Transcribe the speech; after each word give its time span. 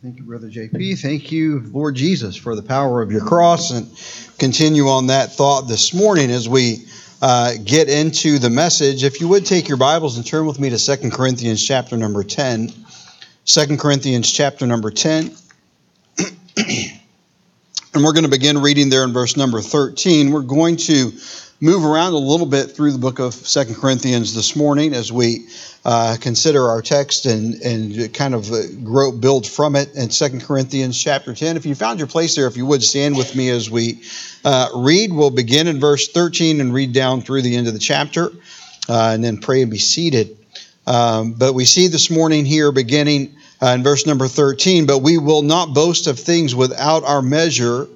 Thank 0.00 0.18
you, 0.18 0.22
Brother 0.22 0.48
JP. 0.48 1.00
Thank 1.00 1.32
you, 1.32 1.58
Lord 1.72 1.96
Jesus, 1.96 2.36
for 2.36 2.54
the 2.54 2.62
power 2.62 3.02
of 3.02 3.10
your 3.10 3.20
cross. 3.20 3.72
And 3.72 3.90
continue 4.38 4.86
on 4.86 5.08
that 5.08 5.32
thought 5.32 5.62
this 5.62 5.92
morning 5.92 6.30
as 6.30 6.48
we 6.48 6.84
uh, 7.20 7.54
get 7.64 7.88
into 7.88 8.38
the 8.38 8.48
message. 8.48 9.02
If 9.02 9.20
you 9.20 9.26
would 9.26 9.44
take 9.44 9.66
your 9.66 9.76
Bibles 9.76 10.16
and 10.16 10.24
turn 10.24 10.46
with 10.46 10.60
me 10.60 10.70
to 10.70 10.78
2 10.78 11.10
Corinthians 11.10 11.66
chapter 11.66 11.96
number 11.96 12.22
10. 12.22 12.72
2 13.44 13.76
Corinthians 13.76 14.30
chapter 14.30 14.68
number 14.68 14.92
10. 14.92 15.34
and 16.56 18.04
we're 18.04 18.12
going 18.12 18.22
to 18.22 18.30
begin 18.30 18.58
reading 18.58 18.90
there 18.90 19.02
in 19.02 19.12
verse 19.12 19.36
number 19.36 19.60
13. 19.60 20.30
We're 20.30 20.42
going 20.42 20.76
to 20.76 21.10
move 21.60 21.84
around 21.84 22.12
a 22.12 22.18
little 22.18 22.46
bit 22.46 22.70
through 22.70 22.92
the 22.92 22.98
book 22.98 23.18
of 23.18 23.34
Second 23.34 23.74
Corinthians 23.74 24.32
this 24.32 24.54
morning 24.54 24.94
as 24.94 25.12
we 25.12 25.48
uh, 25.84 26.16
consider 26.20 26.68
our 26.68 26.82
text 26.82 27.26
and, 27.26 27.54
and 27.62 28.14
kind 28.14 28.34
of 28.34 28.52
uh, 28.52 28.62
grow, 28.84 29.10
build 29.10 29.44
from 29.44 29.74
it 29.74 29.92
in 29.96 30.10
Second 30.10 30.42
Corinthians 30.42 31.00
chapter 31.02 31.34
10. 31.34 31.56
If 31.56 31.66
you 31.66 31.74
found 31.74 31.98
your 31.98 32.06
place 32.06 32.36
there, 32.36 32.46
if 32.46 32.56
you 32.56 32.64
would 32.66 32.82
stand 32.82 33.16
with 33.16 33.34
me 33.34 33.48
as 33.50 33.68
we 33.68 34.02
uh, 34.44 34.68
read, 34.76 35.12
we'll 35.12 35.30
begin 35.30 35.66
in 35.66 35.80
verse 35.80 36.08
13 36.08 36.60
and 36.60 36.72
read 36.72 36.92
down 36.92 37.22
through 37.22 37.42
the 37.42 37.56
end 37.56 37.66
of 37.66 37.72
the 37.72 37.80
chapter 37.80 38.30
uh, 38.88 39.10
and 39.12 39.24
then 39.24 39.38
pray 39.38 39.62
and 39.62 39.70
be 39.70 39.78
seated. 39.78 40.36
Um, 40.86 41.32
but 41.32 41.54
we 41.54 41.64
see 41.64 41.88
this 41.88 42.08
morning 42.08 42.44
here 42.44 42.70
beginning 42.70 43.34
uh, 43.60 43.68
in 43.68 43.82
verse 43.82 44.06
number 44.06 44.28
13, 44.28 44.86
but 44.86 44.98
we 44.98 45.18
will 45.18 45.42
not 45.42 45.74
boast 45.74 46.06
of 46.06 46.20
things 46.20 46.54
without 46.54 47.02
our 47.02 47.20
measure 47.20 47.88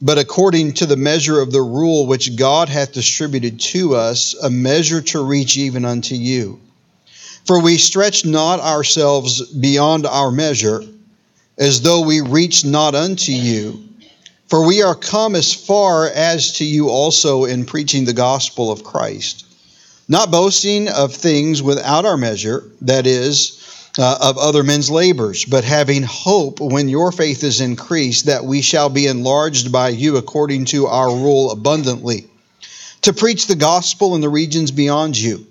but 0.00 0.18
according 0.18 0.74
to 0.74 0.86
the 0.86 0.96
measure 0.96 1.40
of 1.40 1.52
the 1.52 1.62
rule 1.62 2.06
which 2.06 2.36
God 2.36 2.68
hath 2.68 2.92
distributed 2.92 3.60
to 3.60 3.94
us, 3.94 4.34
a 4.34 4.50
measure 4.50 5.00
to 5.00 5.24
reach 5.24 5.56
even 5.56 5.84
unto 5.84 6.14
you. 6.14 6.60
For 7.46 7.62
we 7.62 7.78
stretch 7.78 8.24
not 8.24 8.60
ourselves 8.60 9.40
beyond 9.52 10.04
our 10.04 10.30
measure, 10.30 10.82
as 11.58 11.80
though 11.80 12.04
we 12.04 12.20
reached 12.20 12.64
not 12.64 12.94
unto 12.94 13.32
you. 13.32 13.84
For 14.48 14.66
we 14.66 14.82
are 14.82 14.94
come 14.94 15.34
as 15.34 15.52
far 15.52 16.08
as 16.08 16.52
to 16.54 16.64
you 16.64 16.88
also 16.88 17.44
in 17.44 17.64
preaching 17.64 18.04
the 18.04 18.12
gospel 18.12 18.70
of 18.70 18.84
Christ, 18.84 19.44
not 20.08 20.30
boasting 20.30 20.88
of 20.88 21.14
things 21.14 21.62
without 21.62 22.04
our 22.04 22.16
measure, 22.16 22.64
that 22.82 23.06
is, 23.06 23.55
uh, 23.98 24.18
of 24.20 24.38
other 24.38 24.62
men's 24.62 24.90
labors, 24.90 25.44
but 25.44 25.64
having 25.64 26.02
hope 26.02 26.60
when 26.60 26.88
your 26.88 27.12
faith 27.12 27.42
is 27.42 27.60
increased, 27.60 28.26
that 28.26 28.44
we 28.44 28.60
shall 28.60 28.90
be 28.90 29.06
enlarged 29.06 29.72
by 29.72 29.88
you 29.88 30.16
according 30.16 30.66
to 30.66 30.86
our 30.86 31.08
rule 31.08 31.50
abundantly, 31.50 32.26
to 33.02 33.12
preach 33.12 33.46
the 33.46 33.56
gospel 33.56 34.14
in 34.14 34.20
the 34.20 34.28
regions 34.28 34.70
beyond 34.70 35.16
you, 35.16 35.46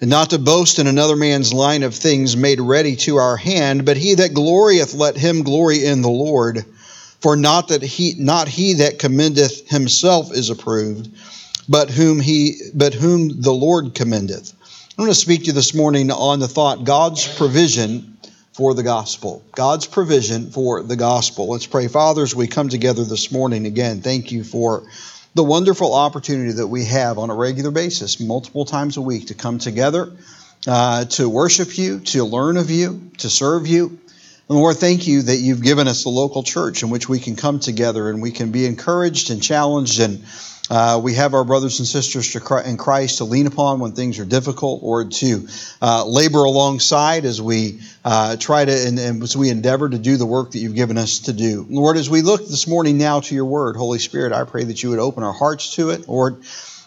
and 0.00 0.10
not 0.10 0.30
to 0.30 0.38
boast 0.38 0.78
in 0.78 0.86
another 0.86 1.16
man's 1.16 1.52
line 1.52 1.82
of 1.82 1.94
things 1.94 2.36
made 2.36 2.60
ready 2.60 2.96
to 2.96 3.16
our 3.16 3.36
hand, 3.36 3.84
but 3.84 3.96
he 3.96 4.14
that 4.14 4.34
glorieth, 4.34 4.94
let 4.94 5.16
him 5.16 5.42
glory 5.42 5.84
in 5.84 6.02
the 6.02 6.10
Lord. 6.10 6.64
For 7.20 7.36
not 7.36 7.68
that 7.68 7.82
he 7.82 8.14
not 8.18 8.48
he 8.48 8.74
that 8.74 8.98
commendeth 8.98 9.68
himself 9.68 10.32
is 10.32 10.48
approved, 10.48 11.10
but 11.68 11.90
whom 11.90 12.18
he 12.18 12.56
but 12.74 12.94
whom 12.94 13.42
the 13.42 13.52
Lord 13.52 13.94
commendeth. 13.94 14.54
I'm 15.00 15.06
going 15.06 15.14
to 15.14 15.18
speak 15.18 15.40
to 15.40 15.46
you 15.46 15.52
this 15.54 15.72
morning 15.72 16.10
on 16.10 16.40
the 16.40 16.46
thought 16.46 16.84
God's 16.84 17.26
provision 17.38 18.18
for 18.52 18.74
the 18.74 18.82
gospel. 18.82 19.42
God's 19.52 19.86
provision 19.86 20.50
for 20.50 20.82
the 20.82 20.94
gospel. 20.94 21.48
Let's 21.48 21.64
pray. 21.66 21.88
Fathers, 21.88 22.34
we 22.34 22.46
come 22.46 22.68
together 22.68 23.02
this 23.06 23.32
morning 23.32 23.64
again. 23.64 24.02
Thank 24.02 24.30
you 24.30 24.44
for 24.44 24.82
the 25.34 25.42
wonderful 25.42 25.94
opportunity 25.94 26.52
that 26.52 26.66
we 26.66 26.84
have 26.84 27.16
on 27.16 27.30
a 27.30 27.34
regular 27.34 27.70
basis, 27.70 28.20
multiple 28.20 28.66
times 28.66 28.98
a 28.98 29.00
week, 29.00 29.28
to 29.28 29.34
come 29.34 29.58
together, 29.58 30.12
uh, 30.66 31.06
to 31.06 31.30
worship 31.30 31.78
you, 31.78 32.00
to 32.00 32.22
learn 32.26 32.58
of 32.58 32.70
you, 32.70 33.10
to 33.20 33.30
serve 33.30 33.66
you. 33.66 33.86
And 34.50 34.58
Lord, 34.58 34.76
thank 34.76 35.06
you 35.06 35.22
that 35.22 35.36
you've 35.36 35.62
given 35.62 35.88
us 35.88 36.04
a 36.04 36.10
local 36.10 36.42
church 36.42 36.82
in 36.82 36.90
which 36.90 37.08
we 37.08 37.20
can 37.20 37.36
come 37.36 37.58
together 37.58 38.10
and 38.10 38.20
we 38.20 38.32
can 38.32 38.50
be 38.50 38.66
encouraged 38.66 39.30
and 39.30 39.42
challenged 39.42 39.98
and 39.98 40.22
uh, 40.70 41.00
we 41.02 41.14
have 41.14 41.34
our 41.34 41.44
brothers 41.44 41.80
and 41.80 41.88
sisters 41.88 42.34
in 42.64 42.76
Christ 42.76 43.18
to 43.18 43.24
lean 43.24 43.48
upon 43.48 43.80
when 43.80 43.92
things 43.92 44.20
are 44.20 44.24
difficult 44.24 44.80
or 44.84 45.04
to 45.04 45.48
uh, 45.82 46.06
labor 46.06 46.44
alongside 46.44 47.24
as 47.24 47.42
we 47.42 47.80
uh, 48.04 48.36
try 48.36 48.64
to 48.64 48.72
and, 48.86 48.96
and, 48.98 49.22
as 49.22 49.36
we 49.36 49.50
endeavor 49.50 49.88
to 49.88 49.98
do 49.98 50.16
the 50.16 50.26
work 50.26 50.52
that 50.52 50.58
you've 50.58 50.76
given 50.76 50.96
us 50.96 51.18
to 51.20 51.32
do. 51.32 51.66
Lord, 51.68 51.96
as 51.96 52.08
we 52.08 52.22
look 52.22 52.46
this 52.46 52.68
morning 52.68 52.98
now 52.98 53.18
to 53.18 53.34
your 53.34 53.46
word, 53.46 53.74
Holy 53.74 53.98
Spirit, 53.98 54.32
I 54.32 54.44
pray 54.44 54.62
that 54.62 54.80
you 54.80 54.90
would 54.90 55.00
open 55.00 55.24
our 55.24 55.32
hearts 55.32 55.74
to 55.74 55.90
it. 55.90 56.08
Lord, 56.08 56.44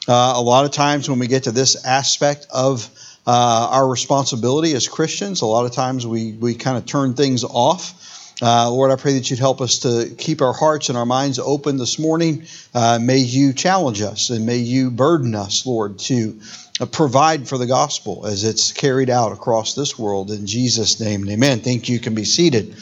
uh, 0.08 0.34
a 0.36 0.42
lot 0.42 0.64
of 0.64 0.72
times 0.72 1.10
when 1.10 1.20
we 1.20 1.28
get 1.28 1.44
to 1.44 1.52
this 1.52 1.86
aspect 1.86 2.48
of 2.50 2.90
uh, 3.28 3.68
our 3.72 3.88
responsibility 3.88 4.74
as 4.74 4.88
Christians, 4.88 5.42
a 5.42 5.46
lot 5.46 5.66
of 5.66 5.74
times 5.74 6.08
we, 6.08 6.32
we 6.32 6.56
kind 6.56 6.78
of 6.78 6.86
turn 6.86 7.16
things 7.16 7.44
off. 7.44 8.00
Uh, 8.42 8.70
Lord, 8.70 8.92
I 8.92 8.96
pray 8.96 9.14
that 9.14 9.30
you'd 9.30 9.40
help 9.40 9.62
us 9.62 9.80
to 9.80 10.14
keep 10.18 10.42
our 10.42 10.54
hearts 10.54 10.90
and 10.90 10.98
our 10.98 11.06
minds 11.06 11.40
open 11.40 11.78
this 11.78 12.00
morning. 12.00 12.46
Uh, 12.74 13.00
may 13.02 13.18
you 13.18 13.54
challenge 13.54 14.02
us 14.02 14.30
and 14.30 14.46
may 14.46 14.58
you 14.58 14.92
burden 14.92 15.36
us, 15.36 15.66
Lord, 15.66 16.00
to 16.00 16.40
uh, 16.80 16.86
provide 16.88 17.48
for 17.48 17.58
the 17.58 17.68
gospel 17.68 18.26
as 18.26 18.44
it's 18.44 18.72
carried 18.72 19.10
out 19.10 19.32
across 19.32 19.76
this 19.76 19.98
world. 19.98 20.32
In 20.32 20.48
Jesus' 20.48 21.00
name, 21.00 21.30
amen. 21.30 21.60
Thank 21.60 21.88
you. 21.88 21.96
you 21.96 22.02
can 22.02 22.16
be 22.16 22.26
seated. 22.26 22.78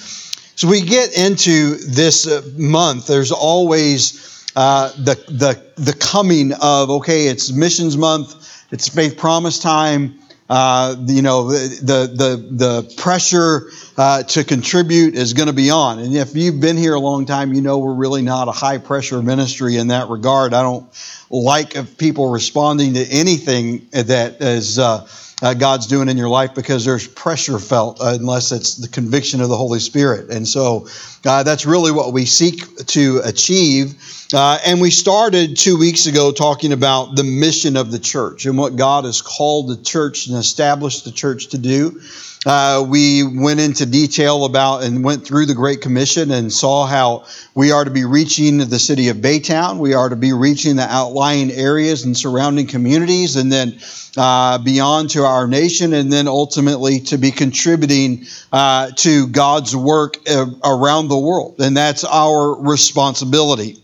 So 0.55 0.67
we 0.67 0.81
get 0.81 1.17
into 1.17 1.75
this 1.75 2.27
uh, 2.27 2.41
month. 2.55 3.07
There's 3.07 3.31
always 3.31 4.51
uh, 4.55 4.89
the 4.97 5.15
the 5.27 5.81
the 5.81 5.93
coming 5.93 6.53
of 6.53 6.89
okay, 6.89 7.27
it's 7.27 7.51
missions 7.51 7.97
month. 7.97 8.35
It's 8.71 8.87
faith 8.87 9.17
promise 9.17 9.59
time. 9.59 10.20
Uh, 10.51 10.97
you 11.05 11.21
know 11.21 11.49
the 11.49 12.11
the 12.13 12.45
the 12.51 12.93
pressure 12.97 13.71
uh, 13.97 14.21
to 14.23 14.43
contribute 14.43 15.15
is 15.15 15.31
going 15.31 15.47
to 15.47 15.53
be 15.53 15.69
on. 15.69 15.99
And 15.99 16.13
if 16.13 16.35
you've 16.35 16.59
been 16.59 16.75
here 16.75 16.93
a 16.93 16.99
long 16.99 17.25
time, 17.25 17.53
you 17.53 17.61
know 17.61 17.77
we're 17.77 17.93
really 17.93 18.21
not 18.21 18.49
a 18.49 18.51
high 18.51 18.77
pressure 18.77 19.21
ministry 19.21 19.77
in 19.77 19.87
that 19.87 20.09
regard. 20.09 20.53
I 20.53 20.61
don't 20.61 20.91
like 21.29 21.97
people 21.97 22.29
responding 22.29 22.95
to 22.95 23.05
anything 23.05 23.87
that 23.91 24.41
is. 24.41 24.77
Uh, 24.77 25.07
uh, 25.43 25.55
God's 25.55 25.87
doing 25.87 26.07
in 26.07 26.17
your 26.17 26.29
life 26.29 26.53
because 26.53 26.85
there's 26.85 27.07
pressure 27.07 27.57
felt 27.57 27.97
unless 27.99 28.51
it's 28.51 28.75
the 28.75 28.87
conviction 28.87 29.41
of 29.41 29.49
the 29.49 29.57
Holy 29.57 29.79
Spirit. 29.79 30.29
And 30.29 30.47
so 30.47 30.87
uh, 31.25 31.41
that's 31.41 31.65
really 31.65 31.91
what 31.91 32.13
we 32.13 32.25
seek 32.25 32.85
to 32.87 33.21
achieve. 33.23 34.20
Uh, 34.33 34.57
and 34.65 34.79
we 34.79 34.89
started 34.89 35.57
two 35.57 35.77
weeks 35.77 36.05
ago 36.05 36.31
talking 36.31 36.71
about 36.71 37.15
the 37.15 37.23
mission 37.23 37.75
of 37.75 37.91
the 37.91 37.99
church 37.99 38.45
and 38.45 38.57
what 38.57 38.77
God 38.77 39.03
has 39.03 39.21
called 39.21 39.67
the 39.67 39.83
church 39.83 40.27
and 40.27 40.37
established 40.37 41.03
the 41.03 41.11
church 41.11 41.47
to 41.47 41.57
do. 41.57 41.99
Uh, 42.43 42.83
we 42.87 43.23
went 43.23 43.59
into 43.59 43.85
detail 43.85 44.45
about 44.45 44.83
and 44.83 45.03
went 45.03 45.27
through 45.27 45.45
the 45.45 45.53
Great 45.53 45.81
Commission 45.81 46.31
and 46.31 46.51
saw 46.51 46.87
how 46.87 47.25
we 47.53 47.71
are 47.71 47.83
to 47.83 47.91
be 47.91 48.05
reaching 48.05 48.57
the 48.57 48.79
city 48.79 49.09
of 49.09 49.17
Baytown. 49.17 49.77
We 49.77 49.93
are 49.93 50.09
to 50.09 50.15
be 50.15 50.33
reaching 50.33 50.77
the 50.77 50.91
outlying 50.91 51.51
areas 51.51 52.05
and 52.05 52.17
surrounding 52.17 52.65
communities, 52.65 53.35
and 53.35 53.51
then 53.51 53.77
uh, 54.17 54.57
beyond 54.57 55.11
to 55.11 55.23
our 55.23 55.47
nation, 55.47 55.93
and 55.93 56.11
then 56.11 56.27
ultimately 56.27 57.01
to 57.01 57.17
be 57.17 57.29
contributing 57.29 58.25
uh, 58.51 58.89
to 58.95 59.27
God's 59.27 59.75
work 59.75 60.17
uh, 60.27 60.47
around 60.63 61.09
the 61.09 61.19
world. 61.19 61.55
And 61.59 61.77
that's 61.77 62.03
our 62.03 62.59
responsibility. 62.59 63.80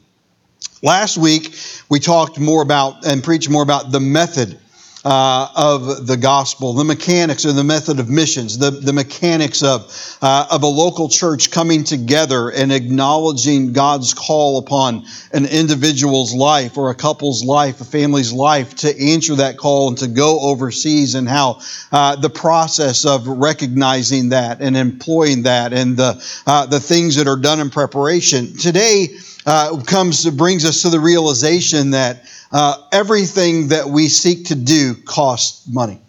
Last 0.83 1.17
week, 1.17 1.55
we 1.89 1.99
talked 1.99 2.39
more 2.39 2.61
about 2.61 3.05
and 3.05 3.23
preached 3.23 3.49
more 3.49 3.63
about 3.63 3.91
the 3.91 3.99
method 3.99 4.59
uh, 5.03 5.47
of 5.55 6.05
the 6.05 6.17
gospel, 6.17 6.73
the 6.73 6.83
mechanics 6.83 7.45
of 7.45 7.55
the 7.55 7.63
method 7.63 7.99
of 7.99 8.09
missions, 8.09 8.57
the, 8.57 8.71
the 8.71 8.93
mechanics 8.93 9.63
of, 9.63 10.17
uh, 10.21 10.47
of 10.51 10.63
a 10.63 10.67
local 10.67 11.07
church 11.07 11.49
coming 11.49 11.83
together 11.83 12.49
and 12.49 12.71
acknowledging 12.71 13.73
God's 13.73 14.13
call 14.13 14.59
upon 14.59 15.05
an 15.31 15.45
individual's 15.45 16.33
life 16.33 16.77
or 16.77 16.89
a 16.89 16.95
couple's 16.95 17.44
life, 17.44 17.79
a 17.81 17.85
family's 17.85 18.33
life 18.33 18.75
to 18.75 19.01
answer 19.01 19.35
that 19.35 19.57
call 19.57 19.88
and 19.88 19.97
to 19.99 20.07
go 20.07 20.41
overseas, 20.41 21.15
and 21.15 21.27
how 21.27 21.61
uh, 21.91 22.17
the 22.17 22.29
process 22.29 23.05
of 23.05 23.25
recognizing 23.27 24.29
that 24.29 24.61
and 24.61 24.75
employing 24.75 25.44
that 25.44 25.73
and 25.73 25.95
the, 25.95 26.23
uh, 26.45 26.65
the 26.65 26.79
things 26.79 27.15
that 27.15 27.27
are 27.27 27.38
done 27.38 27.59
in 27.62 27.69
preparation. 27.69 28.57
Today 28.57 29.07
uh, 29.47 29.81
comes 29.83 30.29
brings 30.29 30.65
us 30.65 30.81
to 30.81 30.89
the 30.89 30.99
realization 30.99 31.91
that 31.91 32.23
uh, 32.51 32.83
everything 32.91 33.69
that 33.69 33.88
we 33.88 34.09
seek 34.09 34.47
to 34.47 34.55
do 34.55 34.94
costs 34.94 35.67
money. 35.67 36.01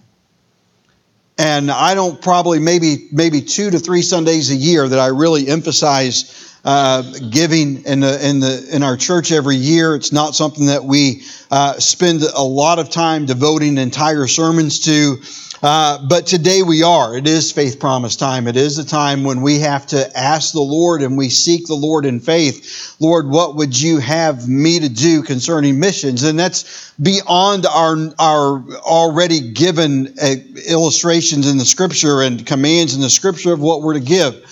And 1.38 1.70
I 1.70 1.94
don't 1.94 2.20
probably 2.20 2.58
maybe 2.58 3.08
maybe 3.12 3.40
two 3.40 3.70
to 3.70 3.78
three 3.78 4.02
Sundays 4.02 4.50
a 4.50 4.56
year 4.56 4.88
that 4.88 4.98
I 4.98 5.06
really 5.06 5.46
emphasize 5.46 6.58
uh, 6.64 7.02
giving 7.30 7.84
in 7.84 8.00
the 8.00 8.28
in 8.28 8.40
the 8.40 8.68
in 8.72 8.82
our 8.82 8.96
church 8.96 9.30
every 9.30 9.54
year. 9.54 9.94
It's 9.94 10.12
not 10.12 10.34
something 10.34 10.66
that 10.66 10.82
we 10.82 11.22
uh, 11.52 11.74
spend 11.74 12.22
a 12.22 12.42
lot 12.42 12.80
of 12.80 12.90
time 12.90 13.24
devoting 13.24 13.78
entire 13.78 14.26
sermons 14.26 14.80
to. 14.80 15.22
Uh, 15.60 16.06
but 16.06 16.26
today 16.26 16.62
we 16.62 16.84
are. 16.84 17.16
It 17.16 17.26
is 17.26 17.50
faith 17.50 17.80
promise 17.80 18.14
time. 18.14 18.46
It 18.46 18.56
is 18.56 18.78
a 18.78 18.86
time 18.86 19.24
when 19.24 19.42
we 19.42 19.58
have 19.58 19.86
to 19.88 20.16
ask 20.16 20.52
the 20.52 20.60
Lord 20.60 21.02
and 21.02 21.18
we 21.18 21.30
seek 21.30 21.66
the 21.66 21.74
Lord 21.74 22.06
in 22.06 22.20
faith. 22.20 22.94
Lord, 23.00 23.28
what 23.28 23.56
would 23.56 23.78
you 23.78 23.98
have 23.98 24.48
me 24.48 24.78
to 24.78 24.88
do 24.88 25.22
concerning 25.22 25.80
missions? 25.80 26.22
And 26.22 26.38
that's 26.38 26.92
beyond 27.02 27.66
our, 27.66 27.96
our 28.20 28.64
already 28.78 29.50
given 29.50 30.14
uh, 30.22 30.34
illustrations 30.68 31.50
in 31.50 31.58
the 31.58 31.64
scripture 31.64 32.22
and 32.22 32.46
commands 32.46 32.94
in 32.94 33.00
the 33.00 33.10
scripture 33.10 33.52
of 33.52 33.60
what 33.60 33.82
we're 33.82 33.94
to 33.94 34.00
give. 34.00 34.44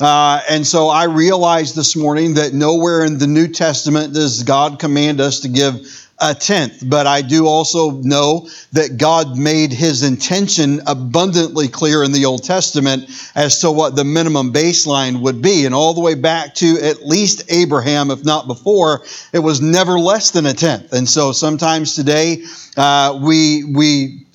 Uh, 0.00 0.40
and 0.48 0.66
so 0.66 0.88
I 0.88 1.04
realized 1.04 1.76
this 1.76 1.94
morning 1.94 2.34
that 2.34 2.52
nowhere 2.52 3.04
in 3.04 3.18
the 3.18 3.26
New 3.26 3.48
Testament 3.48 4.14
does 4.14 4.42
God 4.42 4.78
command 4.78 5.20
us 5.20 5.40
to 5.40 5.48
give 5.48 6.03
a 6.18 6.34
tenth. 6.34 6.82
But 6.88 7.06
I 7.06 7.22
do 7.22 7.46
also 7.46 7.90
know 7.90 8.48
that 8.72 8.96
God 8.96 9.36
made 9.36 9.72
his 9.72 10.02
intention 10.02 10.80
abundantly 10.86 11.68
clear 11.68 12.04
in 12.04 12.12
the 12.12 12.24
Old 12.24 12.44
Testament 12.44 13.08
as 13.34 13.60
to 13.60 13.70
what 13.70 13.96
the 13.96 14.04
minimum 14.04 14.52
baseline 14.52 15.20
would 15.22 15.42
be. 15.42 15.66
And 15.66 15.74
all 15.74 15.92
the 15.94 16.00
way 16.00 16.14
back 16.14 16.54
to 16.56 16.78
at 16.82 17.04
least 17.04 17.50
Abraham, 17.50 18.10
if 18.10 18.24
not 18.24 18.46
before, 18.46 19.02
it 19.32 19.40
was 19.40 19.60
never 19.60 19.98
less 19.98 20.30
than 20.30 20.46
a 20.46 20.54
tenth. 20.54 20.92
And 20.92 21.08
so 21.08 21.32
sometimes 21.32 21.94
today, 21.94 22.44
uh, 22.76 23.18
we, 23.20 23.64
we, 23.64 24.26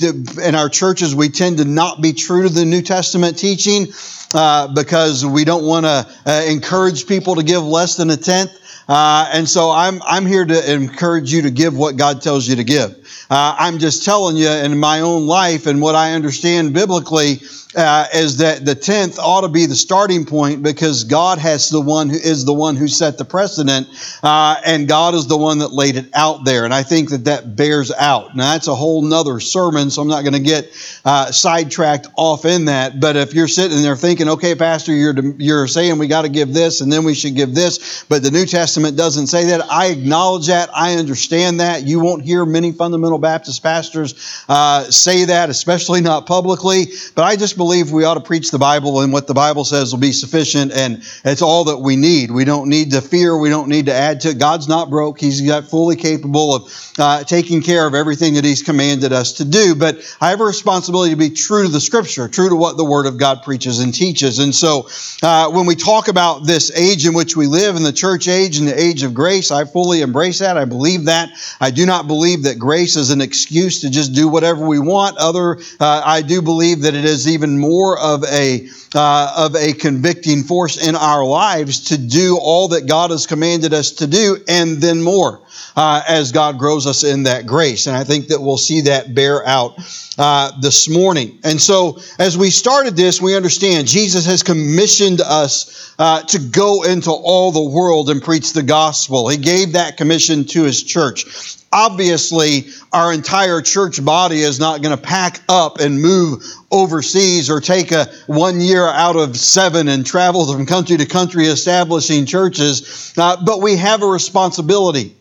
in 0.44 0.56
our 0.56 0.70
churches, 0.70 1.16
we 1.16 1.30
tend 1.30 1.58
to 1.58 1.66
not 1.66 2.02
be 2.02 2.14
true 2.14 2.44
to 2.44 2.50
the 2.50 2.66
New 2.66 2.82
Testament 2.82 3.38
teaching. 3.38 3.88
Uh, 4.32 4.68
because 4.76 5.26
we 5.26 5.44
don't 5.44 5.66
want 5.66 5.88
to 5.88 6.08
uh, 6.28 6.44
encourage 6.48 7.08
people 7.08 7.34
to 7.34 7.42
give 7.42 7.64
less 7.64 7.96
than 7.96 8.12
a 8.12 8.16
tenth. 8.16 8.52
Uh, 8.90 9.30
and 9.32 9.48
so 9.48 9.70
I'm, 9.70 10.02
I'm 10.02 10.26
here 10.26 10.44
to 10.44 10.74
encourage 10.74 11.32
you 11.32 11.44
to 11.44 11.52
give 11.52 11.78
what 11.78 11.96
God 11.96 12.24
tells 12.24 12.48
you 12.48 12.56
to 12.56 12.64
give. 12.64 12.96
Uh, 13.30 13.56
I'm 13.60 13.78
just 13.78 14.04
telling 14.04 14.36
you 14.36 14.50
in 14.50 14.80
my 14.80 15.02
own 15.02 15.28
life 15.28 15.68
and 15.68 15.80
what 15.80 15.94
I 15.94 16.14
understand 16.14 16.74
biblically, 16.74 17.44
uh, 17.76 18.08
is 18.16 18.38
that 18.38 18.66
the 18.66 18.74
tenth 18.74 19.20
ought 19.20 19.42
to 19.42 19.48
be 19.48 19.68
the 19.68 19.76
starting 19.76 20.26
point 20.26 20.64
because 20.64 21.04
God 21.04 21.38
has 21.38 21.70
the 21.70 21.80
one 21.80 22.10
who 22.10 22.16
is 22.16 22.44
the 22.44 22.54
one 22.54 22.76
who 22.76 22.88
set 22.88 23.20
the 23.20 23.26
precedent, 23.26 23.88
uh, 24.24 24.60
and 24.66 24.88
God 24.88 25.14
is 25.14 25.28
the 25.28 25.38
one 25.38 25.60
that 25.60 25.72
laid 25.72 25.96
it 25.96 26.08
out 26.16 26.46
there. 26.46 26.66
And 26.66 26.74
I 26.74 26.82
think 26.82 27.12
that 27.12 27.26
that 27.26 27.56
bears 27.56 27.92
out. 27.92 28.36
Now 28.36 28.54
that's 28.54 28.68
a 28.68 28.74
whole 28.74 29.04
nother 29.04 29.40
sermon, 29.40 29.92
so 29.92 30.02
I'm 30.02 30.08
not 30.08 30.24
going 30.24 30.34
to 30.34 30.40
get 30.40 30.72
uh, 31.06 31.32
sidetracked 31.32 32.08
off 32.16 32.46
in 32.46 32.66
that. 32.66 33.00
But 33.00 33.16
if 33.16 33.36
you're 33.36 33.48
sitting 33.48 33.84
there 33.84 33.96
thinking, 33.96 34.30
okay, 34.30 34.56
Pastor, 34.56 34.92
you're 34.92 35.14
you're 35.38 35.68
saying 35.68 36.00
we 36.00 36.08
got 36.08 36.24
to 36.24 36.30
give 36.30 36.52
this 36.52 36.82
and 36.82 36.92
then 36.92 37.04
we 37.04 37.14
should 37.14 37.36
give 37.36 37.54
this, 37.54 38.04
but 38.10 38.24
the 38.24 38.32
New 38.32 38.48
Testament 38.48 38.98
doesn't 38.98 39.28
say 39.28 39.46
that. 39.46 39.62
I 39.70 39.88
acknowledge 39.88 40.48
that. 40.48 40.70
I 40.76 40.96
understand 40.96 41.60
that. 41.60 41.84
You 41.84 42.00
won't 42.00 42.24
hear 42.24 42.46
many 42.46 42.72
fundamental 42.72 43.20
Baptist 43.20 43.62
pastors 43.62 44.44
uh, 44.50 44.86
say 44.86 45.26
that, 45.26 45.52
especially 45.52 46.02
not 46.02 46.26
publicly. 46.26 46.88
But 47.14 47.26
I 47.26 47.36
just 47.36 47.59
believe 47.60 47.92
we 47.92 48.06
ought 48.06 48.16
to 48.16 48.22
preach 48.22 48.50
the 48.50 48.58
Bible, 48.58 49.02
and 49.02 49.14
what 49.14 49.28
the 49.28 49.36
Bible 49.36 49.64
says 49.64 49.92
will 49.92 50.00
be 50.00 50.14
sufficient, 50.14 50.72
and 50.72 51.04
it's 51.24 51.44
all 51.44 51.66
that 51.66 51.78
we 51.78 51.96
need. 51.96 52.32
We 52.32 52.46
don't 52.46 52.70
need 52.70 52.92
to 52.92 53.02
fear. 53.02 53.38
We 53.38 53.50
don't 53.50 53.70
need 53.70 53.86
to 53.86 53.94
add 53.94 54.22
to 54.22 54.30
it. 54.30 54.40
God's 54.40 54.68
not 54.68 54.90
broke. 54.90 55.20
He's 55.20 55.42
got 55.42 55.66
fully 55.66 55.96
capable 55.96 56.56
of 56.56 56.94
uh, 56.98 57.24
taking 57.24 57.62
care 57.62 57.86
of 57.86 57.94
everything 57.94 58.34
that 58.34 58.46
He's 58.46 58.64
commanded 58.64 59.14
us 59.14 59.34
to 59.34 59.46
do. 59.46 59.76
But 59.76 59.98
I 60.20 60.32
have 60.32 60.42
a 60.42 60.46
responsibility 60.46 61.12
to 61.12 61.18
be 61.18 61.30
true 61.30 61.64
to 61.64 61.70
the 61.70 61.80
Scripture, 61.80 62.28
true 62.28 62.50
to 62.50 62.56
what 62.56 62.78
the 62.78 62.86
Word 62.86 63.06
of 63.06 63.20
God 63.20 63.44
preaches 63.44 63.80
and 63.80 63.94
teaches. 63.94 64.40
And 64.40 64.56
so, 64.56 64.90
uh, 65.22 65.52
when 65.52 65.68
we 65.68 65.76
talk 65.76 66.08
about 66.08 66.46
this 66.46 66.72
age 66.76 67.06
in 67.06 67.14
which 67.14 67.36
we 67.36 67.46
live, 67.46 67.76
in 67.76 67.84
the 67.84 67.94
church 67.94 68.28
age 68.28 68.58
and 68.58 68.68
the 68.68 68.80
age 68.82 69.04
of 69.04 69.14
grace, 69.14 69.52
I 69.52 69.66
fully 69.66 70.02
embrace 70.02 70.40
that. 70.40 70.58
I 70.58 70.66
believe 70.66 71.06
that. 71.06 71.30
I 71.60 71.72
do 71.72 71.86
not 71.86 72.08
believe 72.08 72.44
that 72.44 72.58
grace 72.58 72.96
is 72.96 73.12
an 73.12 73.22
excuse 73.22 73.82
to 73.82 73.90
just 73.90 74.14
do 74.14 74.28
whatever 74.30 74.66
we 74.66 74.80
want. 74.80 75.18
Other, 75.18 75.60
uh, 75.80 76.02
I 76.06 76.22
do 76.22 76.42
believe 76.42 76.82
that 76.82 76.96
it 76.96 77.06
is 77.06 77.28
even 77.28 77.49
even 77.50 77.60
more 77.60 78.00
of 78.00 78.24
a 78.26 78.68
uh, 78.96 79.34
of 79.38 79.56
a 79.56 79.74
convicting 79.74 80.44
force 80.44 80.88
in 80.88 80.96
our 80.96 81.24
lives 81.24 81.90
to 81.90 81.98
do 81.98 82.40
all 82.42 82.70
that 82.70 82.88
God 82.88 83.12
has 83.12 83.28
commanded 83.28 83.74
us 83.74 83.92
to 83.94 84.08
do, 84.08 84.38
and 84.48 84.78
then 84.78 85.02
more. 85.02 85.42
Uh, 85.76 86.02
as 86.10 86.32
God 86.34 86.58
grows 86.58 86.88
us 86.88 87.04
in 87.04 87.24
that 87.24 87.46
grace. 87.46 87.88
And 87.88 87.96
I 87.96 88.04
think 88.04 88.28
that 88.30 88.42
we'll 88.42 88.58
see 88.58 88.82
that 88.82 89.14
bear 89.16 89.46
out 89.48 89.76
uh, 90.18 90.52
this 90.60 90.90
morning. 90.90 91.40
And 91.44 91.62
so, 91.62 92.00
as 92.18 92.38
we 92.38 92.50
started 92.50 92.98
this, 92.98 93.22
we 93.22 93.36
understand 93.36 93.88
Jesus 93.88 94.26
has 94.26 94.44
commissioned 94.44 95.22
us 95.22 95.94
uh, 95.98 96.24
to 96.24 96.40
go 96.40 96.84
into 96.84 97.12
all 97.12 97.52
the 97.52 97.70
world 97.70 98.10
and 98.10 98.22
preach 98.22 98.52
the 98.52 98.64
gospel. 98.64 99.30
He 99.30 99.38
gave 99.38 99.74
that 99.74 99.96
commission 99.96 100.44
to 100.46 100.64
his 100.64 100.84
church. 100.84 101.59
Obviously, 101.72 102.68
our 102.92 103.14
entire 103.14 103.62
church 103.62 104.04
body 104.04 104.42
is 104.42 104.60
not 104.60 104.82
going 104.82 104.96
to 104.96 105.02
pack 105.02 105.42
up 105.48 105.80
and 105.80 106.02
move 106.02 106.44
overseas 106.72 107.50
or 107.50 107.62
take 107.62 107.92
a 107.92 108.08
one 108.28 108.60
year 108.60 108.88
out 108.88 109.16
of 109.16 109.38
seven 109.38 109.88
and 109.88 110.06
travel 110.06 110.52
from 110.52 110.66
country 110.66 110.98
to 110.98 111.06
country 111.06 111.46
establishing 111.46 112.26
churches. 112.26 113.14
Uh, 113.18 113.44
but 113.44 113.62
we 113.62 113.76
have 113.76 114.02
a 114.02 114.08
responsibility 114.08 115.16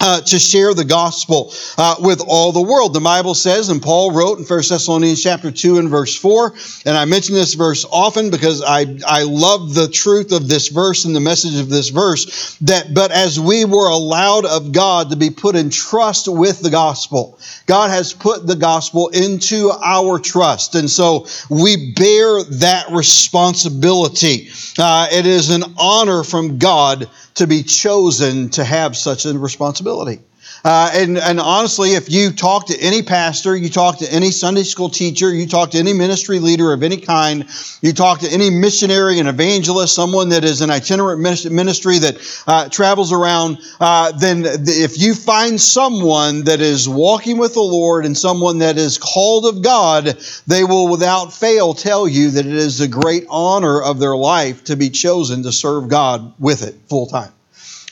uh, 0.00 0.20
to 0.20 0.38
share 0.38 0.74
the 0.74 0.84
gospel 0.84 1.52
uh, 1.78 1.96
with 2.00 2.22
all 2.26 2.52
the 2.52 2.62
world. 2.62 2.92
The 2.92 3.00
Bible 3.00 3.34
says, 3.34 3.70
and 3.70 3.80
Paul 3.80 4.12
wrote 4.12 4.38
in 4.38 4.44
1 4.44 4.58
Thessalonians 4.68 5.22
chapter 5.22 5.50
2 5.50 5.78
and 5.78 5.88
verse 5.88 6.14
4, 6.16 6.54
and 6.84 6.96
I 6.96 7.04
mention 7.06 7.34
this 7.34 7.54
verse 7.54 7.86
often 7.90 8.30
because 8.30 8.62
I, 8.62 8.98
I 9.06 9.22
love 9.22 9.74
the 9.74 9.88
truth 9.88 10.32
of 10.32 10.48
this 10.48 10.68
verse 10.68 11.06
and 11.06 11.16
the 11.16 11.20
message 11.20 11.58
of 11.58 11.70
this 11.70 11.88
verse, 11.88 12.56
that 12.62 12.92
but 12.92 13.10
as 13.10 13.40
we 13.40 13.64
were 13.64 13.88
allowed 13.88 14.44
of 14.44 14.72
God 14.72 15.10
to 15.10 15.16
be 15.16 15.30
put 15.30 15.56
in 15.56 15.70
trust 15.70 16.28
with 16.28 16.60
the 16.60 16.70
gospel, 16.70 17.38
God 17.66 17.90
has 17.90 18.12
put 18.12 18.46
the 18.46 18.56
gospel 18.56 19.08
into 19.08 19.70
our 19.82 20.18
trust. 20.18 20.74
And 20.74 20.90
so 20.90 21.26
we 21.48 21.92
bear 21.92 22.42
that 22.44 22.86
responsibility. 22.90 24.50
Uh, 24.78 25.08
it 25.10 25.26
is 25.26 25.50
an 25.50 25.64
honor 25.78 26.22
from 26.22 26.58
God 26.58 27.08
to 27.36 27.46
be 27.46 27.62
chosen 27.62 28.50
to 28.50 28.64
have 28.64 28.96
such 28.96 29.26
a 29.26 29.38
responsibility. 29.38 30.20
Uh, 30.64 30.90
and, 30.94 31.18
and 31.18 31.40
honestly, 31.40 31.90
if 31.90 32.10
you 32.10 32.32
talk 32.32 32.66
to 32.66 32.78
any 32.80 33.02
pastor, 33.02 33.56
you 33.56 33.68
talk 33.68 33.98
to 33.98 34.12
any 34.12 34.30
Sunday 34.30 34.62
school 34.62 34.88
teacher, 34.88 35.32
you 35.32 35.46
talk 35.46 35.70
to 35.70 35.78
any 35.78 35.92
ministry 35.92 36.38
leader 36.38 36.72
of 36.72 36.82
any 36.82 36.96
kind, 36.96 37.48
you 37.82 37.92
talk 37.92 38.20
to 38.20 38.28
any 38.28 38.50
missionary 38.50 39.18
and 39.18 39.28
evangelist, 39.28 39.94
someone 39.94 40.30
that 40.30 40.44
is 40.44 40.60
an 40.60 40.70
itinerant 40.70 41.20
ministry 41.20 41.98
that 41.98 42.42
uh, 42.46 42.68
travels 42.68 43.12
around, 43.12 43.58
uh, 43.80 44.12
then 44.12 44.44
if 44.44 44.98
you 44.98 45.14
find 45.14 45.60
someone 45.60 46.44
that 46.44 46.60
is 46.60 46.88
walking 46.88 47.38
with 47.38 47.54
the 47.54 47.62
Lord 47.62 48.04
and 48.04 48.16
someone 48.16 48.58
that 48.58 48.76
is 48.78 48.98
called 48.98 49.46
of 49.46 49.62
God, 49.62 50.18
they 50.46 50.64
will 50.64 50.88
without 50.88 51.32
fail 51.32 51.74
tell 51.74 52.08
you 52.08 52.30
that 52.32 52.46
it 52.46 52.52
is 52.52 52.80
a 52.80 52.88
great 52.88 53.24
honor 53.28 53.80
of 53.82 53.98
their 53.98 54.16
life 54.16 54.64
to 54.64 54.76
be 54.76 54.90
chosen 54.90 55.42
to 55.42 55.52
serve 55.52 55.88
God 55.88 56.34
with 56.38 56.62
it 56.62 56.74
full 56.88 57.06
time. 57.06 57.32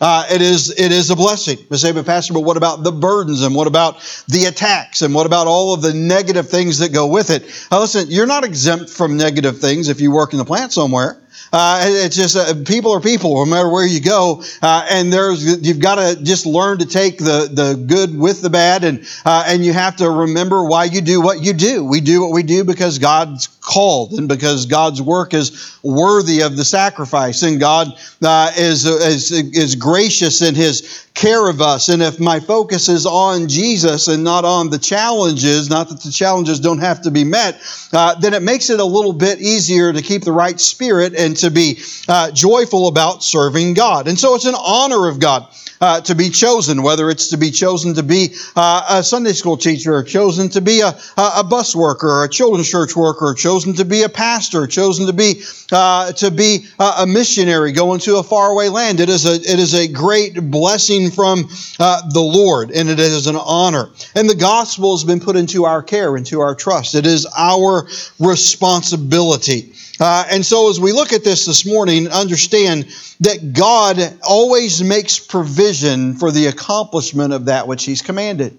Uh, 0.01 0.27
it 0.31 0.43
is 0.43 0.71
it 0.71 0.91
is 0.91 1.11
a 1.11 1.17
blessing. 1.17 1.59
You 1.71 1.77
say, 1.77 1.93
but 1.93 2.05
Pastor, 2.05 2.35
but 2.35 2.41
what 2.41 2.57
about 2.57 2.83
the 2.83 2.91
burdens 2.91 3.43
and 3.43 3.55
what 3.55 3.69
about 3.69 4.01
the 4.29 4.47
attacks 4.47 5.03
and 5.03 5.15
what 5.15 5.25
about 5.25 5.47
all 5.47 5.73
of 5.73 5.83
the 5.83 5.95
negative 5.95 6.49
things 6.49 6.79
that 6.79 6.93
go 6.93 7.07
with 7.07 7.31
it? 7.31 7.45
Now, 7.71 7.81
listen, 7.81 8.07
you're 8.11 8.27
not 8.27 8.45
exempt 8.45 8.91
from 8.91 9.17
negative 9.17 9.61
things 9.61 9.89
if 9.89 10.01
you 10.01 10.11
work 10.11 10.33
in 10.33 10.39
the 10.39 10.45
plant 10.45 10.73
somewhere. 10.73 11.21
Uh, 11.53 11.85
it's 11.87 12.17
just 12.17 12.37
uh, 12.37 12.55
people 12.65 12.93
are 12.93 13.01
people, 13.01 13.45
no 13.45 13.51
matter 13.51 13.71
where 13.71 13.87
you 13.87 14.01
go. 14.01 14.43
Uh, 14.63 14.87
and 14.91 15.13
there's 15.13 15.63
you've 15.67 15.81
got 15.81 15.97
to 15.97 16.23
just 16.23 16.47
learn 16.47 16.79
to 16.79 16.87
take 16.87 17.19
the 17.19 17.49
the 17.53 17.75
good 17.87 18.17
with 18.17 18.43
the 18.43 18.51
bad, 18.51 18.85
and 18.85 19.07
uh, 19.25 19.45
and 19.47 19.65
you 19.65 19.73
have 19.73 19.97
to 19.97 20.11
remember 20.11 20.65
why 20.65 20.85
you 20.85 21.01
do 21.01 21.21
what 21.21 21.43
you 21.43 21.53
do. 21.53 21.85
We 21.85 22.01
do 22.01 22.23
what 22.23 22.33
we 22.33 22.43
do 22.43 22.65
because 22.65 22.99
God's 22.99 23.47
called, 23.47 24.13
and 24.13 24.29
because 24.29 24.67
God's 24.67 25.01
work 25.01 25.35
is 25.35 25.79
worthy 25.83 26.41
of 26.41 26.57
the 26.57 26.65
sacrifice, 26.65 27.43
and 27.43 27.61
God 27.61 27.89
uh, 28.23 28.53
is, 28.57 28.85
is 28.85 29.31
is 29.31 29.75
gracious 29.77 30.43
in 30.43 30.55
His 30.55 31.04
care 31.15 31.49
of 31.49 31.61
us. 31.61 31.89
And 31.89 32.03
if 32.03 32.19
my 32.19 32.41
focus 32.41 32.89
is 32.89 33.07
on 33.07 33.49
Jesus 33.49 34.09
and 34.09 34.25
not 34.25 34.45
on 34.45 34.71
the 34.71 34.79
challenges, 34.79 35.71
not 35.71 35.89
that 35.89 36.01
the 36.01 36.11
challenges 36.11 36.59
don't 36.61 36.81
have 36.81 37.03
to 37.03 37.11
be 37.11 37.25
met, 37.25 37.61
uh, 37.93 38.17
then 38.17 38.35
it 38.35 38.43
makes 38.43 38.69
it 38.69 38.81
a 38.81 38.85
little 38.85 39.13
bit 39.13 39.41
easier 39.41 39.93
to 39.93 40.03
keep 40.03 40.23
the 40.23 40.33
right 40.33 40.59
spirit 40.59 41.15
and 41.15 41.37
to 41.37 41.51
be 41.51 41.81
uh, 42.09 42.33
joyful 42.33 42.89
about 42.89 43.23
serving 43.23 43.75
God. 43.75 44.09
And 44.09 44.19
so 44.19 44.35
it's 44.35 44.45
an 44.45 44.57
honor 44.59 45.09
of 45.09 45.21
God 45.21 45.49
uh, 45.81 46.01
to 46.01 46.15
be 46.15 46.31
chosen, 46.31 46.83
whether 46.83 47.11
it's 47.11 47.29
to 47.29 47.37
be 47.37 47.51
chosen 47.51 47.95
to 47.95 48.03
be 48.03 48.35
uh, 48.57 48.87
a 48.89 49.03
Sunday 49.03 49.33
school 49.33 49.57
teacher, 49.57 49.95
or 49.95 50.03
chosen 50.03 50.49
to 50.49 50.61
be 50.61 50.81
a, 50.81 50.95
a 51.17 51.45
bus 51.45 51.77
worker, 51.77 52.09
or 52.09 52.25
a 52.25 52.29
children's 52.29 52.71
church 52.71 52.97
worker, 52.97 53.27
or 53.27 53.35
chosen 53.35 53.75
to 53.75 53.85
be 53.85 54.03
a 54.03 54.09
pastor, 54.09 54.67
chosen 54.67 55.07
to 55.07 55.13
be 55.13 55.43
uh, 55.73 56.13
to 56.13 56.31
be 56.31 56.67
a 56.79 57.07
missionary 57.07 57.73
going 57.73 58.01
to 58.01 58.17
a 58.17 58.23
faraway 58.23 58.69
land. 58.69 59.01
It 59.01 59.09
is 59.09 59.27
a 59.27 59.35
it 59.35 59.59
is 59.59 59.75
a 59.75 59.89
great 59.89 60.51
blessing 60.51 61.04
from 61.11 61.49
uh, 61.79 62.09
the 62.11 62.21
Lord, 62.21 62.71
and 62.71 62.89
it 62.89 62.99
is 62.99 63.27
an 63.27 63.37
honor. 63.37 63.91
And 64.15 64.29
the 64.29 64.35
gospel 64.35 64.97
has 64.97 65.05
been 65.05 65.21
put 65.21 65.37
into 65.37 65.65
our 65.65 65.83
care, 65.83 66.17
into 66.17 66.41
our 66.41 66.55
trust. 66.55 66.95
It 66.95 67.07
is 67.07 67.27
our 67.37 67.87
responsibility. 68.19 69.73
Uh, 70.01 70.27
and 70.31 70.45
so, 70.45 70.71
as 70.71 70.81
we 70.81 70.93
look 70.93 71.13
at 71.13 71.25
this 71.25 71.47
this 71.47 71.65
morning, 71.65 72.09
understand 72.09 72.87
that 73.21 73.53
God 73.53 74.01
always 74.23 74.83
makes 74.83 75.19
provision 75.19 76.15
for 76.15 76.33
the 76.33 76.47
accomplishment 76.47 77.33
of 77.33 77.47
that 77.47 77.69
which 77.69 77.85
He's 77.85 78.03
commanded. 78.03 78.59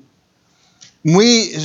We 1.04 1.56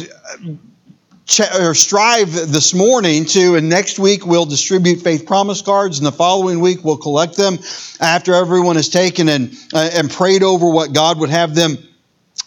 or 1.39 1.75
strive 1.75 2.33
this 2.33 2.75
morning 2.75 3.25
to, 3.27 3.55
and 3.55 3.69
next 3.69 3.99
week 3.99 4.27
we'll 4.27 4.47
distribute 4.47 4.97
faith 4.97 5.27
promise 5.27 5.63
cards, 5.63 5.99
and 5.99 6.07
the 6.07 6.13
following 6.13 6.61
week 6.61 6.83
we'll 6.83 6.97
collect 6.97 7.37
them 7.37 7.59
after 8.01 8.35
everyone 8.35 8.75
has 8.77 8.89
taken 8.89 9.29
and, 9.29 9.55
uh, 9.73 9.91
and 9.93 10.11
prayed 10.11 10.43
over 10.43 10.69
what 10.69 10.93
God 10.93 11.21
would 11.21 11.31
have 11.31 11.55
them 11.55 11.79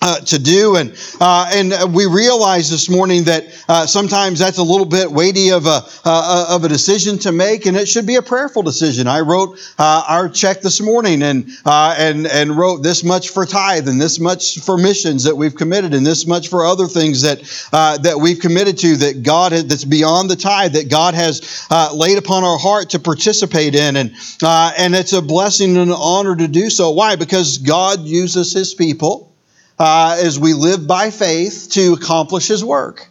uh, 0.03 0.19
to 0.19 0.38
do, 0.38 0.75
and 0.75 0.93
uh, 1.22 1.50
and 1.53 1.95
we 1.95 2.05
realize 2.05 2.69
this 2.69 2.89
morning 2.89 3.24
that 3.24 3.45
uh, 3.69 3.86
sometimes 3.86 4.38
that's 4.38 4.57
a 4.57 4.63
little 4.63 4.86
bit 4.86 5.10
weighty 5.10 5.51
of 5.51 5.65
a 5.65 5.69
uh, 5.69 5.81
uh, 6.03 6.45
of 6.50 6.65
a 6.65 6.67
decision 6.67 7.17
to 7.17 7.31
make, 7.31 7.65
and 7.65 7.77
it 7.77 7.88
should 7.88 8.05
be 8.05 8.17
a 8.17 8.22
prayerful 8.22 8.63
decision. 8.63 9.07
I 9.07 9.22
wrote 9.22 9.57
uh, 9.79 10.03
our 10.05 10.27
check 10.27 10.60
this 10.60 10.81
morning, 10.81 11.24
and 11.24 11.50
and 11.65 12.27
and 12.27 12.57
wrote 12.57 12.83
this 12.83 13.05
much 13.05 13.29
for 13.29 13.45
tithe, 13.45 13.88
and 13.88 14.00
this 14.00 14.19
much 14.19 14.60
for 14.60 14.77
missions 14.77 15.24
that 15.24 15.38
we've 15.38 15.55
committed, 15.55 15.93
and 15.93 16.05
this 16.05 16.27
much 16.27 16.50
for 16.50 16.65
other 16.65 16.88
things 16.88 17.22
that 17.22 17.39
that 17.72 18.19
we've 18.19 18.39
committed 18.39 18.77
to 18.79 18.98
that 18.98 19.24
God 19.24 19.53
has, 19.53 19.65
that's 19.67 19.86
beyond 19.86 20.29
the 20.29 20.36
tithe 20.36 20.74
that 20.74 20.89
God 20.89 21.13
has 21.13 21.65
laid 21.93 22.17
upon 22.17 22.43
our 22.43 22.57
heart 22.57 22.89
to 22.89 23.00
participate 23.00 23.74
in, 23.74 23.95
and 23.95 24.13
and 24.43 24.95
it's 24.95 25.13
a 25.13 25.22
blessing 25.22 25.77
and 25.77 25.91
an 25.91 25.98
honor 25.98 26.36
to 26.36 26.50
do 26.50 26.69
so. 26.69 26.91
Why? 26.91 27.15
Because 27.15 27.57
God 27.60 28.01
uses 28.01 28.51
His 28.51 28.74
people 28.74 29.33
uh, 29.80 30.18
as 30.22 30.39
we 30.39 30.53
live 30.53 30.88
by 30.88 31.10
faith 31.10 31.70
to 31.72 31.94
accomplish 31.94 32.48
His 32.48 32.63
work. 32.63 33.10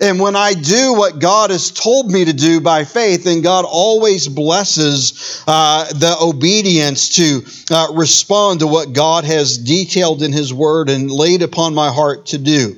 And 0.00 0.20
when 0.20 0.36
I 0.36 0.54
do 0.54 0.94
what 0.94 1.18
God 1.18 1.50
has 1.50 1.72
told 1.72 2.10
me 2.10 2.24
to 2.24 2.32
do 2.32 2.60
by 2.60 2.84
faith, 2.84 3.24
then 3.24 3.42
God 3.42 3.64
always 3.68 4.28
blesses 4.28 5.42
uh, 5.46 5.86
the 5.86 6.16
obedience 6.20 7.16
to 7.16 7.42
uh, 7.74 7.88
respond 7.94 8.60
to 8.60 8.68
what 8.68 8.92
God 8.92 9.24
has 9.24 9.58
detailed 9.58 10.22
in 10.22 10.32
His 10.32 10.54
Word 10.54 10.88
and 10.88 11.10
laid 11.10 11.42
upon 11.42 11.74
my 11.74 11.90
heart 11.90 12.26
to 12.26 12.38
do. 12.38 12.76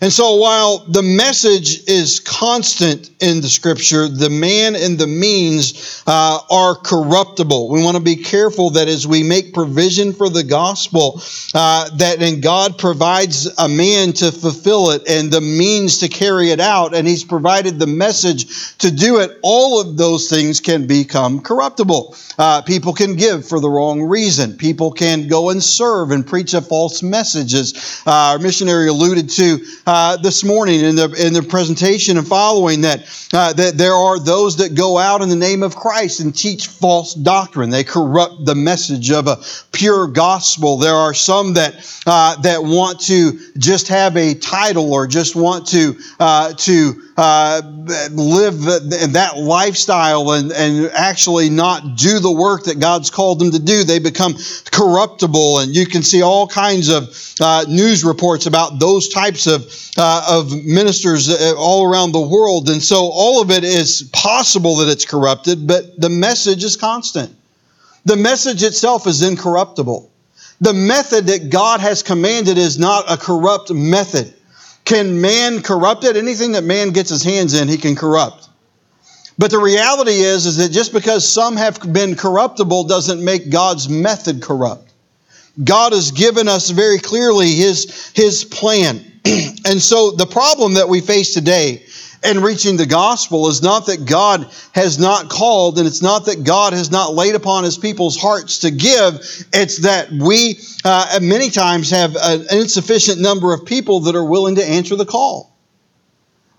And 0.00 0.12
so 0.12 0.36
while 0.36 0.78
the 0.86 1.02
message 1.02 1.88
is 1.88 2.20
constant 2.20 3.10
in 3.20 3.40
the 3.40 3.48
scripture, 3.48 4.06
the 4.08 4.30
man 4.30 4.76
and 4.76 4.96
the 4.96 5.08
means 5.08 6.04
uh, 6.06 6.38
are 6.50 6.76
corruptible. 6.76 7.68
We 7.68 7.82
want 7.82 7.96
to 7.96 8.02
be 8.02 8.16
careful 8.16 8.70
that 8.70 8.86
as 8.86 9.06
we 9.06 9.24
make 9.24 9.52
provision 9.52 10.12
for 10.12 10.28
the 10.28 10.44
gospel, 10.44 11.20
uh, 11.54 11.90
that 11.96 12.22
and 12.22 12.42
God 12.42 12.78
provides 12.78 13.46
a 13.58 13.68
man 13.68 14.12
to 14.14 14.30
fulfill 14.30 14.90
it 14.90 15.08
and 15.08 15.32
the 15.32 15.40
means 15.40 15.98
to 15.98 16.08
carry 16.08 16.50
it 16.50 16.60
out, 16.60 16.94
and 16.94 17.06
He's 17.06 17.24
provided 17.24 17.78
the 17.78 17.86
message 17.86 18.76
to 18.78 18.90
do 18.90 19.18
it, 19.18 19.38
all 19.42 19.80
of 19.80 19.96
those 19.96 20.30
things 20.30 20.60
can 20.60 20.86
become 20.86 21.40
corruptible. 21.40 22.16
Uh, 22.38 22.62
people 22.62 22.92
can 22.92 23.16
give 23.16 23.48
for 23.48 23.58
the 23.58 23.68
wrong 23.68 24.00
reason. 24.02 24.56
People 24.56 24.92
can 24.92 25.26
go 25.26 25.50
and 25.50 25.62
serve 25.62 26.12
and 26.12 26.24
preach 26.24 26.54
a 26.54 26.60
false 26.60 27.02
message, 27.02 27.54
as 27.54 28.02
uh, 28.06 28.10
our 28.10 28.38
missionary 28.38 28.88
alluded 28.88 29.28
to 29.28 29.58
uh, 29.88 30.18
this 30.18 30.44
morning 30.44 30.80
in 30.80 30.96
the 30.96 31.10
in 31.18 31.32
the 31.32 31.42
presentation 31.42 32.18
and 32.18 32.28
following 32.28 32.82
that 32.82 33.00
uh, 33.32 33.54
that 33.54 33.78
there 33.78 33.94
are 33.94 34.18
those 34.18 34.58
that 34.58 34.74
go 34.74 34.98
out 34.98 35.22
in 35.22 35.30
the 35.30 35.36
name 35.36 35.62
of 35.62 35.74
Christ 35.74 36.20
and 36.20 36.36
teach 36.36 36.66
false 36.66 37.14
doctrine. 37.14 37.70
They 37.70 37.84
corrupt 37.84 38.44
the 38.44 38.54
message 38.54 39.10
of 39.10 39.26
a 39.28 39.38
pure 39.72 40.06
gospel. 40.06 40.76
There 40.76 40.92
are 40.92 41.14
some 41.14 41.54
that 41.54 42.02
uh, 42.06 42.36
that 42.42 42.62
want 42.62 43.00
to 43.06 43.40
just 43.56 43.88
have 43.88 44.14
a 44.18 44.34
title 44.34 44.92
or 44.92 45.06
just 45.06 45.34
want 45.34 45.68
to 45.68 45.98
uh, 46.20 46.52
to 46.52 47.02
uh, 47.18 47.60
live 48.12 48.60
that 48.62 49.32
lifestyle 49.36 50.30
and, 50.30 50.52
and 50.52 50.86
actually 50.92 51.50
not 51.50 51.96
do 51.96 52.20
the 52.20 52.30
work 52.30 52.64
that 52.64 52.78
God's 52.78 53.10
called 53.10 53.40
them 53.40 53.50
to 53.50 53.58
do. 53.58 53.82
They 53.82 53.98
become 53.98 54.36
corruptible, 54.70 55.58
and 55.58 55.74
you 55.74 55.86
can 55.86 56.04
see 56.04 56.22
all 56.22 56.46
kinds 56.46 56.88
of 56.88 57.08
uh, 57.40 57.64
news 57.68 58.04
reports 58.04 58.46
about 58.46 58.78
those 58.78 59.08
types 59.08 59.48
of, 59.48 59.64
uh, 59.96 60.26
of 60.30 60.64
ministers 60.64 61.28
uh, 61.28 61.54
all 61.56 61.90
around 61.90 62.12
the 62.12 62.20
world. 62.20 62.68
And 62.68 62.82
so 62.82 63.10
all 63.12 63.42
of 63.42 63.50
it 63.50 63.64
is 63.64 64.08
possible 64.12 64.76
that 64.76 64.88
it's 64.88 65.04
corrupted, 65.04 65.66
but 65.66 66.00
the 66.00 66.08
message 66.08 66.64
is 66.64 66.76
constant. 66.76 67.34
The 68.04 68.16
message 68.16 68.62
itself 68.62 69.06
is 69.06 69.22
incorruptible. 69.22 70.10
The 70.60 70.72
method 70.72 71.26
that 71.26 71.50
God 71.50 71.80
has 71.80 72.02
commanded 72.02 72.58
is 72.58 72.78
not 72.78 73.10
a 73.10 73.16
corrupt 73.16 73.70
method. 73.70 74.34
Can 74.84 75.20
man 75.20 75.62
corrupt 75.62 76.04
it? 76.04 76.16
Anything 76.16 76.52
that 76.52 76.64
man 76.64 76.90
gets 76.90 77.10
his 77.10 77.22
hands 77.22 77.54
in, 77.54 77.68
he 77.68 77.76
can 77.76 77.94
corrupt. 77.94 78.48
But 79.36 79.52
the 79.52 79.58
reality 79.58 80.12
is, 80.12 80.46
is 80.46 80.56
that 80.56 80.70
just 80.70 80.92
because 80.92 81.28
some 81.28 81.56
have 81.56 81.92
been 81.92 82.16
corruptible 82.16 82.84
doesn't 82.84 83.24
make 83.24 83.50
God's 83.50 83.88
method 83.88 84.42
corrupt. 84.42 84.92
God 85.62 85.92
has 85.92 86.10
given 86.10 86.48
us 86.48 86.70
very 86.70 86.98
clearly 86.98 87.52
his, 87.52 88.10
his 88.14 88.44
plan. 88.44 89.17
and 89.64 89.80
so 89.80 90.12
the 90.12 90.26
problem 90.26 90.74
that 90.74 90.88
we 90.88 91.00
face 91.00 91.34
today 91.34 91.84
in 92.24 92.40
reaching 92.40 92.76
the 92.76 92.86
gospel 92.86 93.48
is 93.48 93.62
not 93.62 93.86
that 93.86 94.04
God 94.04 94.50
has 94.72 94.98
not 94.98 95.28
called 95.28 95.78
and 95.78 95.86
it's 95.86 96.02
not 96.02 96.26
that 96.26 96.44
God 96.44 96.72
has 96.72 96.90
not 96.90 97.14
laid 97.14 97.34
upon 97.34 97.64
his 97.64 97.78
people's 97.78 98.16
hearts 98.16 98.60
to 98.60 98.70
give. 98.70 99.14
It's 99.52 99.78
that 99.78 100.10
we 100.10 100.58
uh, 100.84 101.20
many 101.22 101.50
times 101.50 101.90
have 101.90 102.16
an 102.20 102.46
insufficient 102.50 103.20
number 103.20 103.52
of 103.52 103.64
people 103.64 104.00
that 104.00 104.16
are 104.16 104.24
willing 104.24 104.56
to 104.56 104.64
answer 104.64 104.96
the 104.96 105.06
call. 105.06 105.54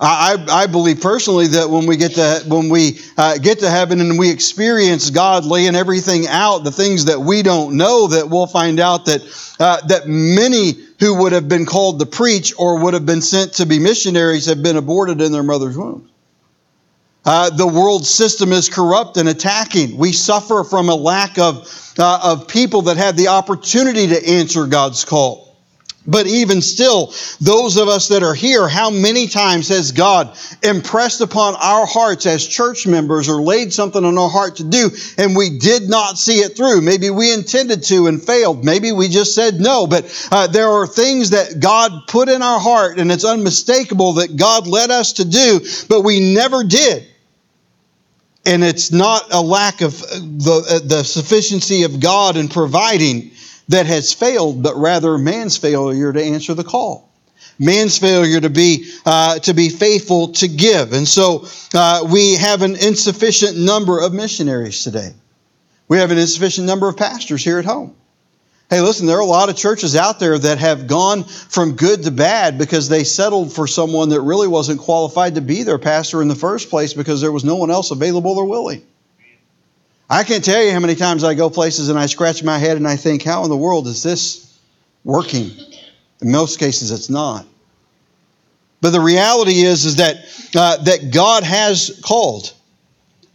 I, 0.02 0.46
I 0.50 0.68
believe 0.68 1.02
personally 1.02 1.48
that 1.48 1.70
when 1.70 1.86
we 1.86 1.98
get 1.98 2.14
to 2.14 2.42
when 2.48 2.70
we 2.70 3.02
uh, 3.18 3.38
get 3.38 3.60
to 3.60 3.70
heaven 3.70 4.00
and 4.00 4.18
we 4.18 4.32
experience 4.32 5.10
God 5.10 5.44
laying 5.44 5.76
everything 5.76 6.26
out, 6.28 6.60
the 6.60 6.72
things 6.72 7.06
that 7.06 7.20
we 7.20 7.44
don't 7.44 7.76
know, 7.76 8.08
that 8.08 8.30
we'll 8.30 8.48
find 8.48 8.80
out 8.80 9.06
that 9.08 9.22
uh, 9.60 9.86
that 9.88 10.08
many 10.08 10.86
who 11.00 11.16
would 11.16 11.32
have 11.32 11.48
been 11.48 11.66
called 11.66 12.00
to 12.00 12.06
preach 12.06 12.54
or 12.58 12.84
would 12.84 12.94
have 12.94 13.06
been 13.06 13.22
sent 13.22 13.54
to 13.54 13.66
be 13.66 13.80
missionaries 13.80 14.48
have 14.48 14.62
been 14.62 14.78
aborted 14.78 15.22
in 15.22 15.32
their 15.32 15.44
mother's 15.44 15.78
womb. 15.78 16.10
Uh, 17.26 17.50
the 17.50 17.68
world 17.68 18.06
system 18.06 18.52
is 18.52 18.70
corrupt 18.70 19.18
and 19.18 19.28
attacking. 19.28 19.98
We 19.98 20.14
suffer 20.14 20.64
from 20.64 20.90
a 20.90 20.96
lack 20.96 21.38
of, 21.38 21.94
uh, 21.98 22.20
of 22.24 22.48
people 22.48 22.84
that 22.84 22.98
have 22.98 23.16
the 23.18 23.28
opportunity 23.28 24.08
to 24.08 24.30
answer 24.30 24.66
God's 24.66 25.06
call. 25.06 25.49
But 26.08 26.28
even 26.28 26.62
still, 26.62 27.14
those 27.42 27.78
of 27.78 27.88
us 27.90 28.08
that 28.08 28.24
are 28.24 28.34
here, 28.34 28.68
how 28.68 28.90
many 28.90 29.28
times 29.28 29.68
has 29.68 29.92
God 29.92 30.36
impressed 30.64 31.20
upon 31.20 31.56
our 31.56 31.86
hearts 31.86 32.26
as 32.26 32.48
church 32.48 32.88
members 32.88 33.28
or 33.28 33.42
laid 33.42 33.74
something 33.74 34.04
on 34.04 34.18
our 34.18 34.30
heart 34.30 34.56
to 34.58 34.64
do 34.64 34.90
and 35.18 35.36
we 35.36 35.60
did 35.60 35.90
not 35.90 36.18
see 36.18 36.40
it 36.40 36.56
through? 36.56 36.82
Maybe 36.82 37.10
we 37.10 37.34
intended 37.34 37.84
to 37.84 38.08
and 38.08 38.24
failed. 38.24 38.64
Maybe 38.64 38.92
we 38.94 39.10
just 39.10 39.36
said 39.36 39.60
no. 39.60 39.88
But 39.88 40.30
uh, 40.32 40.48
there 40.48 40.70
are 40.70 40.88
things 40.88 41.32
that 41.32 41.60
God 41.60 41.92
put 42.08 42.30
in 42.30 42.42
our 42.42 42.60
heart 42.60 42.98
and 42.98 43.12
it's 43.12 43.26
unmistakable 43.26 44.14
that 44.14 44.38
God 44.38 44.68
led 44.68 44.92
us 44.92 45.14
to 45.14 45.26
do, 45.26 45.60
but 45.90 46.02
we 46.02 46.34
never 46.34 46.64
did. 46.64 47.06
And 48.46 48.64
it's 48.64 48.92
not 48.92 49.28
a 49.32 49.42
lack 49.42 49.82
of 49.82 50.00
the, 50.00 50.82
the 50.84 51.04
sufficiency 51.04 51.84
of 51.84 52.00
God 52.00 52.38
in 52.38 52.48
providing 52.48 53.32
that 53.70 53.86
has 53.86 54.14
failed, 54.14 54.62
but 54.62 54.76
rather 54.76 55.18
man's 55.18 55.58
failure 55.58 56.12
to 56.12 56.22
answer 56.22 56.54
the 56.54 56.64
call. 56.64 57.10
Man's 57.58 57.98
failure 57.98 58.40
to 58.40 58.50
be 58.50 58.92
uh, 59.06 59.40
to 59.40 59.54
be 59.54 59.70
faithful 59.70 60.30
to 60.34 60.48
give, 60.48 60.94
and 60.94 61.08
so 61.08 61.46
uh, 61.74 62.08
we 62.12 62.36
have 62.36 62.62
an 62.62 62.76
insufficient 62.76 63.58
number 63.58 64.00
of 64.00 64.14
missionaries 64.14 64.84
today. 64.84 65.14
We 65.88 65.98
have 65.98 66.12
an 66.12 66.18
insufficient 66.18 66.68
number 66.68 66.88
of 66.88 66.98
pastors 66.98 67.44
here 67.44 67.60
at 67.60 67.66
home. 67.66 67.96
Hey, 68.70 68.82
listen, 68.82 69.08
there 69.08 69.18
are 69.18 69.22
a 69.22 69.26
lot 69.26 69.50
of 69.50 69.58
churches 69.58 69.96
out 69.96 70.20
there 70.20 70.38
that 70.38 70.60
have 70.60 70.86
gone 70.86 71.24
from 71.24 71.76
good 71.76 72.04
to 72.04 72.12
bad 72.12 72.60
because 72.60 72.88
they 72.88 73.04
settled 73.04 73.52
for 73.52 73.66
someone 73.66 74.10
that 74.10 74.22
really 74.22 74.48
wasn't 74.48 74.80
qualified 74.80 75.36
to 75.36 75.42
be 75.42 75.64
their 75.64 75.80
pastor 75.80 76.22
in 76.22 76.28
the 76.28 76.36
first 76.36 76.70
place 76.70 76.94
because 76.94 77.20
there 77.20 77.32
was 77.32 77.44
no 77.44 77.56
one 77.56 77.72
else 77.72 77.90
available 77.90 78.38
or 78.38 78.46
willing. 78.46 78.86
I 80.10 80.24
can't 80.24 80.44
tell 80.44 80.64
you 80.64 80.72
how 80.72 80.80
many 80.80 80.96
times 80.96 81.24
I 81.24 81.36
go 81.36 81.50
places 81.50 81.90
and 81.90 82.00
I 82.00 82.08
scratch 82.08 82.44
my 82.44 82.58
head 82.58 82.78
and 82.78 82.88
I 82.88 82.96
think, 82.96 83.24
how 83.24 83.44
in 83.44 83.50
the 83.50 83.58
world 83.58 83.88
is 83.88 84.02
this 84.02 84.60
working? 85.04 85.52
In 86.22 86.32
most 86.32 86.58
cases, 86.60 86.92
it's 86.92 87.10
not. 87.10 87.46
But 88.82 88.90
the 88.92 89.02
reality 89.02 89.62
is, 89.62 89.86
is 89.86 89.98
that, 89.98 90.18
uh, 90.56 90.78
that 90.84 91.12
God 91.14 91.44
has 91.44 92.02
called. 92.04 92.54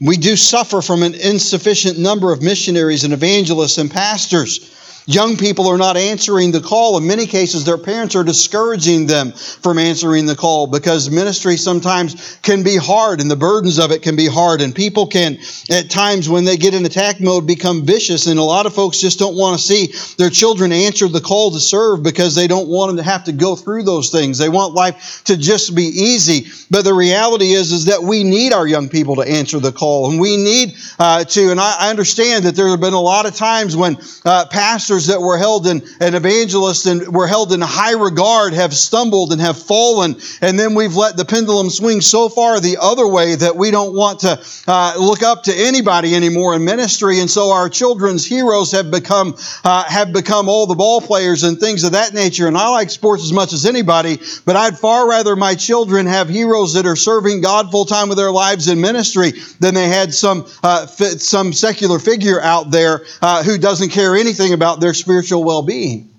We 0.00 0.16
do 0.16 0.34
suffer 0.34 0.82
from 0.82 1.02
an 1.02 1.14
insufficient 1.14 1.98
number 1.98 2.32
of 2.32 2.42
missionaries 2.42 3.04
and 3.04 3.12
evangelists 3.12 3.78
and 3.78 3.90
pastors. 3.90 4.70
Young 5.06 5.36
people 5.36 5.68
are 5.68 5.76
not 5.76 5.98
answering 5.98 6.50
the 6.50 6.60
call. 6.60 6.96
In 6.96 7.06
many 7.06 7.26
cases, 7.26 7.64
their 7.64 7.76
parents 7.76 8.16
are 8.16 8.24
discouraging 8.24 9.06
them 9.06 9.32
from 9.32 9.78
answering 9.78 10.24
the 10.24 10.34
call 10.34 10.66
because 10.66 11.10
ministry 11.10 11.58
sometimes 11.58 12.38
can 12.40 12.62
be 12.62 12.76
hard 12.76 13.20
and 13.20 13.30
the 13.30 13.36
burdens 13.36 13.78
of 13.78 13.90
it 13.90 14.00
can 14.00 14.16
be 14.16 14.26
hard. 14.26 14.62
And 14.62 14.74
people 14.74 15.06
can, 15.06 15.38
at 15.70 15.90
times 15.90 16.30
when 16.30 16.46
they 16.46 16.56
get 16.56 16.72
in 16.72 16.86
attack 16.86 17.20
mode, 17.20 17.46
become 17.46 17.84
vicious. 17.84 18.26
And 18.26 18.38
a 18.38 18.42
lot 18.42 18.64
of 18.64 18.74
folks 18.74 18.98
just 18.98 19.18
don't 19.18 19.36
want 19.36 19.58
to 19.58 19.62
see 19.62 19.92
their 20.16 20.30
children 20.30 20.72
answer 20.72 21.06
the 21.06 21.20
call 21.20 21.50
to 21.50 21.60
serve 21.60 22.02
because 22.02 22.34
they 22.34 22.46
don't 22.46 22.68
want 22.68 22.88
them 22.88 22.96
to 22.96 23.02
have 23.02 23.24
to 23.24 23.32
go 23.32 23.56
through 23.56 23.82
those 23.82 24.08
things. 24.08 24.38
They 24.38 24.48
want 24.48 24.72
life 24.72 25.22
to 25.24 25.36
just 25.36 25.74
be 25.74 25.84
easy. 25.84 26.46
But 26.70 26.84
the 26.84 26.94
reality 26.94 27.52
is, 27.52 27.72
is 27.72 27.84
that 27.86 28.02
we 28.02 28.24
need 28.24 28.54
our 28.54 28.66
young 28.66 28.88
people 28.88 29.16
to 29.16 29.22
answer 29.22 29.60
the 29.60 29.72
call. 29.72 30.10
And 30.10 30.18
we 30.18 30.38
need 30.38 30.76
uh, 30.98 31.24
to, 31.24 31.50
and 31.50 31.60
I, 31.60 31.76
I 31.80 31.90
understand 31.90 32.46
that 32.46 32.56
there 32.56 32.68
have 32.68 32.80
been 32.80 32.94
a 32.94 33.00
lot 33.00 33.26
of 33.26 33.34
times 33.34 33.76
when 33.76 33.98
uh, 34.24 34.46
pastors 34.46 34.93
pastors 34.94 35.06
that 35.08 35.20
were 35.20 35.38
held 35.38 35.66
in, 35.66 35.82
and 36.00 36.14
evangelists 36.14 36.86
and 36.86 37.08
were 37.14 37.26
held 37.26 37.52
in 37.52 37.60
high 37.60 37.94
regard 37.94 38.52
have 38.52 38.72
stumbled 38.74 39.32
and 39.32 39.40
have 39.40 39.60
fallen. 39.60 40.16
And 40.40 40.58
then 40.58 40.74
we've 40.74 40.94
let 40.94 41.16
the 41.16 41.24
pendulum 41.24 41.70
swing 41.70 42.00
so 42.00 42.28
far 42.28 42.60
the 42.60 42.78
other 42.80 43.06
way 43.06 43.34
that 43.34 43.56
we 43.56 43.70
don't 43.70 43.94
want 43.94 44.20
to 44.20 44.40
uh, 44.66 44.94
look 44.98 45.22
up 45.22 45.44
to 45.44 45.54
anybody 45.54 46.14
anymore 46.14 46.54
in 46.54 46.64
ministry. 46.64 47.20
And 47.20 47.30
so 47.30 47.50
our 47.50 47.68
children's 47.68 48.24
heroes 48.24 48.72
have 48.72 48.90
become, 48.90 49.36
uh, 49.64 49.84
have 49.84 50.12
become 50.12 50.48
all 50.48 50.66
the 50.66 50.74
ball 50.74 51.00
players 51.00 51.42
and 51.42 51.58
things 51.58 51.84
of 51.84 51.92
that 51.92 52.14
nature. 52.14 52.46
And 52.46 52.56
I 52.56 52.68
like 52.68 52.90
sports 52.90 53.24
as 53.24 53.32
much 53.32 53.52
as 53.52 53.66
anybody, 53.66 54.18
but 54.44 54.56
I'd 54.56 54.78
far 54.78 55.08
rather 55.08 55.34
my 55.36 55.54
children 55.54 56.06
have 56.06 56.28
heroes 56.28 56.74
that 56.74 56.86
are 56.86 56.96
serving 56.96 57.40
God 57.40 57.70
full 57.70 57.84
time 57.84 58.08
with 58.08 58.18
their 58.18 58.30
lives 58.30 58.68
in 58.68 58.80
ministry 58.80 59.32
than 59.60 59.74
they 59.74 59.88
had 59.88 60.14
some, 60.14 60.46
uh, 60.62 60.86
some 60.86 61.52
secular 61.52 61.98
figure 61.98 62.40
out 62.40 62.70
there 62.70 63.04
uh, 63.22 63.42
who 63.42 63.58
doesn't 63.58 63.90
care 63.90 64.14
anything 64.14 64.52
about 64.52 64.80
their 64.84 64.94
spiritual 64.94 65.42
well 65.42 65.62
being. 65.62 66.10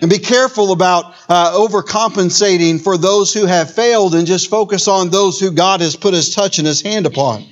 And 0.00 0.10
be 0.10 0.18
careful 0.18 0.72
about 0.72 1.14
uh, 1.28 1.52
overcompensating 1.56 2.82
for 2.82 2.98
those 2.98 3.32
who 3.32 3.46
have 3.46 3.72
failed 3.72 4.16
and 4.16 4.26
just 4.26 4.50
focus 4.50 4.88
on 4.88 5.10
those 5.10 5.38
who 5.38 5.52
God 5.52 5.80
has 5.80 5.94
put 5.94 6.12
his 6.12 6.34
touch 6.34 6.58
and 6.58 6.66
his 6.66 6.82
hand 6.82 7.06
upon. 7.06 7.46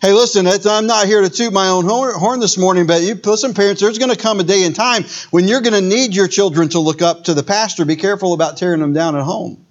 Hey, 0.00 0.12
listen, 0.12 0.46
I'm 0.46 0.86
not 0.86 1.06
here 1.06 1.20
to 1.20 1.28
toot 1.28 1.52
my 1.52 1.68
own 1.68 1.84
horn 1.84 2.40
this 2.40 2.56
morning, 2.56 2.86
but 2.86 3.02
you, 3.02 3.14
listen, 3.14 3.54
parents, 3.54 3.80
there's 3.80 3.98
going 3.98 4.10
to 4.10 4.16
come 4.16 4.40
a 4.40 4.44
day 4.44 4.64
and 4.64 4.74
time 4.74 5.04
when 5.30 5.46
you're 5.46 5.60
going 5.60 5.74
to 5.74 5.80
need 5.80 6.14
your 6.14 6.28
children 6.28 6.68
to 6.70 6.78
look 6.78 7.02
up 7.02 7.24
to 7.24 7.34
the 7.34 7.42
pastor. 7.42 7.84
Be 7.84 7.96
careful 7.96 8.32
about 8.32 8.56
tearing 8.56 8.80
them 8.80 8.92
down 8.92 9.16
at 9.16 9.22
home. 9.22 9.64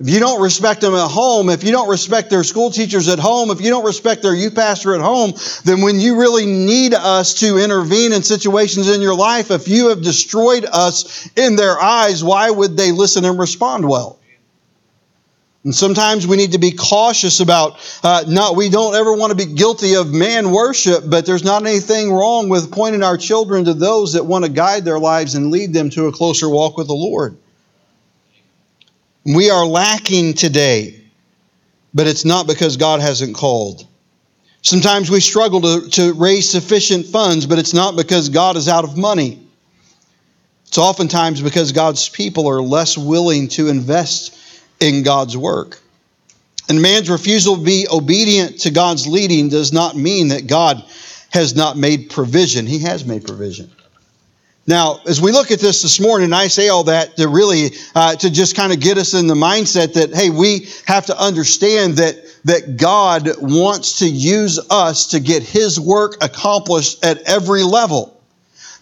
If 0.00 0.08
you 0.08 0.20
don't 0.20 0.40
respect 0.40 0.80
them 0.80 0.94
at 0.94 1.10
home, 1.10 1.50
if 1.50 1.64
you 1.64 1.72
don't 1.72 1.88
respect 1.88 2.30
their 2.30 2.44
school 2.44 2.70
teachers 2.70 3.08
at 3.08 3.18
home, 3.18 3.50
if 3.50 3.60
you 3.60 3.68
don't 3.68 3.84
respect 3.84 4.22
their 4.22 4.34
youth 4.34 4.54
pastor 4.54 4.94
at 4.94 5.00
home, 5.00 5.32
then 5.64 5.80
when 5.80 5.98
you 5.98 6.20
really 6.20 6.46
need 6.46 6.94
us 6.94 7.34
to 7.40 7.58
intervene 7.58 8.12
in 8.12 8.22
situations 8.22 8.88
in 8.88 9.02
your 9.02 9.16
life, 9.16 9.50
if 9.50 9.66
you 9.66 9.88
have 9.88 10.00
destroyed 10.00 10.64
us 10.64 11.28
in 11.36 11.56
their 11.56 11.80
eyes, 11.80 12.22
why 12.22 12.48
would 12.48 12.76
they 12.76 12.92
listen 12.92 13.24
and 13.24 13.40
respond 13.40 13.88
well? 13.88 14.20
And 15.64 15.74
sometimes 15.74 16.28
we 16.28 16.36
need 16.36 16.52
to 16.52 16.58
be 16.58 16.70
cautious 16.70 17.40
about 17.40 17.80
uh, 18.04 18.22
not, 18.28 18.54
we 18.54 18.68
don't 18.68 18.94
ever 18.94 19.12
want 19.12 19.36
to 19.36 19.46
be 19.46 19.52
guilty 19.52 19.96
of 19.96 20.14
man 20.14 20.52
worship, 20.52 21.02
but 21.10 21.26
there's 21.26 21.42
not 21.42 21.66
anything 21.66 22.12
wrong 22.12 22.48
with 22.48 22.70
pointing 22.70 23.02
our 23.02 23.16
children 23.16 23.64
to 23.64 23.74
those 23.74 24.12
that 24.12 24.24
want 24.24 24.44
to 24.44 24.50
guide 24.50 24.84
their 24.84 25.00
lives 25.00 25.34
and 25.34 25.50
lead 25.50 25.72
them 25.72 25.90
to 25.90 26.06
a 26.06 26.12
closer 26.12 26.48
walk 26.48 26.76
with 26.76 26.86
the 26.86 26.94
Lord. 26.94 27.36
We 29.28 29.50
are 29.50 29.66
lacking 29.66 30.34
today, 30.34 31.02
but 31.92 32.06
it's 32.06 32.24
not 32.24 32.46
because 32.46 32.78
God 32.78 33.00
hasn't 33.00 33.36
called. 33.36 33.86
Sometimes 34.62 35.10
we 35.10 35.20
struggle 35.20 35.60
to, 35.60 35.90
to 35.90 36.14
raise 36.14 36.48
sufficient 36.50 37.04
funds, 37.04 37.44
but 37.44 37.58
it's 37.58 37.74
not 37.74 37.94
because 37.94 38.30
God 38.30 38.56
is 38.56 38.68
out 38.68 38.84
of 38.84 38.96
money. 38.96 39.46
It's 40.66 40.78
oftentimes 40.78 41.42
because 41.42 41.72
God's 41.72 42.08
people 42.08 42.48
are 42.48 42.62
less 42.62 42.96
willing 42.96 43.48
to 43.48 43.68
invest 43.68 44.34
in 44.80 45.02
God's 45.02 45.36
work. 45.36 45.78
And 46.70 46.80
man's 46.80 47.10
refusal 47.10 47.56
to 47.56 47.62
be 47.62 47.86
obedient 47.90 48.60
to 48.60 48.70
God's 48.70 49.06
leading 49.06 49.50
does 49.50 49.74
not 49.74 49.94
mean 49.94 50.28
that 50.28 50.46
God 50.46 50.82
has 51.30 51.54
not 51.54 51.76
made 51.76 52.08
provision. 52.08 52.66
He 52.66 52.78
has 52.80 53.04
made 53.04 53.26
provision. 53.26 53.70
Now, 54.68 55.00
as 55.06 55.18
we 55.18 55.32
look 55.32 55.50
at 55.50 55.60
this 55.60 55.80
this 55.80 55.98
morning, 55.98 56.34
I 56.34 56.48
say 56.48 56.68
all 56.68 56.84
that 56.84 57.16
to 57.16 57.26
really 57.26 57.70
uh, 57.94 58.14
to 58.16 58.30
just 58.30 58.54
kind 58.54 58.70
of 58.70 58.78
get 58.80 58.98
us 58.98 59.14
in 59.14 59.26
the 59.26 59.34
mindset 59.34 59.94
that 59.94 60.14
hey, 60.14 60.28
we 60.28 60.68
have 60.84 61.06
to 61.06 61.18
understand 61.18 61.96
that 61.96 62.16
that 62.44 62.76
God 62.76 63.30
wants 63.40 64.00
to 64.00 64.06
use 64.06 64.60
us 64.68 65.06
to 65.08 65.20
get 65.20 65.42
His 65.42 65.80
work 65.80 66.18
accomplished 66.20 67.02
at 67.02 67.22
every 67.22 67.62
level. 67.62 68.17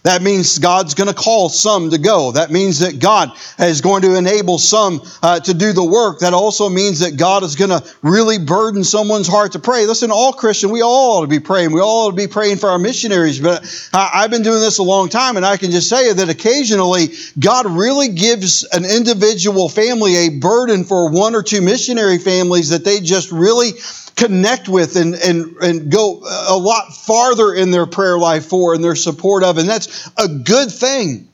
That 0.07 0.21
means 0.21 0.57
God's 0.57 0.93
going 0.93 1.09
to 1.09 1.13
call 1.13 1.49
some 1.49 1.89
to 1.89 1.97
go. 1.97 2.31
That 2.31 2.49
means 2.49 2.79
that 2.79 2.97
God 2.97 3.33
is 3.59 3.81
going 3.81 4.03
to 4.03 4.15
enable 4.15 4.57
some 4.57 5.01
uh, 5.21 5.41
to 5.41 5.53
do 5.53 5.73
the 5.73 5.83
work. 5.83 6.19
That 6.19 6.33
also 6.33 6.69
means 6.69 6.99
that 6.99 7.17
God 7.17 7.43
is 7.43 7.57
going 7.57 7.71
to 7.71 7.83
really 8.01 8.37
burden 8.37 8.85
someone's 8.85 9.27
heart 9.27 9.51
to 9.51 9.59
pray. 9.59 9.85
Listen, 9.85 10.09
all 10.09 10.31
Christian, 10.31 10.69
we 10.69 10.81
all 10.81 11.17
ought 11.17 11.21
to 11.23 11.27
be 11.27 11.41
praying. 11.41 11.73
We 11.73 11.81
all 11.81 12.07
ought 12.07 12.11
to 12.11 12.15
be 12.15 12.27
praying 12.27 12.55
for 12.55 12.69
our 12.69 12.79
missionaries. 12.79 13.41
But 13.41 13.65
I've 13.93 14.31
been 14.31 14.43
doing 14.43 14.61
this 14.61 14.77
a 14.77 14.83
long 14.83 15.09
time, 15.09 15.35
and 15.35 15.45
I 15.45 15.57
can 15.57 15.71
just 15.71 15.89
say 15.89 16.13
that 16.13 16.29
occasionally 16.29 17.09
God 17.37 17.65
really 17.65 18.07
gives 18.07 18.63
an 18.63 18.85
individual 18.85 19.67
family 19.67 20.15
a 20.15 20.29
burden 20.29 20.85
for 20.85 21.09
one 21.09 21.35
or 21.35 21.43
two 21.43 21.61
missionary 21.61 22.17
families 22.17 22.69
that 22.69 22.85
they 22.85 23.01
just 23.01 23.29
really 23.33 23.71
connect 24.17 24.67
with 24.67 24.95
and, 24.95 25.13
and, 25.15 25.55
and 25.57 25.91
go 25.91 26.19
a 26.49 26.57
lot 26.57 26.93
farther 26.93 27.53
in 27.53 27.71
their 27.71 27.85
prayer 27.85 28.17
life 28.17 28.47
for 28.47 28.73
and 28.73 28.83
their 28.83 28.95
support 28.95 29.43
of. 29.43 29.57
And 29.57 29.69
that's 29.69 30.09
a 30.17 30.27
good 30.27 30.69
thing. 30.71 31.29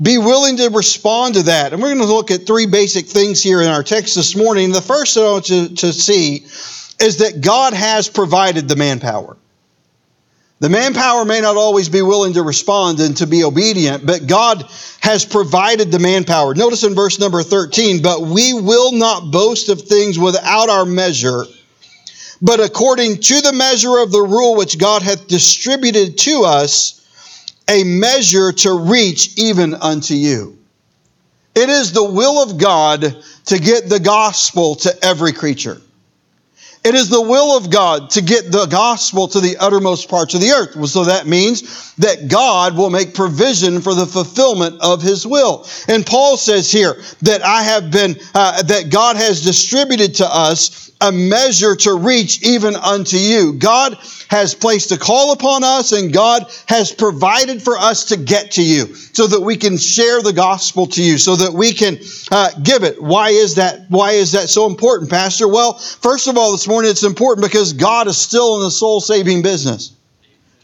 Be 0.00 0.18
willing 0.18 0.58
to 0.58 0.68
respond 0.68 1.36
to 1.36 1.42
that. 1.44 1.72
And 1.72 1.80
we're 1.80 1.94
going 1.94 2.06
to 2.06 2.12
look 2.12 2.30
at 2.30 2.46
three 2.46 2.66
basic 2.66 3.06
things 3.06 3.42
here 3.42 3.62
in 3.62 3.68
our 3.68 3.82
text 3.82 4.14
this 4.14 4.36
morning. 4.36 4.70
The 4.70 4.82
first 4.82 5.14
that 5.14 5.24
I 5.24 5.32
want 5.32 5.46
to, 5.46 5.74
to 5.74 5.92
see 5.92 6.44
is 7.00 7.18
that 7.18 7.40
God 7.40 7.72
has 7.72 8.08
provided 8.10 8.68
the 8.68 8.76
manpower. 8.76 9.38
The 10.58 10.68
manpower 10.68 11.24
may 11.24 11.40
not 11.40 11.56
always 11.56 11.88
be 11.88 12.02
willing 12.02 12.34
to 12.34 12.42
respond 12.42 13.00
and 13.00 13.16
to 13.18 13.26
be 13.26 13.44
obedient, 13.44 14.06
but 14.06 14.26
God 14.26 14.64
has 15.00 15.24
provided 15.24 15.90
the 15.90 15.98
manpower. 15.98 16.54
Notice 16.54 16.84
in 16.84 16.94
verse 16.94 17.18
number 17.18 17.42
13, 17.42 18.02
but 18.02 18.22
we 18.22 18.52
will 18.54 18.92
not 18.92 19.30
boast 19.30 19.68
of 19.70 19.82
things 19.82 20.18
without 20.18 20.68
our 20.68 20.86
measure 20.86 21.44
but 22.42 22.60
according 22.60 23.18
to 23.18 23.40
the 23.40 23.52
measure 23.52 23.98
of 23.98 24.10
the 24.12 24.22
rule 24.22 24.56
which 24.56 24.78
God 24.78 25.02
hath 25.02 25.26
distributed 25.26 26.18
to 26.18 26.44
us, 26.44 27.02
a 27.68 27.84
measure 27.84 28.52
to 28.52 28.78
reach 28.78 29.36
even 29.38 29.74
unto 29.74 30.14
you. 30.14 30.58
It 31.54 31.68
is 31.70 31.92
the 31.92 32.04
will 32.04 32.42
of 32.42 32.58
God 32.58 33.16
to 33.46 33.58
get 33.58 33.88
the 33.88 34.00
gospel 34.00 34.76
to 34.76 35.04
every 35.04 35.32
creature. 35.32 35.80
It 36.84 36.94
is 36.94 37.08
the 37.08 37.20
will 37.20 37.56
of 37.56 37.68
God 37.68 38.10
to 38.10 38.22
get 38.22 38.52
the 38.52 38.66
gospel 38.66 39.26
to 39.28 39.40
the 39.40 39.56
uttermost 39.56 40.08
parts 40.08 40.34
of 40.34 40.40
the 40.40 40.50
earth. 40.50 40.88
So 40.88 41.04
that 41.04 41.26
means 41.26 41.92
that 41.94 42.28
God 42.28 42.76
will 42.76 42.90
make 42.90 43.12
provision 43.12 43.80
for 43.80 43.92
the 43.92 44.06
fulfillment 44.06 44.80
of 44.80 45.02
his 45.02 45.26
will. 45.26 45.66
And 45.88 46.06
Paul 46.06 46.36
says 46.36 46.70
here 46.70 46.94
that 47.22 47.42
I 47.42 47.64
have 47.64 47.90
been, 47.90 48.14
uh, 48.36 48.62
that 48.62 48.90
God 48.90 49.16
has 49.16 49.42
distributed 49.42 50.14
to 50.16 50.32
us 50.32 50.92
a 51.00 51.12
measure 51.12 51.76
to 51.76 51.94
reach 51.94 52.42
even 52.42 52.74
unto 52.74 53.16
you. 53.16 53.52
God 53.52 53.98
has 54.28 54.54
placed 54.54 54.92
a 54.92 54.98
call 54.98 55.32
upon 55.32 55.62
us 55.62 55.92
and 55.92 56.12
God 56.12 56.50
has 56.66 56.92
provided 56.92 57.62
for 57.62 57.76
us 57.76 58.06
to 58.06 58.16
get 58.16 58.52
to 58.52 58.62
you 58.62 58.94
so 58.94 59.26
that 59.26 59.40
we 59.40 59.56
can 59.56 59.76
share 59.76 60.22
the 60.22 60.32
gospel 60.32 60.86
to 60.88 61.02
you, 61.02 61.18
so 61.18 61.36
that 61.36 61.52
we 61.52 61.72
can 61.72 61.98
uh, 62.30 62.50
give 62.62 62.82
it. 62.82 63.02
Why 63.02 63.30
is 63.30 63.56
that? 63.56 63.86
Why 63.88 64.12
is 64.12 64.32
that 64.32 64.48
so 64.48 64.66
important, 64.66 65.10
Pastor? 65.10 65.48
Well, 65.48 65.74
first 65.74 66.28
of 66.28 66.36
all, 66.36 66.52
this 66.52 66.66
morning 66.66 66.90
it's 66.90 67.04
important 67.04 67.46
because 67.46 67.72
God 67.72 68.08
is 68.08 68.16
still 68.16 68.56
in 68.56 68.62
the 68.62 68.70
soul 68.70 69.00
saving 69.00 69.42
business. 69.42 69.92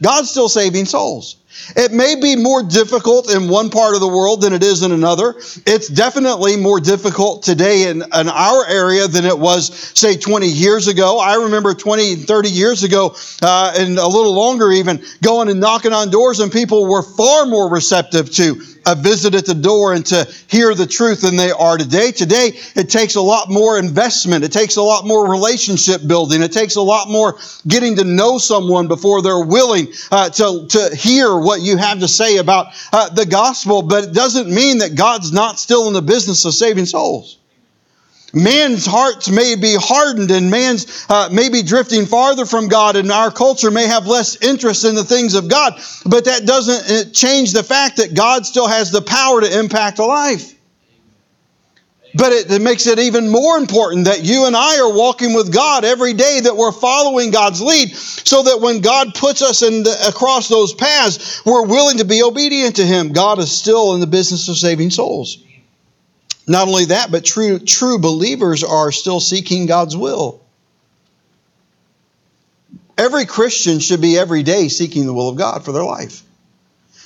God's 0.03 0.31
still 0.31 0.49
saving 0.49 0.87
souls. 0.87 1.37
It 1.77 1.93
may 1.93 2.17
be 2.21 2.37
more 2.37 2.63
difficult 2.63 3.33
in 3.33 3.49
one 3.49 3.71
part 3.71 3.95
of 3.95 4.01
the 4.01 4.09
world 4.09 4.43
than 4.43 4.53
it 4.53 4.63
is 4.63 4.83
in 4.83 4.93
another. 4.93 5.35
It's 5.67 5.89
definitely 5.89 6.57
more 6.57 6.81
difficult 6.81 7.43
today 7.43 7.89
in, 7.89 8.03
in, 8.03 8.29
our 8.29 8.67
area 8.67 9.07
than 9.09 9.25
it 9.25 9.39
was, 9.39 9.73
say, 9.99 10.17
20 10.17 10.47
years 10.47 10.89
ago. 10.89 11.19
I 11.19 11.35
remember 11.37 11.75
20, 11.75 12.17
30 12.17 12.49
years 12.49 12.83
ago, 12.83 13.15
uh, 13.43 13.75
and 13.77 13.99
a 13.99 14.07
little 14.07 14.35
longer 14.35 14.71
even, 14.73 15.03
going 15.23 15.49
and 15.49 15.61
knocking 15.61 15.93
on 15.93 16.11
doors, 16.11 16.41
and 16.41 16.51
people 16.51 16.87
were 16.87 17.03
far 17.03 17.47
more 17.47 17.71
receptive 17.71 18.31
to 18.33 18.61
a 18.87 18.95
visit 18.95 19.35
at 19.35 19.47
the 19.47 19.55
door 19.55 19.93
and 19.93 20.05
to 20.07 20.29
hear 20.49 20.75
the 20.75 20.87
truth 20.87 21.23
than 21.23 21.37
they 21.37 21.51
are 21.51 21.79
today. 21.79 22.13
Today, 22.13 22.53
it 22.75 22.89
takes 22.89 23.15
a 23.15 23.21
lot 23.21 23.51
more 23.51 23.79
investment. 23.79 24.45
It 24.45 24.53
takes 24.53 24.77
a 24.77 24.83
lot 24.83 25.07
more 25.07 25.31
relationship 25.31 26.07
building. 26.07 26.43
It 26.43 26.53
takes 26.53 26.77
a 26.77 26.83
lot 26.83 27.09
more 27.09 27.39
getting 27.67 27.97
to 27.97 28.05
know 28.05 28.39
someone 28.39 28.89
before 28.89 29.23
they're 29.23 29.45
willing 29.45 29.89
uh, 30.11 30.31
to, 30.31 30.67
to 30.69 30.97
hear 30.97 31.37
what 31.43 31.61
you 31.61 31.77
have 31.77 32.01
to 32.01 32.09
say 32.09 32.39
about 32.39 32.69
uh, 32.93 33.09
the 33.11 33.27
gospel. 33.27 33.83
But 33.83 34.05
it 34.05 34.13
doesn't 34.13 34.49
mean 34.49 34.79
that 34.79 34.95
God's 34.95 35.33
not 35.33 35.59
still 35.59 35.89
in 35.89 35.95
the 35.95 36.03
business 36.03 36.45
of 36.45 36.55
saving 36.55 36.87
souls. 36.87 37.39
Man's 38.35 38.87
hearts 38.87 39.29
may 39.29 39.57
be 39.57 39.77
hardened 39.79 40.31
and 40.31 40.51
man's 40.51 41.05
uh, 41.11 41.29
may 41.31 41.51
be 41.51 41.63
drifting 41.63 42.07
farther 42.07 42.47
from 42.47 42.69
God 42.69 42.97
and 42.97 43.13
our 43.13 43.31
culture 43.31 43.71
may 43.71 43.87
have 43.87 44.07
less 44.07 44.41
interest 44.43 44.87
in 44.87 44.95
the 44.95 45.05
things 45.05 45.35
of 45.35 45.49
God, 45.49 45.79
but 46.07 46.25
that 46.25 46.47
doesn't 46.47 46.91
uh, 46.91 47.11
change 47.13 47.53
the 47.53 47.63
fact 47.63 47.99
that 47.99 48.15
God 48.15 48.47
still 48.47 48.67
has 48.67 48.91
the 48.91 49.03
power 49.03 49.43
to 49.43 49.59
impact 49.59 49.99
a 49.99 50.05
life. 50.05 50.55
But 52.15 52.33
it, 52.33 52.51
it 52.51 52.61
makes 52.61 52.87
it 52.87 52.99
even 52.99 53.31
more 53.31 53.57
important 53.57 54.05
that 54.05 54.23
you 54.23 54.47
and 54.47 54.55
I 54.55 54.81
are 54.81 54.93
walking 54.93 55.33
with 55.33 55.53
God 55.53 55.85
every 55.85 56.13
day, 56.13 56.41
that 56.41 56.57
we're 56.57 56.73
following 56.73 57.31
God's 57.31 57.63
lead, 57.63 57.97
so 57.97 58.43
that 58.43 58.61
when 58.61 58.81
God 58.81 59.15
puts 59.15 59.41
us 59.41 59.63
in 59.63 59.83
the, 59.83 60.09
across 60.09 60.49
those 60.49 60.75
paths, 60.75 61.43
we're 61.47 61.67
willing 61.67 61.99
to 61.99 62.05
be 62.05 62.23
obedient 62.23 62.77
to 62.77 62.87
Him. 62.87 63.13
God 63.13 63.39
is 63.39 63.51
still 63.51 63.95
in 63.95 64.01
the 64.01 64.07
business 64.07 64.49
of 64.49 64.59
saving 64.59 64.91
souls. 64.91 65.43
Not 66.47 66.69
only 66.69 66.87
that, 66.87 67.11
but 67.11 67.25
true, 67.25 67.59
true 67.59 67.99
believers 67.99 68.63
are 68.63 68.93
still 68.93 69.21
seeking 69.21 69.67
God's 69.67 69.97
will. 69.97 70.41
Every 72.99 73.25
Christian 73.25 73.79
should 73.79 74.03
be 74.03 74.19
every 74.19 74.43
day 74.43 74.69
seeking 74.69 75.07
the 75.07 75.15
will 75.15 75.31
of 75.31 75.37
God 75.37 75.65
for 75.65 75.73
their 75.73 75.85
life. 75.85 76.23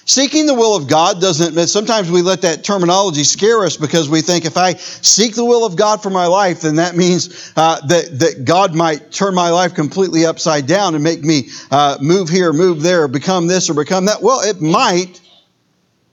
Seeking 0.08 0.46
the 0.46 0.54
will 0.54 0.76
of 0.76 0.86
God 0.86 1.20
doesn't, 1.20 1.66
sometimes 1.66 2.08
we 2.12 2.22
let 2.22 2.42
that 2.42 2.62
terminology 2.62 3.24
scare 3.24 3.64
us 3.64 3.76
because 3.76 4.08
we 4.08 4.20
think 4.20 4.44
if 4.44 4.56
I 4.56 4.74
seek 4.74 5.34
the 5.34 5.44
will 5.44 5.66
of 5.66 5.74
God 5.74 6.00
for 6.00 6.10
my 6.10 6.26
life, 6.26 6.60
then 6.60 6.76
that 6.76 6.94
means 6.94 7.52
uh, 7.56 7.84
that, 7.88 8.20
that 8.20 8.44
God 8.44 8.72
might 8.72 9.10
turn 9.10 9.34
my 9.34 9.50
life 9.50 9.74
completely 9.74 10.24
upside 10.24 10.68
down 10.68 10.94
and 10.94 11.02
make 11.02 11.24
me 11.24 11.48
uh, 11.72 11.98
move 12.00 12.28
here, 12.28 12.52
move 12.52 12.82
there, 12.82 13.08
become 13.08 13.48
this 13.48 13.68
or 13.68 13.74
become 13.74 14.04
that. 14.04 14.22
Well, 14.22 14.48
it 14.48 14.60
might, 14.60 15.20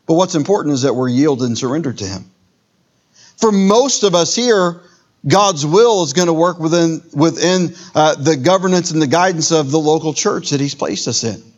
but 0.07 0.15
what's 0.15 0.33
important 0.33 0.73
is 0.73 0.81
that 0.81 0.95
we're 0.95 1.09
yielded 1.09 1.45
and 1.45 1.57
surrendered 1.57 1.99
to 1.99 2.05
Him. 2.05 2.25
For 3.37 3.51
most 3.51 4.01
of 4.01 4.15
us 4.15 4.35
here, 4.35 4.81
God's 5.27 5.67
will 5.67 6.01
is 6.01 6.13
going 6.13 6.29
to 6.29 6.33
work 6.33 6.57
within, 6.57 7.03
within 7.13 7.75
uh, 7.93 8.15
the 8.15 8.37
governance 8.37 8.89
and 8.89 8.99
the 8.99 9.07
guidance 9.07 9.51
of 9.51 9.69
the 9.69 9.79
local 9.79 10.15
church 10.15 10.49
that 10.49 10.59
He's 10.59 10.73
placed 10.73 11.07
us 11.07 11.23
in. 11.23 11.52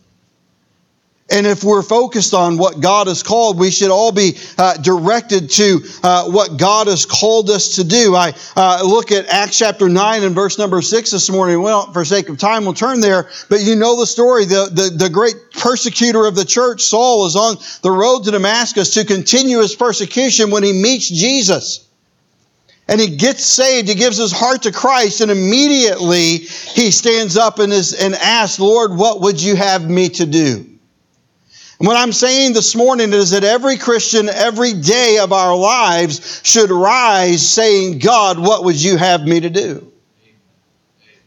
And 1.27 1.47
if 1.47 1.63
we're 1.63 1.81
focused 1.81 2.35
on 2.35 2.57
what 2.59 2.81
God 2.81 3.07
has 3.07 3.23
called, 3.23 3.57
we 3.57 3.71
should 3.71 3.89
all 3.89 4.11
be 4.11 4.37
uh, 4.59 4.77
directed 4.77 5.49
to 5.51 5.79
uh, 6.03 6.29
what 6.29 6.57
God 6.57 6.85
has 6.85 7.07
called 7.07 7.49
us 7.49 7.75
to 7.77 7.83
do. 7.83 8.15
I 8.15 8.33
uh, 8.55 8.83
look 8.85 9.11
at 9.11 9.25
Acts 9.27 9.57
chapter 9.57 9.89
9 9.89 10.23
and 10.23 10.35
verse 10.35 10.59
number 10.59 10.83
6 10.83 11.09
this 11.09 11.29
morning. 11.31 11.63
Well, 11.63 11.91
for 11.91 12.05
sake 12.05 12.29
of 12.29 12.37
time, 12.37 12.63
we'll 12.63 12.75
turn 12.75 12.99
there. 12.99 13.27
But 13.49 13.61
you 13.61 13.75
know 13.75 13.99
the 13.99 14.05
story. 14.05 14.45
The, 14.45 14.69
the, 14.71 14.95
the 14.95 15.09
great 15.09 15.35
persecutor 15.51 16.27
of 16.27 16.35
the 16.35 16.45
church, 16.45 16.83
Saul, 16.83 17.25
is 17.25 17.35
on 17.35 17.57
the 17.81 17.91
road 17.91 18.25
to 18.25 18.31
Damascus 18.31 18.93
to 18.93 19.03
continue 19.03 19.61
his 19.61 19.73
persecution 19.73 20.51
when 20.51 20.61
he 20.61 20.73
meets 20.73 21.09
Jesus. 21.09 21.87
And 22.87 23.01
he 23.01 23.17
gets 23.17 23.43
saved. 23.43 23.89
He 23.89 23.95
gives 23.95 24.17
his 24.17 24.31
heart 24.31 24.61
to 24.63 24.71
Christ, 24.71 25.21
and 25.21 25.31
immediately 25.31 26.37
he 26.37 26.91
stands 26.91 27.35
up 27.35 27.57
and, 27.57 27.73
is, 27.73 27.95
and 27.95 28.13
asks, 28.13 28.59
Lord, 28.59 28.95
what 28.95 29.21
would 29.21 29.41
you 29.41 29.55
have 29.55 29.89
me 29.89 30.09
to 30.09 30.27
do? 30.27 30.74
And 31.79 31.87
what 31.87 31.97
I'm 31.97 32.13
saying 32.13 32.53
this 32.53 32.75
morning 32.75 33.11
is 33.11 33.31
that 33.31 33.43
every 33.43 33.77
Christian, 33.77 34.29
every 34.29 34.73
day 34.73 35.17
of 35.19 35.33
our 35.33 35.55
lives, 35.55 36.41
should 36.43 36.69
rise 36.69 37.47
saying, 37.47 37.99
God, 37.99 38.39
what 38.39 38.63
would 38.63 38.81
you 38.81 38.95
have 38.97 39.25
me 39.27 39.41
to 39.41 39.49
do? 39.49 39.91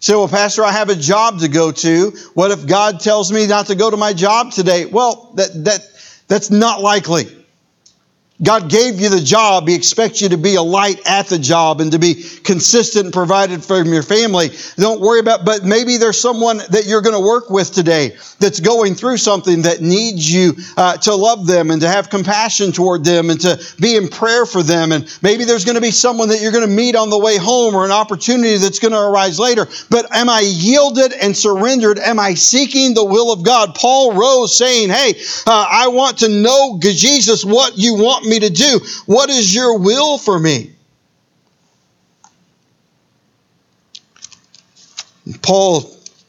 Say, 0.00 0.14
well, 0.14 0.28
Pastor, 0.28 0.64
I 0.64 0.72
have 0.72 0.90
a 0.90 0.94
job 0.94 1.40
to 1.40 1.48
go 1.48 1.72
to. 1.72 2.10
What 2.34 2.50
if 2.50 2.66
God 2.66 3.00
tells 3.00 3.32
me 3.32 3.46
not 3.46 3.66
to 3.66 3.74
go 3.74 3.90
to 3.90 3.96
my 3.96 4.12
job 4.12 4.52
today? 4.52 4.86
Well, 4.86 5.32
that, 5.34 5.64
that, 5.64 5.86
that's 6.28 6.50
not 6.50 6.80
likely. 6.80 7.26
God 8.40 8.70
gave 8.70 9.00
you 9.00 9.08
the 9.08 9.20
job. 9.20 9.66
He 9.66 9.74
expects 9.74 10.22
you 10.22 10.28
to 10.28 10.36
be 10.36 10.54
a 10.54 10.62
light 10.62 11.00
at 11.06 11.26
the 11.26 11.38
job 11.38 11.80
and 11.80 11.90
to 11.90 11.98
be 11.98 12.14
consistent 12.44 13.06
and 13.06 13.12
provided 13.12 13.64
from 13.64 13.92
your 13.92 14.04
family. 14.04 14.50
Don't 14.76 15.00
worry 15.00 15.18
about, 15.18 15.44
but 15.44 15.64
maybe 15.64 15.96
there's 15.96 16.20
someone 16.20 16.58
that 16.70 16.86
you're 16.86 17.02
going 17.02 17.16
to 17.16 17.26
work 17.26 17.50
with 17.50 17.72
today 17.72 18.16
that's 18.38 18.60
going 18.60 18.94
through 18.94 19.16
something 19.16 19.62
that 19.62 19.80
needs 19.80 20.32
you 20.32 20.54
uh, 20.76 20.96
to 20.98 21.14
love 21.16 21.48
them 21.48 21.72
and 21.72 21.80
to 21.80 21.88
have 21.88 22.10
compassion 22.10 22.70
toward 22.70 23.04
them 23.04 23.30
and 23.30 23.40
to 23.40 23.60
be 23.80 23.96
in 23.96 24.06
prayer 24.06 24.46
for 24.46 24.62
them. 24.62 24.92
And 24.92 25.12
maybe 25.20 25.44
there's 25.44 25.64
going 25.64 25.74
to 25.74 25.80
be 25.80 25.90
someone 25.90 26.28
that 26.28 26.40
you're 26.40 26.52
going 26.52 26.66
to 26.66 26.72
meet 26.72 26.94
on 26.94 27.10
the 27.10 27.18
way 27.18 27.38
home 27.38 27.74
or 27.74 27.84
an 27.84 27.90
opportunity 27.90 28.56
that's 28.58 28.78
going 28.78 28.92
to 28.92 29.00
arise 29.00 29.40
later. 29.40 29.66
But 29.90 30.14
am 30.14 30.28
I 30.28 30.40
yielded 30.40 31.12
and 31.12 31.36
surrendered? 31.36 31.98
Am 31.98 32.20
I 32.20 32.34
seeking 32.34 32.94
the 32.94 33.04
will 33.04 33.32
of 33.32 33.42
God? 33.42 33.74
Paul 33.74 34.14
rose 34.14 34.56
saying, 34.56 34.90
Hey, 34.90 35.14
uh, 35.44 35.66
I 35.68 35.88
want 35.88 36.18
to 36.18 36.28
know, 36.28 36.78
Jesus, 36.80 37.44
what 37.44 37.76
you 37.76 37.96
want 37.96 38.27
me 38.28 38.40
to 38.40 38.50
do? 38.50 38.80
What 39.06 39.30
is 39.30 39.54
your 39.54 39.78
will 39.78 40.18
for 40.18 40.38
me? 40.38 40.74
Paul 45.42 45.80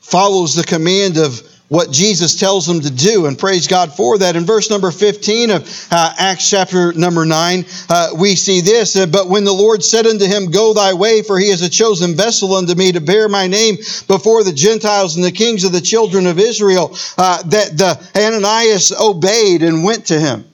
follows 0.02 0.56
the 0.56 0.64
command 0.64 1.18
of 1.18 1.42
what 1.70 1.92
Jesus 1.92 2.36
tells 2.36 2.68
him 2.68 2.82
to 2.82 2.90
do, 2.90 3.28
and 3.28 3.38
praise 3.38 3.68
God 3.68 3.94
for 3.94 4.18
that. 4.18 4.36
In 4.36 4.44
verse 4.44 4.72
number 4.72 4.90
15 4.90 5.52
of 5.52 5.88
uh, 5.92 6.14
Acts 6.18 6.50
chapter 6.50 6.92
number 6.94 7.26
9, 7.26 7.66
uh, 7.90 8.10
we 8.18 8.36
see 8.36 8.62
this 8.62 8.96
uh, 8.96 9.06
But 9.06 9.30
when 9.30 9.44
the 9.44 9.54
Lord 9.54 9.84
said 9.84 10.08
unto 10.08 10.26
him, 10.26 10.50
Go 10.50 10.74
thy 10.74 10.96
way, 10.96 11.22
for 11.22 11.38
he 11.38 11.50
is 11.50 11.62
a 11.62 11.70
chosen 11.70 12.16
vessel 12.16 12.56
unto 12.56 12.74
me 12.74 12.92
to 12.92 13.02
bear 13.02 13.30
my 13.30 13.46
name 13.46 13.76
before 14.08 14.44
the 14.44 14.52
Gentiles 14.52 15.16
and 15.16 15.24
the 15.24 15.32
kings 15.32 15.64
of 15.64 15.72
the 15.72 15.80
children 15.80 16.26
of 16.26 16.40
Israel, 16.40 16.98
uh, 17.20 17.44
that 17.44 17.78
the 17.78 18.20
Ananias 18.20 18.92
obeyed 18.92 19.62
and 19.62 19.84
went 19.84 20.08
to 20.08 20.20
him. 20.20 20.49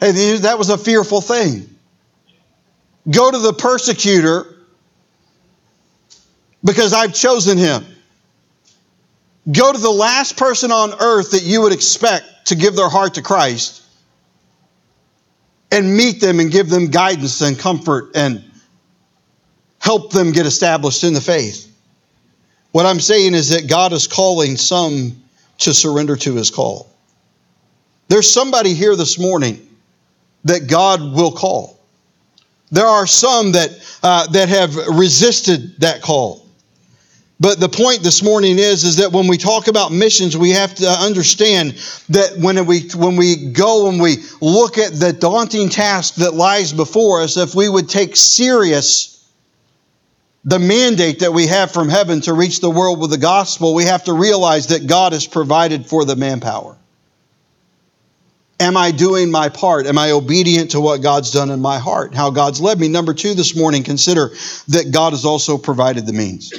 Hey, 0.00 0.36
that 0.38 0.58
was 0.58 0.68
a 0.68 0.76
fearful 0.76 1.20
thing. 1.20 1.68
Go 3.10 3.30
to 3.30 3.38
the 3.38 3.52
persecutor 3.52 4.56
because 6.62 6.92
I've 6.92 7.14
chosen 7.14 7.56
him. 7.56 7.84
Go 9.50 9.72
to 9.72 9.78
the 9.78 9.90
last 9.90 10.36
person 10.36 10.72
on 10.72 10.92
earth 11.00 11.30
that 11.30 11.44
you 11.44 11.62
would 11.62 11.72
expect 11.72 12.46
to 12.46 12.56
give 12.56 12.74
their 12.74 12.88
heart 12.88 13.14
to 13.14 13.22
Christ 13.22 13.82
and 15.70 15.96
meet 15.96 16.20
them 16.20 16.40
and 16.40 16.50
give 16.50 16.68
them 16.68 16.88
guidance 16.88 17.40
and 17.40 17.58
comfort 17.58 18.10
and 18.16 18.44
help 19.78 20.12
them 20.12 20.32
get 20.32 20.46
established 20.46 21.04
in 21.04 21.14
the 21.14 21.20
faith. 21.20 21.72
What 22.72 22.86
I'm 22.86 23.00
saying 23.00 23.34
is 23.34 23.50
that 23.50 23.68
God 23.68 23.92
is 23.92 24.06
calling 24.06 24.56
some 24.56 25.22
to 25.58 25.72
surrender 25.72 26.16
to 26.16 26.34
his 26.34 26.50
call. 26.50 26.90
There's 28.08 28.30
somebody 28.30 28.74
here 28.74 28.96
this 28.96 29.18
morning 29.18 29.65
that 30.46 30.66
God 30.66 31.00
will 31.00 31.32
call. 31.32 31.78
There 32.70 32.86
are 32.86 33.06
some 33.06 33.52
that, 33.52 33.70
uh, 34.02 34.26
that 34.28 34.48
have 34.48 34.74
resisted 34.88 35.78
that 35.80 36.02
call. 36.02 36.44
But 37.38 37.60
the 37.60 37.68
point 37.68 38.02
this 38.02 38.22
morning 38.22 38.58
is, 38.58 38.84
is 38.84 38.96
that 38.96 39.12
when 39.12 39.28
we 39.28 39.36
talk 39.36 39.68
about 39.68 39.92
missions, 39.92 40.36
we 40.36 40.50
have 40.50 40.74
to 40.76 40.88
understand 40.88 41.72
that 42.08 42.38
when 42.38 42.64
we, 42.64 42.88
when 42.96 43.16
we 43.16 43.50
go 43.52 43.90
and 43.90 44.00
we 44.00 44.16
look 44.40 44.78
at 44.78 44.92
the 44.92 45.12
daunting 45.12 45.68
task 45.68 46.14
that 46.14 46.32
lies 46.32 46.72
before 46.72 47.20
us, 47.20 47.36
if 47.36 47.54
we 47.54 47.68
would 47.68 47.90
take 47.90 48.16
serious 48.16 49.12
the 50.44 50.58
mandate 50.60 51.18
that 51.18 51.32
we 51.32 51.48
have 51.48 51.72
from 51.72 51.88
heaven 51.88 52.20
to 52.22 52.32
reach 52.32 52.60
the 52.60 52.70
world 52.70 53.00
with 53.00 53.10
the 53.10 53.18
gospel, 53.18 53.74
we 53.74 53.84
have 53.84 54.04
to 54.04 54.12
realize 54.12 54.68
that 54.68 54.86
God 54.86 55.12
has 55.12 55.26
provided 55.26 55.86
for 55.86 56.04
the 56.04 56.14
manpower. 56.14 56.78
Am 58.58 58.76
I 58.76 58.90
doing 58.90 59.30
my 59.30 59.50
part? 59.50 59.86
Am 59.86 59.98
I 59.98 60.12
obedient 60.12 60.70
to 60.70 60.80
what 60.80 61.02
God's 61.02 61.30
done 61.30 61.50
in 61.50 61.60
my 61.60 61.78
heart? 61.78 62.14
How 62.14 62.30
God's 62.30 62.60
led 62.60 62.80
me? 62.80 62.88
Number 62.88 63.12
two 63.12 63.34
this 63.34 63.54
morning, 63.54 63.82
consider 63.82 64.30
that 64.68 64.90
God 64.92 65.12
has 65.12 65.26
also 65.26 65.58
provided 65.58 66.06
the 66.06 66.14
means. 66.14 66.52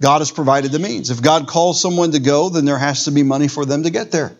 God 0.00 0.20
has 0.20 0.30
provided 0.30 0.70
the 0.70 0.78
means. 0.78 1.10
If 1.10 1.20
God 1.20 1.48
calls 1.48 1.80
someone 1.80 2.12
to 2.12 2.20
go, 2.20 2.48
then 2.48 2.64
there 2.64 2.78
has 2.78 3.04
to 3.04 3.10
be 3.10 3.22
money 3.22 3.48
for 3.48 3.64
them 3.64 3.82
to 3.82 3.90
get 3.90 4.12
there. 4.12 4.36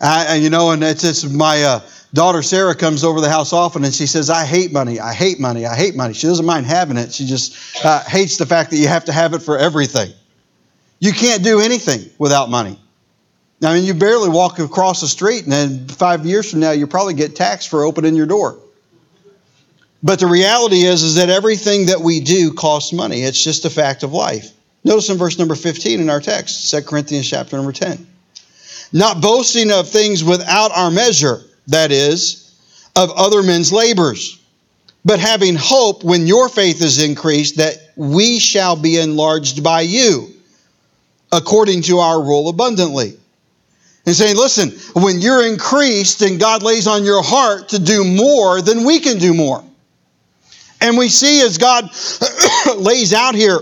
I, 0.00 0.34
you 0.34 0.50
know, 0.50 0.72
and 0.72 0.82
it's, 0.82 1.04
it's 1.04 1.24
my 1.24 1.62
uh, 1.62 1.80
daughter 2.12 2.42
Sarah 2.42 2.74
comes 2.74 3.04
over 3.04 3.20
the 3.20 3.30
house 3.30 3.52
often 3.52 3.84
and 3.84 3.94
she 3.94 4.06
says, 4.06 4.30
I 4.30 4.44
hate 4.44 4.72
money. 4.72 4.98
I 4.98 5.14
hate 5.14 5.38
money. 5.38 5.64
I 5.64 5.76
hate 5.76 5.94
money. 5.94 6.12
She 6.12 6.26
doesn't 6.26 6.44
mind 6.44 6.66
having 6.66 6.96
it. 6.96 7.12
She 7.12 7.24
just 7.24 7.84
uh, 7.84 8.02
hates 8.02 8.36
the 8.36 8.46
fact 8.46 8.70
that 8.70 8.78
you 8.78 8.88
have 8.88 9.04
to 9.04 9.12
have 9.12 9.32
it 9.32 9.42
for 9.42 9.56
everything. 9.56 10.12
You 10.98 11.12
can't 11.12 11.44
do 11.44 11.60
anything 11.60 12.10
without 12.18 12.50
money. 12.50 12.81
I 13.64 13.74
mean, 13.74 13.84
you 13.84 13.94
barely 13.94 14.28
walk 14.28 14.58
across 14.58 15.00
the 15.00 15.08
street, 15.08 15.44
and 15.44 15.52
then 15.52 15.86
five 15.88 16.26
years 16.26 16.50
from 16.50 16.60
now, 16.60 16.72
you 16.72 16.86
probably 16.86 17.14
get 17.14 17.36
taxed 17.36 17.68
for 17.68 17.84
opening 17.84 18.16
your 18.16 18.26
door. 18.26 18.58
But 20.02 20.18
the 20.18 20.26
reality 20.26 20.82
is, 20.82 21.02
is 21.04 21.14
that 21.14 21.30
everything 21.30 21.86
that 21.86 22.00
we 22.00 22.20
do 22.20 22.52
costs 22.52 22.92
money. 22.92 23.22
It's 23.22 23.42
just 23.42 23.64
a 23.64 23.70
fact 23.70 24.02
of 24.02 24.12
life. 24.12 24.50
Notice 24.82 25.10
in 25.10 25.16
verse 25.16 25.38
number 25.38 25.54
15 25.54 26.00
in 26.00 26.10
our 26.10 26.20
text, 26.20 26.70
2 26.72 26.82
Corinthians 26.82 27.30
chapter 27.30 27.56
number 27.56 27.70
10. 27.70 28.04
Not 28.92 29.22
boasting 29.22 29.70
of 29.70 29.88
things 29.88 30.24
without 30.24 30.72
our 30.72 30.90
measure, 30.90 31.40
that 31.68 31.92
is, 31.92 32.52
of 32.96 33.10
other 33.12 33.44
men's 33.44 33.72
labors, 33.72 34.40
but 35.04 35.20
having 35.20 35.54
hope 35.54 36.02
when 36.02 36.26
your 36.26 36.48
faith 36.48 36.82
is 36.82 37.02
increased 37.02 37.58
that 37.58 37.76
we 37.94 38.40
shall 38.40 38.74
be 38.74 38.98
enlarged 38.98 39.62
by 39.62 39.82
you, 39.82 40.28
according 41.30 41.82
to 41.82 41.98
our 41.98 42.20
rule 42.20 42.48
abundantly 42.48 43.16
and 44.04 44.14
saying, 44.14 44.36
listen, 44.36 44.70
when 45.00 45.20
you're 45.20 45.46
increased 45.46 46.22
and 46.22 46.40
God 46.40 46.62
lays 46.62 46.86
on 46.86 47.04
your 47.04 47.22
heart 47.22 47.70
to 47.70 47.78
do 47.78 48.04
more, 48.04 48.60
then 48.60 48.84
we 48.84 49.00
can 49.00 49.18
do 49.18 49.32
more. 49.32 49.64
And 50.80 50.98
we 50.98 51.08
see 51.08 51.42
as 51.42 51.58
God 51.58 51.84
lays 52.76 53.14
out 53.14 53.34
here 53.34 53.60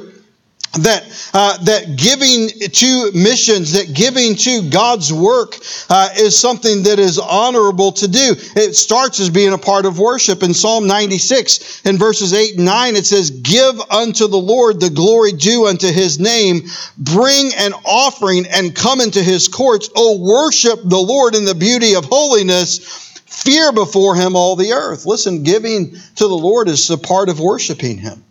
that 0.75 1.05
uh, 1.35 1.57
that 1.65 1.97
giving 1.97 2.49
to 2.71 3.11
missions, 3.13 3.73
that 3.73 3.93
giving 3.93 4.37
to 4.37 4.71
God's 4.71 5.13
work 5.13 5.57
uh, 5.89 6.11
is 6.17 6.39
something 6.39 6.85
that 6.85 7.01
is 7.01 7.19
honorable 7.19 7.91
to 7.93 8.07
do. 8.07 8.37
It 8.55 8.77
starts 8.77 9.19
as 9.19 9.31
being 9.31 9.53
a 9.53 9.59
part 9.59 9.85
of 9.85 9.99
worship. 9.99 10.45
In 10.45 10.55
Psalm 10.55 10.87
96, 10.87 11.85
in 11.87 11.99
verses 11.99 12.33
8 12.33 12.57
and 12.57 12.65
9, 12.65 12.95
it 12.95 13.05
says, 13.05 13.31
Give 13.31 13.81
unto 13.91 14.29
the 14.29 14.37
Lord 14.37 14.81
the 14.81 14.91
glory 14.91 15.33
due 15.33 15.67
unto 15.67 15.89
his 15.89 16.21
name, 16.21 16.63
bring 16.97 17.53
an 17.57 17.73
offering 17.85 18.47
and 18.47 18.75
come 18.75 19.01
into 19.01 19.23
his 19.23 19.49
courts. 19.49 19.91
O 19.97 20.19
worship 20.19 20.81
the 20.85 20.99
Lord 20.99 21.35
in 21.35 21.45
the 21.45 21.55
beauty 21.55 21.95
of 21.95 22.05
holiness. 22.05 23.09
Fear 23.27 23.73
before 23.73 24.15
him 24.15 24.37
all 24.37 24.55
the 24.55 24.73
earth. 24.73 25.07
Listen, 25.07 25.43
giving 25.43 25.97
to 26.17 26.29
the 26.29 26.35
Lord 26.35 26.69
is 26.69 26.91
a 26.91 26.99
part 26.99 27.29
of 27.29 27.41
worshiping 27.41 27.99
him. 27.99 28.25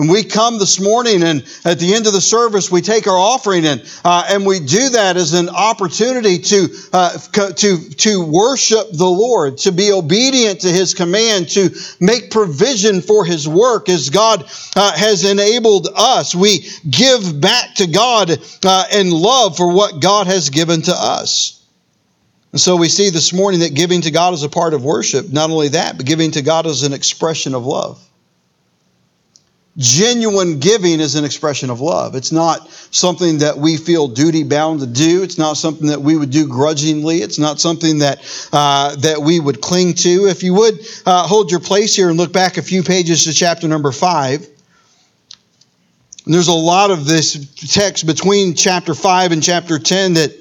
And 0.00 0.08
we 0.08 0.24
come 0.24 0.58
this 0.58 0.80
morning, 0.80 1.22
and 1.22 1.44
at 1.62 1.78
the 1.78 1.92
end 1.92 2.06
of 2.06 2.14
the 2.14 2.22
service, 2.22 2.70
we 2.70 2.80
take 2.80 3.06
our 3.06 3.18
offering, 3.18 3.66
and 3.66 3.82
uh, 4.02 4.24
and 4.30 4.46
we 4.46 4.58
do 4.58 4.88
that 4.88 5.18
as 5.18 5.34
an 5.34 5.50
opportunity 5.50 6.38
to 6.38 6.68
uh, 6.94 7.18
to 7.18 7.90
to 7.90 8.24
worship 8.24 8.92
the 8.92 9.04
Lord, 9.04 9.58
to 9.58 9.72
be 9.72 9.92
obedient 9.92 10.62
to 10.62 10.68
His 10.68 10.94
command, 10.94 11.50
to 11.50 11.68
make 12.00 12.30
provision 12.30 13.02
for 13.02 13.26
His 13.26 13.46
work 13.46 13.90
as 13.90 14.08
God 14.08 14.50
uh, 14.74 14.96
has 14.96 15.26
enabled 15.26 15.88
us. 15.94 16.34
We 16.34 16.66
give 16.88 17.38
back 17.38 17.74
to 17.74 17.86
God 17.86 18.30
uh, 18.64 18.84
in 18.94 19.10
love 19.10 19.58
for 19.58 19.70
what 19.70 20.00
God 20.00 20.28
has 20.28 20.48
given 20.48 20.80
to 20.80 20.94
us. 20.94 21.62
And 22.52 22.60
so 22.60 22.76
we 22.76 22.88
see 22.88 23.10
this 23.10 23.34
morning 23.34 23.60
that 23.60 23.74
giving 23.74 24.00
to 24.00 24.10
God 24.10 24.32
is 24.32 24.44
a 24.44 24.48
part 24.48 24.72
of 24.72 24.82
worship. 24.82 25.30
Not 25.30 25.50
only 25.50 25.68
that, 25.68 25.98
but 25.98 26.06
giving 26.06 26.30
to 26.30 26.40
God 26.40 26.64
is 26.64 26.84
an 26.84 26.94
expression 26.94 27.54
of 27.54 27.66
love. 27.66 28.02
Genuine 29.76 30.58
giving 30.58 30.98
is 30.98 31.14
an 31.14 31.24
expression 31.24 31.70
of 31.70 31.80
love. 31.80 32.16
It's 32.16 32.32
not 32.32 32.68
something 32.90 33.38
that 33.38 33.56
we 33.56 33.76
feel 33.76 34.08
duty 34.08 34.42
bound 34.42 34.80
to 34.80 34.86
do. 34.86 35.22
It's 35.22 35.38
not 35.38 35.56
something 35.56 35.86
that 35.86 36.02
we 36.02 36.16
would 36.16 36.30
do 36.30 36.48
grudgingly. 36.48 37.18
It's 37.18 37.38
not 37.38 37.60
something 37.60 38.00
that 38.00 38.18
uh, 38.52 38.96
that 38.96 39.20
we 39.22 39.38
would 39.38 39.60
cling 39.60 39.94
to. 39.94 40.26
If 40.26 40.42
you 40.42 40.54
would 40.54 40.80
uh, 41.06 41.26
hold 41.26 41.52
your 41.52 41.60
place 41.60 41.94
here 41.94 42.08
and 42.08 42.18
look 42.18 42.32
back 42.32 42.56
a 42.56 42.62
few 42.62 42.82
pages 42.82 43.24
to 43.24 43.32
chapter 43.32 43.68
number 43.68 43.92
five. 43.92 44.46
there's 46.26 46.48
a 46.48 46.52
lot 46.52 46.90
of 46.90 47.06
this 47.06 47.46
text 47.72 48.06
between 48.06 48.54
chapter 48.54 48.92
five 48.92 49.30
and 49.30 49.42
chapter 49.42 49.78
ten 49.78 50.14
that 50.14 50.32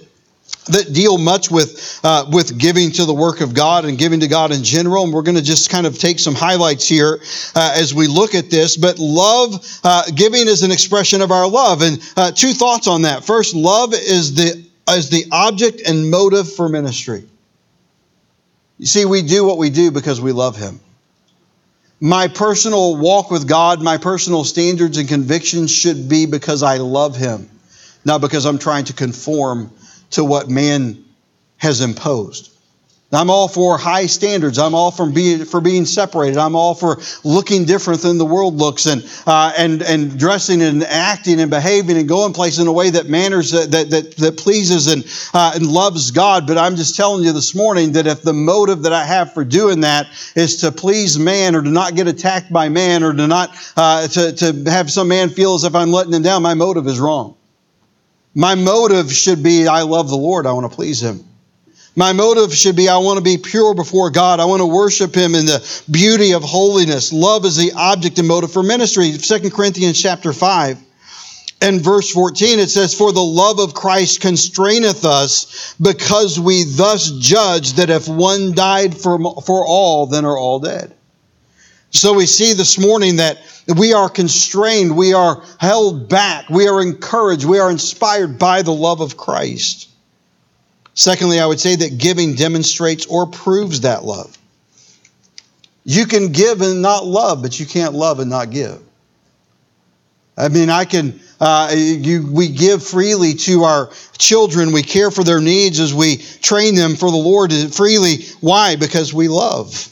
that 0.65 0.93
deal 0.93 1.17
much 1.17 1.49
with 1.49 1.99
uh, 2.03 2.25
with 2.31 2.57
giving 2.57 2.91
to 2.91 3.05
the 3.05 3.13
work 3.13 3.41
of 3.41 3.53
God 3.53 3.85
and 3.85 3.97
giving 3.97 4.19
to 4.19 4.27
God 4.27 4.51
in 4.51 4.63
general. 4.63 5.03
And 5.03 5.13
we're 5.13 5.23
going 5.23 5.37
to 5.37 5.43
just 5.43 5.69
kind 5.69 5.87
of 5.87 5.97
take 5.97 6.19
some 6.19 6.35
highlights 6.35 6.87
here 6.87 7.19
uh, 7.55 7.75
as 7.75 7.93
we 7.93 8.07
look 8.07 8.35
at 8.35 8.49
this. 8.49 8.77
But 8.77 8.99
love, 8.99 9.65
uh, 9.83 10.03
giving 10.15 10.47
is 10.47 10.63
an 10.63 10.71
expression 10.71 11.21
of 11.21 11.31
our 11.31 11.49
love. 11.49 11.81
And 11.81 11.99
uh, 12.15 12.31
two 12.31 12.53
thoughts 12.53 12.87
on 12.87 13.03
that. 13.03 13.23
First, 13.23 13.55
love 13.55 13.93
is 13.93 14.35
the 14.35 14.65
is 14.89 15.09
the 15.09 15.25
object 15.31 15.81
and 15.87 16.09
motive 16.09 16.51
for 16.51 16.69
ministry. 16.69 17.23
You 18.77 18.85
see, 18.85 19.05
we 19.05 19.21
do 19.21 19.45
what 19.45 19.57
we 19.57 19.69
do 19.69 19.91
because 19.91 20.21
we 20.21 20.31
love 20.31 20.55
Him. 20.55 20.79
My 22.01 22.29
personal 22.29 22.95
walk 22.95 23.29
with 23.29 23.47
God, 23.47 23.81
my 23.81 23.97
personal 23.97 24.45
standards 24.45 24.97
and 24.97 25.09
convictions 25.09 25.69
should 25.69 26.07
be 26.07 26.25
because 26.25 26.63
I 26.63 26.77
love 26.77 27.17
Him, 27.17 27.49
not 28.05 28.21
because 28.21 28.45
I'm 28.45 28.57
trying 28.57 28.85
to 28.85 28.93
conform 28.93 29.71
to 30.11 30.23
what 30.23 30.49
man 30.49 31.03
has 31.57 31.81
imposed. 31.81 32.49
I'm 33.11 33.31
all 33.31 33.47
for 33.47 33.77
high 33.79 34.05
standards. 34.05 34.59
I'm 34.59 34.75
all 34.75 34.91
for 34.91 35.09
being 35.09 35.43
for 35.43 35.61
being 35.61 35.85
separated. 35.85 36.37
I'm 36.37 36.55
all 36.55 36.75
for 36.75 36.99
looking 37.23 37.65
different 37.65 38.01
than 38.01 38.19
the 38.19 38.25
world 38.25 38.55
looks, 38.55 38.85
and 38.85 39.03
uh, 39.25 39.51
and 39.57 39.81
and 39.81 40.19
dressing 40.19 40.61
and 40.61 40.83
acting 40.83 41.39
and 41.39 41.49
behaving 41.49 41.97
and 41.97 42.07
going 42.07 42.33
places 42.33 42.59
in 42.59 42.67
a 42.67 42.71
way 42.71 42.91
that 42.91 43.07
manners 43.07 43.49
that 43.51 43.71
that 43.71 44.15
that, 44.15 44.37
pleases 44.37 44.87
and 44.87 45.03
uh, 45.33 45.53
and 45.55 45.65
loves 45.65 46.11
God. 46.11 46.45
But 46.45 46.59
I'm 46.59 46.75
just 46.75 46.95
telling 46.95 47.23
you 47.23 47.33
this 47.33 47.55
morning 47.55 47.93
that 47.93 48.05
if 48.05 48.21
the 48.21 48.33
motive 48.33 48.83
that 48.83 48.93
I 48.93 49.05
have 49.05 49.33
for 49.33 49.43
doing 49.43 49.79
that 49.81 50.05
is 50.35 50.57
to 50.57 50.71
please 50.71 51.17
man 51.17 51.55
or 51.55 51.63
to 51.63 51.69
not 51.69 51.95
get 51.95 52.07
attacked 52.07 52.53
by 52.53 52.69
man 52.69 53.03
or 53.03 53.11
to 53.11 53.25
not 53.25 53.55
uh, 53.75 54.07
to 54.07 54.33
to 54.33 54.69
have 54.69 54.91
some 54.91 55.07
man 55.07 55.29
feel 55.29 55.55
as 55.55 55.63
if 55.63 55.73
I'm 55.73 55.91
letting 55.91 56.13
him 56.13 56.21
down, 56.21 56.43
my 56.43 56.53
motive 56.53 56.85
is 56.85 56.99
wrong. 56.99 57.38
My 58.35 58.55
motive 58.55 59.11
should 59.11 59.41
be 59.43 59.67
I 59.67 59.81
love 59.81 60.09
the 60.09 60.17
Lord, 60.17 60.45
I 60.45 60.51
want 60.53 60.69
to 60.69 60.75
please 60.75 61.01
Him. 61.01 61.23
My 61.95 62.13
motive 62.13 62.55
should 62.55 62.75
be 62.75 62.87
I 62.87 62.97
want 62.97 63.17
to 63.17 63.23
be 63.23 63.37
pure 63.37 63.73
before 63.73 64.09
God. 64.11 64.39
I 64.39 64.45
want 64.45 64.61
to 64.61 64.65
worship 64.65 65.15
Him 65.15 65.35
in 65.35 65.45
the 65.45 65.83
beauty 65.89 66.33
of 66.33 66.43
holiness. 66.43 67.11
Love 67.11 67.45
is 67.45 67.57
the 67.57 67.73
object 67.75 68.19
and 68.19 68.27
motive 68.27 68.53
for 68.53 68.63
ministry. 68.63 69.11
2 69.11 69.49
Corinthians 69.49 70.01
chapter 70.01 70.31
5 70.31 70.77
and 71.61 71.81
verse 71.81 72.09
14 72.11 72.59
it 72.59 72.69
says, 72.69 72.93
For 72.93 73.11
the 73.11 73.21
love 73.21 73.59
of 73.59 73.73
Christ 73.73 74.21
constraineth 74.21 75.03
us, 75.03 75.75
because 75.81 76.39
we 76.39 76.63
thus 76.63 77.11
judge 77.19 77.73
that 77.73 77.89
if 77.89 78.07
one 78.07 78.53
died 78.53 78.95
for, 78.95 79.41
for 79.41 79.65
all, 79.65 80.05
then 80.05 80.25
are 80.25 80.37
all 80.37 80.59
dead. 80.59 80.95
So 81.91 82.13
we 82.13 82.27
see 82.27 82.53
this 82.53 82.77
morning 82.77 83.15
that 83.15 83.39
we 83.77 83.93
are 83.93 84.09
constrained, 84.09 84.95
we 84.95 85.13
are 85.13 85.43
held 85.57 86.07
back, 86.07 86.49
we 86.49 86.67
are 86.67 86.81
encouraged, 86.81 87.45
we 87.45 87.59
are 87.59 87.71
inspired 87.71 88.37
by 88.37 88.61
the 88.61 88.73
love 88.73 89.01
of 89.01 89.17
Christ. 89.17 89.89
Secondly, 90.93 91.39
I 91.39 91.45
would 91.45 91.59
say 91.59 91.75
that 91.77 91.97
giving 91.97 92.35
demonstrates 92.35 93.05
or 93.07 93.25
proves 93.25 93.81
that 93.81 94.03
love. 94.03 94.37
You 95.83 96.05
can 96.05 96.31
give 96.31 96.61
and 96.61 96.81
not 96.81 97.05
love, 97.05 97.41
but 97.41 97.59
you 97.59 97.65
can't 97.65 97.93
love 97.95 98.19
and 98.19 98.29
not 98.29 98.51
give. 98.51 98.79
I 100.37 100.49
mean, 100.49 100.69
I 100.69 100.85
can, 100.85 101.19
uh, 101.39 101.73
you, 101.73 102.31
we 102.31 102.49
give 102.49 102.83
freely 102.83 103.33
to 103.33 103.63
our 103.63 103.89
children. 104.17 104.71
We 104.71 104.83
care 104.83 105.09
for 105.09 105.23
their 105.23 105.41
needs 105.41 105.79
as 105.79 105.93
we 105.93 106.17
train 106.17 106.75
them 106.75 106.95
for 106.95 107.09
the 107.09 107.17
Lord 107.17 107.51
freely. 107.73 108.25
Why? 108.41 108.75
Because 108.75 109.13
we 109.13 109.27
love 109.27 109.91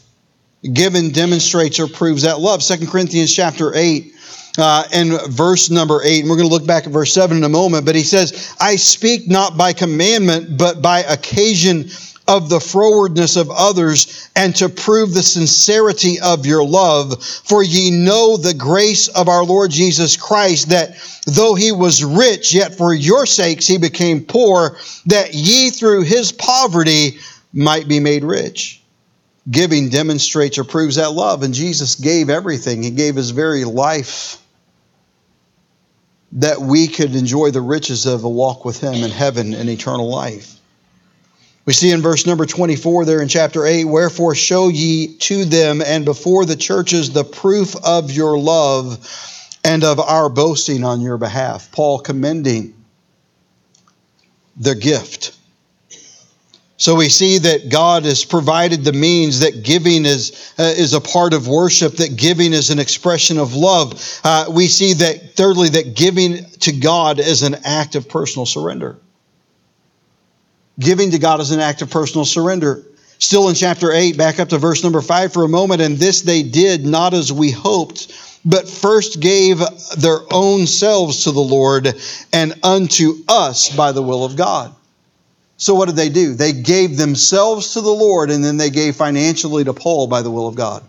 given 0.74 1.12
demonstrates 1.12 1.80
or 1.80 1.88
proves 1.88 2.24
that 2.24 2.40
love. 2.40 2.64
Second 2.64 2.88
Corinthians 2.88 3.34
chapter 3.34 3.72
8 3.76 4.14
uh, 4.58 4.84
and 4.92 5.22
verse 5.30 5.70
number 5.70 6.02
8. 6.04 6.22
And 6.22 6.30
we're 6.30 6.38
going 6.38 6.50
to 6.50 6.54
look 6.54 6.66
back 6.66 6.86
at 6.86 6.92
verse 6.92 7.14
7 7.14 7.38
in 7.38 7.44
a 7.44 7.50
moment. 7.50 7.86
But 7.86 7.96
he 7.96 8.04
says, 8.04 8.56
I 8.60 8.76
speak 8.76 9.28
not 9.28 9.58
by 9.58 9.74
commandment, 9.74 10.58
but 10.58 10.82
by 10.82 11.00
occasion 11.00 11.90
of 12.28 12.50
the 12.50 12.60
frowardness 12.60 13.40
of 13.40 13.50
others, 13.50 14.30
and 14.36 14.54
to 14.54 14.68
prove 14.68 15.14
the 15.14 15.24
sincerity 15.24 16.20
of 16.20 16.46
your 16.46 16.66
love. 16.66 17.24
For 17.24 17.64
ye 17.64 17.90
know 17.90 18.36
the 18.36 18.54
grace 18.54 19.08
of 19.08 19.30
our 19.30 19.46
Lord 19.46 19.72
Jesus 19.72 20.18
Christ, 20.18 20.68
that 20.70 20.98
though 21.26 21.56
he 21.56 21.72
was 21.72 22.04
rich, 22.04 22.54
yet 22.54 22.76
for 22.76 22.94
your 22.94 23.26
sakes 23.26 23.66
he 23.66 23.78
became 23.78 24.26
poor, 24.26 24.78
that 25.06 25.34
ye 25.34 25.70
through 25.70 26.02
his 26.02 26.34
poverty 26.34 27.18
might 27.54 27.88
be 27.88 28.02
made 28.02 28.26
rich 28.26 28.84
giving 29.50 29.90
demonstrates 29.90 30.58
or 30.58 30.64
proves 30.64 30.96
that 30.96 31.12
love. 31.12 31.44
And 31.44 31.54
Jesus 31.54 31.96
gave 31.96 32.30
everything, 32.30 32.84
He 32.84 32.92
gave 32.92 33.16
His 33.16 33.32
very 33.32 33.64
life 33.64 34.42
that 36.34 36.60
we 36.60 36.88
could 36.88 37.16
enjoy 37.16 37.52
the 37.52 37.62
riches 37.62 38.06
of 38.06 38.24
a 38.24 38.30
walk 38.30 38.66
with 38.66 38.82
Him 38.82 38.96
in 38.96 39.12
heaven 39.12 39.54
and 39.54 39.70
eternal 39.70 40.10
life. 40.10 40.54
We 41.66 41.74
see 41.74 41.92
in 41.92 42.02
verse 42.02 42.26
number 42.26 42.46
24 42.46 43.06
there 43.06 43.22
in 43.22 43.28
chapter 43.28 43.66
8, 43.66 43.86
Wherefore 43.86 44.36
show 44.36 44.70
ye 44.70 45.18
to 45.18 45.44
them 45.44 45.82
and 45.82 46.06
before 46.06 46.46
the 46.46 46.56
churches 46.56 47.12
the 47.12 47.26
proof 47.26 47.76
of 47.84 48.12
your 48.12 48.38
love 48.38 49.06
and 49.66 49.84
of 49.84 50.00
our 50.00 50.30
boasting 50.30 50.86
on 50.86 51.02
your 51.02 51.18
behalf. 51.18 51.72
Paul 51.74 52.00
commending 52.00 52.74
the 54.56 54.76
gift 54.76 55.37
so 56.80 56.94
we 56.94 57.10
see 57.10 57.40
that 57.40 57.70
God 57.70 58.06
has 58.06 58.24
provided 58.24 58.84
the 58.84 58.94
means 58.94 59.40
that 59.40 59.64
giving 59.64 60.06
is 60.06 60.54
uh, 60.60 60.64
is 60.78 60.94
a 60.94 61.02
part 61.02 61.34
of 61.34 61.48
worship, 61.48 61.94
that 61.98 62.16
giving 62.16 62.54
is 62.54 62.70
an 62.70 62.78
expression 62.78 63.40
of 63.40 63.56
love. 63.56 64.20
Uh, 64.24 64.46
we 64.52 64.68
see 64.68 64.94
that 64.94 65.34
thirdly 65.34 65.70
that 65.70 65.96
giving 65.96 66.46
to 66.60 66.72
God 66.72 67.20
is 67.20 67.42
an 67.42 67.56
act 67.66 67.96
of 67.96 68.08
personal 68.08 68.46
surrender. 68.46 69.00
Giving 70.80 71.10
to 71.12 71.18
God 71.18 71.40
is 71.40 71.50
an 71.50 71.60
act 71.60 71.82
of 71.82 71.90
personal 71.90 72.26
surrender. 72.26 72.84
Still 73.18 73.50
in 73.50 73.56
chapter 73.56 73.92
8, 73.92 74.16
back 74.16 74.40
up 74.40 74.50
to 74.50 74.60
verse 74.60 74.84
number 74.84 75.02
5 75.02 75.34
for 75.34 75.44
a 75.44 75.50
moment, 75.50 75.82
and 75.82 75.98
this 75.98 76.22
they 76.22 76.44
did 76.44 76.86
not 76.86 77.16
as 77.16 77.34
we 77.34 77.50
hoped, 77.50 78.14
but 78.46 78.70
first 78.70 79.20
gave 79.20 79.58
their 79.98 80.20
own 80.32 80.68
selves 80.68 81.24
to 81.24 81.32
the 81.32 81.40
Lord 81.40 81.92
and 82.32 82.54
unto 82.62 83.16
us 83.28 83.76
by 83.76 83.92
the 83.92 84.04
will 84.04 84.24
of 84.24 84.36
God. 84.36 84.76
So 85.58 85.74
what 85.74 85.88
did 85.88 85.96
they 85.96 86.10
do? 86.10 86.36
They 86.36 86.54
gave 86.54 86.98
themselves 86.98 87.74
to 87.74 87.82
the 87.82 87.90
Lord 87.90 88.30
and 88.30 88.44
then 88.44 88.58
they 88.58 88.70
gave 88.70 88.96
financially 88.96 89.64
to 89.64 89.74
Paul 89.74 90.08
by 90.08 90.22
the 90.22 90.32
will 90.32 90.48
of 90.48 90.56
God. 90.56 90.84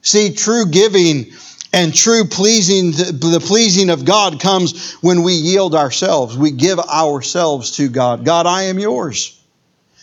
See, 0.00 0.32
true 0.32 0.66
giving 0.66 1.32
and 1.72 1.92
true 1.92 2.24
pleasing, 2.24 2.92
the 2.92 3.42
pleasing 3.44 3.90
of 3.90 4.04
God 4.04 4.40
comes 4.40 4.94
when 5.00 5.22
we 5.22 5.34
yield 5.34 5.74
ourselves. 5.74 6.36
We 6.36 6.52
give 6.52 6.78
ourselves 6.78 7.72
to 7.72 7.88
God. 7.88 8.24
God, 8.24 8.46
I 8.46 8.64
am 8.64 8.78
yours. 8.78 9.37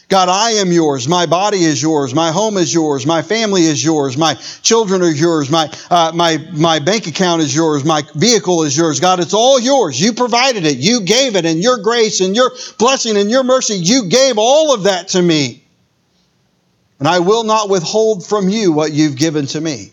God, 0.07 0.29
I 0.29 0.51
am 0.51 0.71
yours. 0.71 1.07
My 1.07 1.25
body 1.25 1.63
is 1.63 1.81
yours. 1.81 2.13
My 2.13 2.31
home 2.31 2.57
is 2.57 2.71
yours. 2.71 3.07
My 3.07 3.23
family 3.23 3.63
is 3.63 3.83
yours. 3.83 4.15
My 4.17 4.35
children 4.61 5.01
are 5.01 5.09
yours. 5.09 5.49
My, 5.49 5.71
uh, 5.89 6.11
my, 6.13 6.37
my 6.53 6.77
bank 6.79 7.07
account 7.07 7.41
is 7.41 7.55
yours. 7.55 7.83
My 7.83 8.03
vehicle 8.13 8.63
is 8.63 8.77
yours. 8.77 8.99
God, 8.99 9.19
it's 9.19 9.33
all 9.33 9.59
yours. 9.59 9.99
You 9.99 10.13
provided 10.13 10.65
it. 10.65 10.77
You 10.77 11.01
gave 11.01 11.35
it. 11.35 11.45
And 11.45 11.61
your 11.61 11.79
grace 11.79 12.21
and 12.21 12.35
your 12.35 12.51
blessing 12.77 13.17
and 13.17 13.31
your 13.31 13.43
mercy, 13.43 13.75
you 13.75 14.07
gave 14.07 14.37
all 14.37 14.73
of 14.73 14.83
that 14.83 15.09
to 15.09 15.21
me. 15.21 15.63
And 16.99 17.07
I 17.07 17.19
will 17.19 17.43
not 17.43 17.69
withhold 17.69 18.25
from 18.25 18.47
you 18.47 18.71
what 18.71 18.93
you've 18.93 19.17
given 19.17 19.47
to 19.47 19.59
me. 19.59 19.91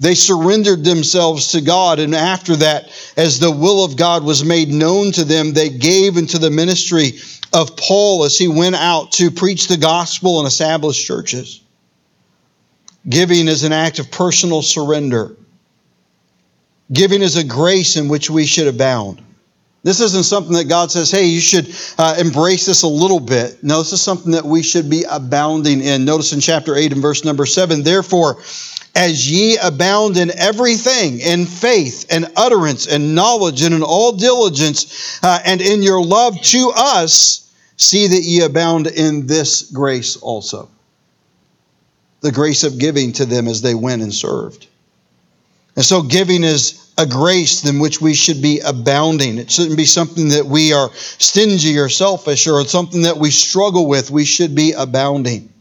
They 0.00 0.14
surrendered 0.14 0.84
themselves 0.84 1.52
to 1.52 1.60
God, 1.60 1.98
and 1.98 2.14
after 2.14 2.54
that, 2.56 2.88
as 3.16 3.40
the 3.40 3.50
will 3.50 3.84
of 3.84 3.96
God 3.96 4.22
was 4.22 4.44
made 4.44 4.68
known 4.68 5.10
to 5.12 5.24
them, 5.24 5.52
they 5.52 5.68
gave 5.70 6.16
into 6.16 6.38
the 6.38 6.50
ministry 6.50 7.14
of 7.52 7.76
Paul 7.76 8.24
as 8.24 8.38
he 8.38 8.46
went 8.46 8.76
out 8.76 9.12
to 9.12 9.30
preach 9.30 9.66
the 9.66 9.76
gospel 9.76 10.38
and 10.38 10.46
establish 10.46 11.04
churches. 11.04 11.62
Giving 13.08 13.48
is 13.48 13.64
an 13.64 13.72
act 13.72 13.98
of 13.98 14.10
personal 14.10 14.62
surrender. 14.62 15.34
Giving 16.92 17.22
is 17.22 17.36
a 17.36 17.44
grace 17.44 17.96
in 17.96 18.08
which 18.08 18.30
we 18.30 18.46
should 18.46 18.66
abound. 18.68 19.22
This 19.82 20.00
isn't 20.00 20.24
something 20.24 20.54
that 20.54 20.68
God 20.68 20.90
says, 20.90 21.10
hey, 21.10 21.26
you 21.26 21.40
should 21.40 21.74
uh, 21.98 22.16
embrace 22.18 22.66
this 22.66 22.82
a 22.82 22.88
little 22.88 23.20
bit. 23.20 23.62
No, 23.62 23.78
this 23.78 23.92
is 23.92 24.02
something 24.02 24.32
that 24.32 24.44
we 24.44 24.62
should 24.62 24.90
be 24.90 25.04
abounding 25.08 25.80
in. 25.80 26.04
Notice 26.04 26.32
in 26.32 26.40
chapter 26.40 26.76
8 26.76 26.92
and 26.92 27.02
verse 27.02 27.24
number 27.24 27.46
7 27.46 27.82
Therefore, 27.82 28.42
as 28.98 29.30
ye 29.30 29.56
abound 29.58 30.16
in 30.16 30.36
everything, 30.36 31.20
in 31.20 31.46
faith 31.46 32.04
and 32.10 32.28
utterance 32.34 32.88
and 32.88 33.14
knowledge 33.14 33.62
and 33.62 33.72
in 33.72 33.84
all 33.84 34.10
diligence, 34.10 35.20
uh, 35.22 35.38
and 35.44 35.60
in 35.60 35.84
your 35.84 36.04
love 36.04 36.36
to 36.42 36.72
us, 36.74 37.48
see 37.76 38.08
that 38.08 38.22
ye 38.24 38.42
abound 38.42 38.88
in 38.88 39.28
this 39.28 39.70
grace 39.70 40.16
also. 40.16 40.68
The 42.22 42.32
grace 42.32 42.64
of 42.64 42.80
giving 42.80 43.12
to 43.12 43.24
them 43.24 43.46
as 43.46 43.62
they 43.62 43.76
went 43.76 44.02
and 44.02 44.12
served. 44.12 44.66
And 45.76 45.84
so, 45.84 46.02
giving 46.02 46.42
is 46.42 46.90
a 46.98 47.06
grace 47.06 47.64
in 47.64 47.78
which 47.78 48.00
we 48.00 48.14
should 48.14 48.42
be 48.42 48.58
abounding. 48.58 49.38
It 49.38 49.48
shouldn't 49.48 49.76
be 49.76 49.84
something 49.84 50.30
that 50.30 50.46
we 50.46 50.72
are 50.72 50.90
stingy 50.92 51.78
or 51.78 51.88
selfish 51.88 52.48
or 52.48 52.60
it's 52.62 52.72
something 52.72 53.02
that 53.02 53.18
we 53.18 53.30
struggle 53.30 53.86
with. 53.86 54.10
We 54.10 54.24
should 54.24 54.56
be 54.56 54.72
abounding. 54.72 55.52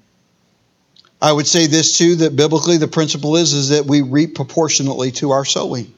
I 1.22 1.32
would 1.32 1.48
say 1.48 1.68
this 1.68 1.98
too 1.98 2.16
that 2.18 2.36
biblically 2.36 2.78
the 2.78 2.88
principle 2.88 3.38
is, 3.38 3.54
is 3.54 3.70
that 3.70 3.86
we 3.86 4.02
reap 4.02 4.36
proportionately 4.36 5.12
to 5.14 5.32
our 5.32 5.46
sowing. 5.46 5.94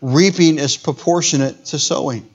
Reaping 0.00 0.58
is 0.58 0.76
proportionate 0.76 1.66
to 1.66 1.78
sowing. 1.78 2.28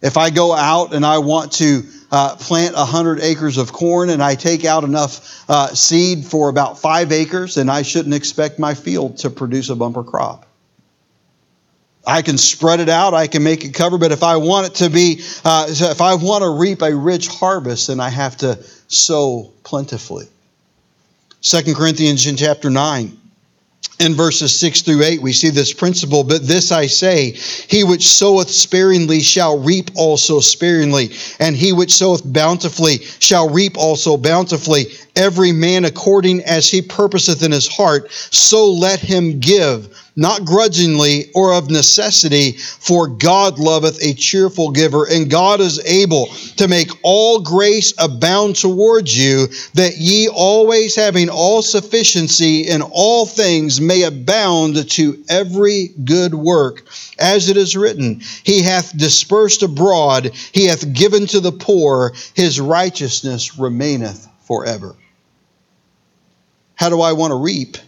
If 0.00 0.16
I 0.16 0.30
go 0.30 0.52
out 0.54 0.94
and 0.94 1.04
I 1.04 1.18
want 1.18 1.52
to 1.52 1.82
uh, 2.10 2.36
plant 2.36 2.76
100 2.76 3.20
acres 3.20 3.56
of 3.56 3.72
corn 3.72 4.10
and 4.10 4.22
I 4.22 4.34
take 4.34 4.64
out 4.64 4.84
enough 4.84 5.44
uh, 5.48 5.68
seed 5.68 6.24
for 6.24 6.50
about 6.50 6.78
five 6.78 7.10
acres, 7.10 7.56
then 7.56 7.68
I 7.68 7.82
shouldn't 7.82 8.14
expect 8.14 8.58
my 8.58 8.74
field 8.74 9.18
to 9.18 9.30
produce 9.30 9.70
a 9.70 9.76
bumper 9.76 10.04
crop. 10.04 10.46
I 12.06 12.20
can 12.20 12.36
spread 12.36 12.80
it 12.80 12.90
out, 12.90 13.14
I 13.14 13.26
can 13.26 13.42
make 13.42 13.64
it 13.64 13.72
cover, 13.72 13.96
but 13.96 14.12
if 14.12 14.22
I 14.22 14.36
want 14.36 14.66
it 14.66 14.74
to 14.76 14.90
be, 14.90 15.22
uh, 15.42 15.66
if 15.70 16.02
I 16.02 16.14
want 16.16 16.42
to 16.42 16.50
reap 16.50 16.82
a 16.82 16.94
rich 16.94 17.28
harvest, 17.28 17.86
then 17.86 17.98
I 17.98 18.10
have 18.10 18.36
to 18.38 18.62
sow 18.88 19.52
plentifully. 19.62 20.28
2 21.44 21.74
Corinthians 21.74 22.26
in 22.26 22.36
chapter 22.36 22.70
9. 22.70 23.18
In 24.00 24.14
verses 24.14 24.58
6 24.58 24.80
through 24.80 25.02
8, 25.02 25.20
we 25.20 25.32
see 25.34 25.50
this 25.50 25.74
principle. 25.74 26.24
But 26.24 26.46
this 26.46 26.72
I 26.72 26.86
say, 26.86 27.32
he 27.32 27.84
which 27.84 28.08
soweth 28.08 28.50
sparingly 28.50 29.20
shall 29.20 29.58
reap 29.58 29.90
also 29.94 30.40
sparingly, 30.40 31.10
and 31.38 31.54
he 31.54 31.72
which 31.72 31.94
soweth 31.94 32.22
bountifully 32.24 32.98
shall 33.18 33.50
reap 33.50 33.76
also 33.76 34.16
bountifully. 34.16 34.86
Every 35.16 35.52
man 35.52 35.84
according 35.84 36.42
as 36.44 36.68
he 36.68 36.80
purposeth 36.80 37.42
in 37.42 37.52
his 37.52 37.68
heart, 37.68 38.10
so 38.10 38.70
let 38.70 38.98
him 38.98 39.38
give 39.38 40.03
not 40.16 40.44
grudgingly 40.44 41.30
or 41.34 41.54
of 41.54 41.70
necessity, 41.70 42.52
for 42.52 43.08
God 43.08 43.58
loveth 43.58 44.02
a 44.02 44.14
cheerful 44.14 44.70
giver, 44.70 45.04
and 45.04 45.30
God 45.30 45.60
is 45.60 45.84
able 45.84 46.26
to 46.56 46.68
make 46.68 46.90
all 47.02 47.40
grace 47.40 47.92
abound 47.98 48.56
towards 48.56 49.16
you, 49.16 49.48
that 49.74 49.96
ye 49.98 50.28
always 50.28 50.94
having 50.94 51.28
all 51.28 51.62
sufficiency 51.62 52.68
in 52.68 52.82
all 52.82 53.26
things 53.26 53.80
may 53.80 54.02
abound 54.02 54.88
to 54.90 55.22
every 55.28 55.88
good 56.04 56.34
work. 56.34 56.86
As 57.18 57.48
it 57.48 57.56
is 57.56 57.76
written, 57.76 58.20
He 58.44 58.62
hath 58.62 58.96
dispersed 58.96 59.62
abroad, 59.62 60.30
He 60.52 60.66
hath 60.66 60.92
given 60.92 61.26
to 61.28 61.40
the 61.40 61.52
poor, 61.52 62.14
His 62.34 62.60
righteousness 62.60 63.58
remaineth 63.58 64.28
forever. 64.46 64.94
How 66.76 66.88
do 66.88 67.00
I 67.00 67.12
want 67.12 67.30
to 67.30 67.36
reap? 67.36 67.78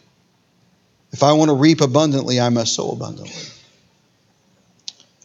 If 1.17 1.23
I 1.23 1.33
want 1.33 1.49
to 1.49 1.55
reap 1.55 1.81
abundantly, 1.81 2.39
I 2.39 2.51
must 2.51 2.75
sow 2.75 2.91
abundantly. 2.91 3.33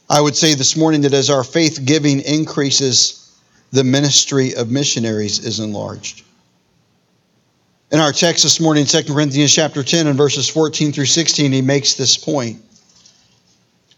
I 0.10 0.22
would 0.22 0.38
say 0.38 0.54
this 0.54 0.78
morning 0.78 1.02
that 1.02 1.12
as 1.12 1.30
our 1.30 1.44
faith 1.44 1.82
giving 1.84 2.22
increases, 2.22 3.38
the 3.72 3.84
ministry 3.84 4.56
of 4.56 4.72
missionaries 4.72 5.40
is 5.40 5.60
enlarged. 5.60 6.24
In 7.92 8.00
our 8.00 8.14
text 8.14 8.44
this 8.44 8.62
morning, 8.62 8.86
2 8.86 9.04
Corinthians 9.04 9.54
chapter 9.54 9.84
10 9.84 10.08
and 10.08 10.18
verses 10.18 10.48
14 10.48 10.94
through 10.94 11.08
16, 11.08 11.52
he 11.52 11.62
makes 11.62 11.96
this 11.96 12.16
point. 12.16 12.62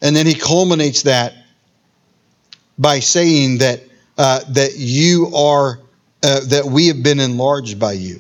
And 0.02 0.16
then 0.16 0.26
he 0.26 0.34
culminates 0.34 1.04
that 1.04 1.36
by 2.80 3.02
saying 3.02 3.60
that, 3.60 3.82
uh, 4.18 4.40
that 4.50 4.78
you 4.78 5.32
are, 5.36 5.80
uh, 6.24 6.40
that 6.48 6.66
we 6.66 6.88
have 6.88 7.04
been 7.04 7.20
enlarged 7.20 7.78
by 7.80 7.92
you 7.92 8.20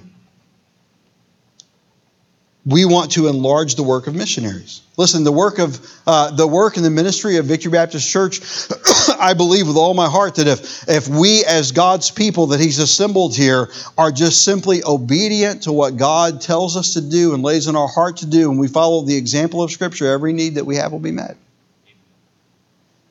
we 2.65 2.85
want 2.85 3.11
to 3.11 3.27
enlarge 3.27 3.75
the 3.75 3.83
work 3.83 4.07
of 4.07 4.15
missionaries. 4.15 4.81
Listen, 4.95 5.23
the 5.23 5.31
work 5.31 5.59
of 5.59 5.85
uh, 6.07 6.31
the 6.31 6.47
work 6.47 6.77
and 6.77 6.85
the 6.85 6.89
ministry 6.89 7.37
of 7.37 7.45
Victory 7.45 7.71
Baptist 7.71 8.09
Church, 8.09 8.39
I 9.19 9.33
believe 9.33 9.67
with 9.67 9.75
all 9.75 9.93
my 9.93 10.07
heart 10.07 10.35
that 10.35 10.47
if 10.47 10.87
if 10.87 11.07
we 11.07 11.43
as 11.45 11.71
God's 11.71 12.11
people 12.11 12.47
that 12.47 12.59
He's 12.59 12.79
assembled 12.79 13.35
here 13.35 13.69
are 13.97 14.11
just 14.11 14.45
simply 14.45 14.83
obedient 14.83 15.63
to 15.63 15.73
what 15.73 15.97
God 15.97 16.41
tells 16.41 16.77
us 16.77 16.93
to 16.93 17.01
do 17.01 17.33
and 17.33 17.43
lays 17.43 17.67
in 17.67 17.75
our 17.75 17.87
heart 17.87 18.17
to 18.17 18.25
do, 18.25 18.49
and 18.49 18.59
we 18.59 18.67
follow 18.67 19.01
the 19.01 19.17
example 19.17 19.61
of 19.61 19.71
Scripture, 19.71 20.11
every 20.11 20.31
need 20.31 20.55
that 20.55 20.65
we 20.65 20.77
have 20.77 20.91
will 20.91 20.99
be 20.99 21.11
met. 21.11 21.35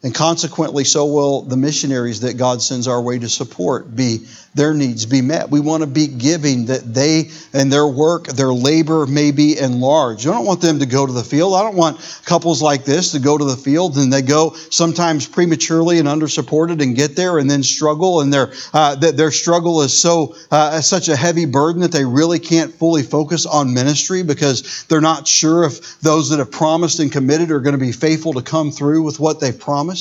And 0.04 0.12
consequently, 0.12 0.82
so 0.82 1.06
will 1.06 1.42
the 1.42 1.56
missionaries 1.56 2.20
that 2.20 2.36
God 2.36 2.60
sends 2.60 2.88
our 2.88 3.00
way 3.00 3.20
to 3.20 3.28
support 3.28 3.94
be 3.94 4.26
their 4.54 4.74
needs 4.74 5.06
be 5.06 5.22
met. 5.22 5.50
We 5.50 5.60
want 5.60 5.82
to 5.82 5.86
be 5.86 6.06
giving 6.06 6.66
that 6.66 6.92
they 6.92 7.30
and 7.54 7.72
their 7.72 7.86
work, 7.86 8.26
their 8.26 8.52
labor 8.52 9.06
may 9.06 9.30
be 9.30 9.58
enlarged. 9.58 10.26
I 10.26 10.32
don't 10.32 10.44
want 10.44 10.60
them 10.60 10.80
to 10.80 10.86
go 10.86 11.06
to 11.06 11.12
the 11.12 11.24
field. 11.24 11.54
I 11.54 11.62
don't 11.62 11.76
want 11.76 12.20
couples 12.26 12.60
like 12.60 12.84
this 12.84 13.12
to 13.12 13.18
go 13.18 13.38
to 13.38 13.44
the 13.44 13.56
field 13.56 13.96
and 13.96 14.12
they 14.12 14.20
go 14.20 14.50
sometimes 14.70 15.26
prematurely 15.26 15.98
and 15.98 16.06
undersupported 16.06 16.82
and 16.82 16.94
get 16.94 17.16
there 17.16 17.38
and 17.38 17.50
then 17.50 17.62
struggle 17.62 18.20
and 18.20 18.32
their 18.32 18.52
uh, 18.74 18.94
that 18.96 19.16
their 19.16 19.30
struggle 19.30 19.82
is 19.82 19.98
so 19.98 20.36
uh, 20.50 20.80
such 20.82 21.08
a 21.08 21.16
heavy 21.16 21.46
burden 21.46 21.80
that 21.80 21.92
they 21.92 22.04
really 22.04 22.38
can't 22.38 22.74
fully 22.74 23.02
focus 23.02 23.46
on 23.46 23.72
ministry 23.72 24.22
because 24.22 24.84
they're 24.88 25.00
not 25.00 25.26
sure 25.26 25.64
if 25.64 25.98
those 26.00 26.28
that 26.28 26.40
have 26.40 26.50
promised 26.50 27.00
and 27.00 27.10
committed 27.10 27.50
are 27.50 27.60
going 27.60 27.78
to 27.78 27.82
be 27.82 27.92
faithful 27.92 28.34
to 28.34 28.42
come 28.42 28.70
through 28.70 29.02
with 29.02 29.18
what 29.18 29.40
they've 29.40 29.58
promised. 29.58 29.91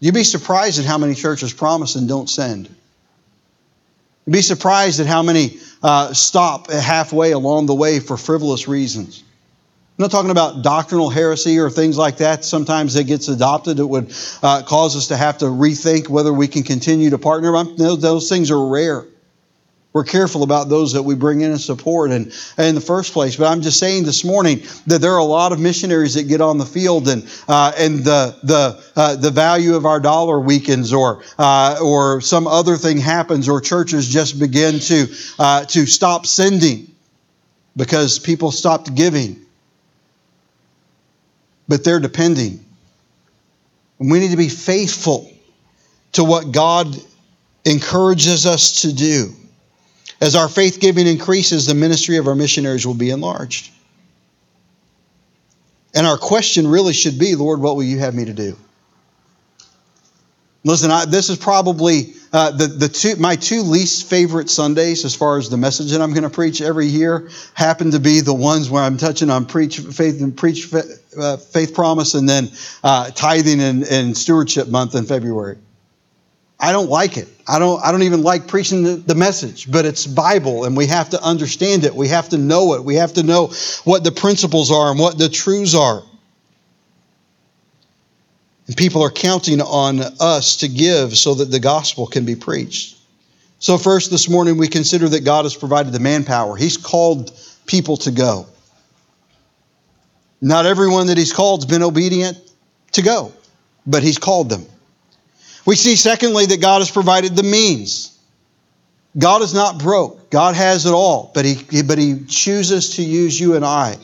You'd 0.00 0.14
be 0.14 0.24
surprised 0.24 0.78
at 0.78 0.84
how 0.84 0.98
many 0.98 1.14
churches 1.14 1.52
promise 1.52 1.96
and 1.96 2.08
don't 2.08 2.28
send. 2.30 2.68
You'd 4.26 4.32
be 4.32 4.42
surprised 4.42 5.00
at 5.00 5.06
how 5.06 5.22
many 5.22 5.58
uh, 5.82 6.12
stop 6.12 6.70
halfway 6.70 7.32
along 7.32 7.66
the 7.66 7.74
way 7.74 7.98
for 8.00 8.16
frivolous 8.16 8.68
reasons. 8.68 9.24
I'm 9.98 10.04
not 10.04 10.10
talking 10.12 10.30
about 10.30 10.62
doctrinal 10.62 11.10
heresy 11.10 11.58
or 11.58 11.70
things 11.70 11.98
like 11.98 12.18
that. 12.18 12.44
Sometimes 12.44 12.94
it 12.94 13.04
gets 13.04 13.26
adopted. 13.26 13.80
It 13.80 13.88
would 13.88 14.12
uh, 14.42 14.62
cause 14.62 14.94
us 14.94 15.08
to 15.08 15.16
have 15.16 15.38
to 15.38 15.46
rethink 15.46 16.08
whether 16.08 16.32
we 16.32 16.46
can 16.46 16.62
continue 16.62 17.10
to 17.10 17.18
partner. 17.18 17.64
Those, 17.64 18.00
those 18.00 18.28
things 18.28 18.52
are 18.52 18.68
rare. 18.68 19.06
We're 19.94 20.04
careful 20.04 20.42
about 20.42 20.68
those 20.68 20.92
that 20.92 21.02
we 21.02 21.14
bring 21.14 21.40
in 21.40 21.50
and 21.50 21.60
support 21.60 22.10
and, 22.10 22.32
in 22.58 22.74
the 22.74 22.80
first 22.80 23.14
place. 23.14 23.36
But 23.36 23.46
I'm 23.46 23.62
just 23.62 23.78
saying 23.78 24.04
this 24.04 24.22
morning 24.22 24.62
that 24.86 25.00
there 25.00 25.12
are 25.12 25.18
a 25.18 25.24
lot 25.24 25.52
of 25.52 25.60
missionaries 25.60 26.14
that 26.14 26.24
get 26.24 26.42
on 26.42 26.58
the 26.58 26.66
field 26.66 27.08
and 27.08 27.26
uh, 27.48 27.72
and 27.76 28.00
the 28.04 28.36
the 28.42 28.84
uh, 28.94 29.16
the 29.16 29.30
value 29.30 29.74
of 29.74 29.86
our 29.86 29.98
dollar 29.98 30.38
weakens 30.40 30.92
or 30.92 31.22
uh, 31.38 31.78
or 31.82 32.20
some 32.20 32.46
other 32.46 32.76
thing 32.76 32.98
happens 32.98 33.48
or 33.48 33.62
churches 33.62 34.06
just 34.08 34.38
begin 34.38 34.78
to 34.78 35.06
uh, 35.38 35.64
to 35.64 35.86
stop 35.86 36.26
sending 36.26 36.94
because 37.74 38.18
people 38.18 38.50
stopped 38.50 38.94
giving. 38.94 39.40
But 41.66 41.82
they're 41.82 42.00
depending. 42.00 42.64
And 43.98 44.10
we 44.10 44.20
need 44.20 44.32
to 44.32 44.36
be 44.36 44.48
faithful 44.48 45.32
to 46.12 46.24
what 46.24 46.52
God 46.52 46.94
encourages 47.64 48.46
us 48.46 48.82
to 48.82 48.92
do. 48.92 49.34
As 50.20 50.34
our 50.34 50.48
faith 50.48 50.80
giving 50.80 51.06
increases, 51.06 51.66
the 51.66 51.74
ministry 51.74 52.16
of 52.16 52.26
our 52.26 52.34
missionaries 52.34 52.86
will 52.86 52.94
be 52.94 53.10
enlarged. 53.10 53.70
And 55.94 56.06
our 56.06 56.18
question 56.18 56.66
really 56.66 56.92
should 56.92 57.18
be 57.18 57.34
Lord, 57.34 57.60
what 57.60 57.76
will 57.76 57.84
you 57.84 57.98
have 57.98 58.14
me 58.14 58.24
to 58.24 58.32
do? 58.32 58.56
Listen, 60.64 60.90
I, 60.90 61.04
this 61.04 61.30
is 61.30 61.38
probably 61.38 62.14
uh, 62.32 62.50
the, 62.50 62.66
the 62.66 62.88
two, 62.88 63.16
my 63.16 63.36
two 63.36 63.62
least 63.62 64.10
favorite 64.10 64.50
Sundays 64.50 65.04
as 65.04 65.14
far 65.14 65.38
as 65.38 65.48
the 65.48 65.56
message 65.56 65.92
that 65.92 66.02
I'm 66.02 66.10
going 66.10 66.24
to 66.24 66.30
preach 66.30 66.60
every 66.60 66.86
year 66.86 67.30
happen 67.54 67.92
to 67.92 68.00
be 68.00 68.20
the 68.20 68.34
ones 68.34 68.68
where 68.68 68.82
I'm 68.82 68.98
touching 68.98 69.30
on 69.30 69.46
preach 69.46 69.78
faith 69.78 70.20
and 70.20 70.36
preach 70.36 70.72
uh, 71.16 71.36
faith 71.36 71.74
promise 71.74 72.14
and 72.14 72.28
then 72.28 72.50
uh, 72.82 73.10
tithing 73.12 73.60
and, 73.60 73.84
and 73.84 74.16
stewardship 74.16 74.68
month 74.68 74.94
in 74.94 75.04
February. 75.04 75.58
I 76.60 76.72
don't 76.72 76.88
like 76.88 77.16
it. 77.16 77.28
I 77.46 77.58
don't, 77.58 77.82
I 77.84 77.92
don't 77.92 78.02
even 78.02 78.22
like 78.22 78.48
preaching 78.48 78.82
the, 78.82 78.96
the, 78.96 79.14
message, 79.14 79.70
but 79.70 79.86
it's 79.86 80.06
Bible 80.06 80.64
and 80.64 80.76
we 80.76 80.86
have 80.86 81.10
to 81.10 81.22
understand 81.22 81.84
it. 81.84 81.94
We 81.94 82.08
have 82.08 82.30
to 82.30 82.38
know 82.38 82.74
it. 82.74 82.84
We 82.84 82.96
have 82.96 83.12
to 83.14 83.22
know 83.22 83.52
what 83.84 84.02
the 84.02 84.10
principles 84.10 84.70
are 84.70 84.90
and 84.90 84.98
what 84.98 85.18
the 85.18 85.28
truths 85.28 85.74
are. 85.74 86.02
And 88.66 88.76
people 88.76 89.02
are 89.02 89.10
counting 89.10 89.60
on 89.60 90.00
us 90.20 90.58
to 90.58 90.68
give 90.68 91.16
so 91.16 91.34
that 91.34 91.50
the 91.50 91.60
gospel 91.60 92.06
can 92.06 92.24
be 92.24 92.34
preached. 92.34 92.96
So, 93.60 93.78
first 93.78 94.10
this 94.10 94.28
morning, 94.28 94.56
we 94.56 94.68
consider 94.68 95.08
that 95.08 95.24
God 95.24 95.44
has 95.44 95.56
provided 95.56 95.92
the 95.92 96.00
manpower, 96.00 96.54
He's 96.54 96.76
called 96.76 97.32
people 97.66 97.96
to 97.98 98.10
go. 98.10 98.46
Not 100.40 100.66
everyone 100.66 101.08
that 101.08 101.18
he's 101.18 101.32
called 101.32 101.62
has 101.62 101.70
been 101.70 101.82
obedient 101.82 102.38
to 102.92 103.02
go, 103.02 103.32
but 103.86 104.02
he's 104.02 104.18
called 104.18 104.48
them. 104.48 104.66
We 105.68 105.76
see, 105.76 105.96
secondly, 105.96 106.46
that 106.46 106.62
God 106.62 106.78
has 106.78 106.90
provided 106.90 107.36
the 107.36 107.42
means. 107.42 108.18
God 109.18 109.42
is 109.42 109.52
not 109.52 109.78
broke. 109.78 110.30
God 110.30 110.54
has 110.54 110.86
it 110.86 110.94
all, 110.94 111.30
but 111.34 111.44
he, 111.44 111.82
but 111.82 111.98
he 111.98 112.24
chooses 112.26 112.96
to 112.96 113.02
use 113.02 113.38
you 113.38 113.54
and 113.54 113.66
I 113.66 113.98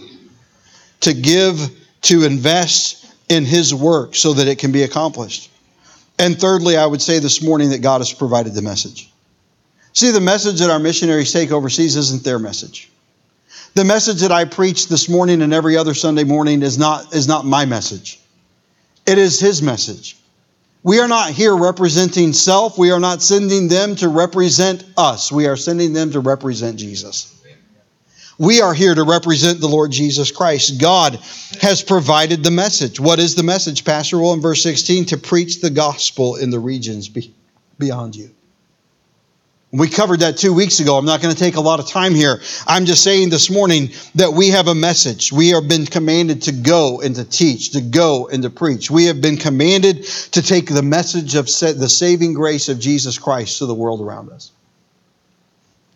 to 1.01 1.15
give, 1.15 1.57
to 2.03 2.25
invest 2.25 3.11
in 3.31 3.47
his 3.47 3.75
work 3.75 4.15
so 4.15 4.35
that 4.35 4.47
it 4.47 4.59
can 4.59 4.73
be 4.73 4.83
accomplished. 4.83 5.51
And 6.19 6.39
thirdly, 6.39 6.77
I 6.77 6.85
would 6.85 7.01
say 7.01 7.19
this 7.19 7.43
morning 7.43 7.71
that 7.71 7.81
God 7.81 8.03
has 8.03 8.13
provided 8.13 8.53
the 8.53 8.61
message. 8.61 9.11
See, 9.95 10.11
the 10.11 10.21
message 10.21 10.59
that 10.59 10.69
our 10.69 10.79
missionaries 10.79 11.33
take 11.33 11.51
overseas 11.51 11.97
isn't 11.97 12.25
their 12.25 12.39
message. 12.39 12.91
The 13.73 13.87
message 13.87 14.21
that 14.21 14.33
I 14.33 14.45
preach 14.45 14.89
this 14.89 15.09
morning 15.09 15.41
and 15.41 15.55
every 15.55 15.79
other 15.79 15.95
Sunday 15.95 16.25
morning 16.25 16.63
is 16.63 16.77
not, 16.77 17.15
is 17.15 17.27
not 17.27 17.47
my 17.47 17.65
message. 17.65 18.21
It 19.07 19.17
is 19.17 19.41
His 19.41 19.63
message. 19.63 20.19
We 20.85 21.01
are 21.01 21.09
not 21.09 21.31
here 21.31 21.57
representing 21.57 22.35
self. 22.35 22.77
We 22.77 22.91
are 22.91 23.01
not 23.01 23.23
sending 23.23 23.69
them 23.69 23.97
to 23.97 24.09
represent 24.09 24.85
us. 24.99 25.33
We 25.33 25.47
are 25.47 25.57
sending 25.57 25.95
them 25.95 26.13
to 26.13 26.21
represent 26.21 26.79
Jesus. 26.79 27.31
We 28.37 28.61
are 28.61 28.75
here 28.75 28.95
to 28.95 29.05
represent 29.05 29.61
the 29.61 29.69
Lord 29.69 29.93
Jesus 29.93 30.31
Christ. 30.31 30.79
God 30.79 31.19
has 31.63 31.83
provided 31.83 32.45
the 32.45 32.51
message. 32.51 33.01
What 33.01 33.19
is 33.19 33.35
the 33.35 33.43
message, 33.43 33.85
Pastor? 33.85 34.19
Well, 34.19 34.35
in 34.35 34.43
verse 34.43 34.63
16, 34.63 35.07
to 35.07 35.17
preach 35.17 35.63
the 35.63 35.71
gospel 35.71 36.37
in 36.37 36.51
the 36.51 36.59
regions 36.59 37.09
beyond 37.79 38.15
you. 38.15 38.31
We 39.77 39.89
covered 39.89 40.21
that 40.21 40.37
two 40.37 40.55
weeks 40.55 40.79
ago. 40.79 40.97
I'm 40.97 41.05
not 41.05 41.21
going 41.21 41.35
to 41.35 41.41
take 41.41 41.57
a 41.57 41.61
lot 41.61 41.81
of 41.81 41.89
time 41.89 42.15
here. 42.15 42.41
I'm 42.65 42.85
just 42.85 43.03
saying 43.03 43.31
this 43.31 43.51
morning 43.51 43.91
that 44.15 44.33
we 44.33 44.51
have 44.51 44.69
a 44.69 44.75
message. 44.75 45.33
We 45.33 45.49
have 45.49 45.67
been 45.67 45.85
commanded 45.85 46.43
to 46.43 46.53
go 46.53 47.01
and 47.01 47.17
to 47.17 47.25
teach, 47.25 47.73
to 47.73 47.81
go 47.81 48.29
and 48.29 48.45
to 48.45 48.51
preach. 48.51 48.89
We 48.89 49.07
have 49.07 49.21
been 49.21 49.37
commanded 49.37 50.05
to 50.05 50.43
take 50.43 50.73
the 50.73 50.83
message 50.83 51.35
of 51.35 51.47
the 51.47 51.89
saving 51.89 52.35
grace 52.35 52.69
of 52.69 52.79
Jesus 52.79 53.19
Christ 53.19 53.59
to 53.59 53.67
the 53.67 53.75
world 53.75 54.01
around 54.01 54.31
us. 54.31 54.53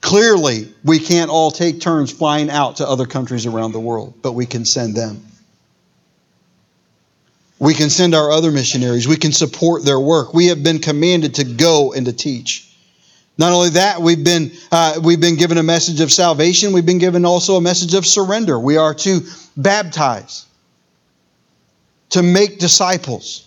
Clearly, 0.01 0.75
we 0.83 0.99
can't 0.99 1.31
all 1.31 1.53
take 1.53 1.81
turns 1.81 2.11
flying 2.11 2.51
out 2.51 2.77
to 2.77 2.89
other 2.89 3.07
countries 3.07 3.47
around 3.47 3.71
the 3.71 3.81
world, 3.81 4.15
but 4.23 4.33
we 4.33 4.47
can 4.47 4.65
send 4.65 4.97
them. 4.97 5.25
We 7.61 7.75
can 7.75 7.91
send 7.91 8.17
our 8.17 8.33
other 8.33 8.51
missionaries. 8.51 9.07
We 9.07 9.17
can 9.17 9.31
support 9.31 9.85
their 9.85 10.01
work. 10.01 10.35
We 10.35 10.47
have 10.47 10.65
been 10.65 10.81
commanded 10.81 11.37
to 11.37 11.45
go 11.45 11.93
and 11.93 12.07
to 12.07 12.13
teach. 12.13 12.68
Not 13.39 13.53
only 13.53 13.71
that, 13.71 14.03
we've 14.03 14.23
been, 14.23 14.51
uh, 14.73 15.01
we've 15.03 15.21
been 15.21 15.37
given 15.37 15.59
a 15.59 15.63
message 15.63 16.01
of 16.01 16.13
salvation, 16.13 16.73
we've 16.73 16.85
been 16.85 16.99
given 16.99 17.25
also 17.25 17.55
a 17.57 17.61
message 17.61 17.95
of 17.95 18.05
surrender. 18.05 18.59
We 18.59 18.77
are 18.77 18.95
to 18.95 19.21
baptize, 19.57 20.47
to 22.11 22.23
make 22.23 22.59
disciples. 22.59 23.47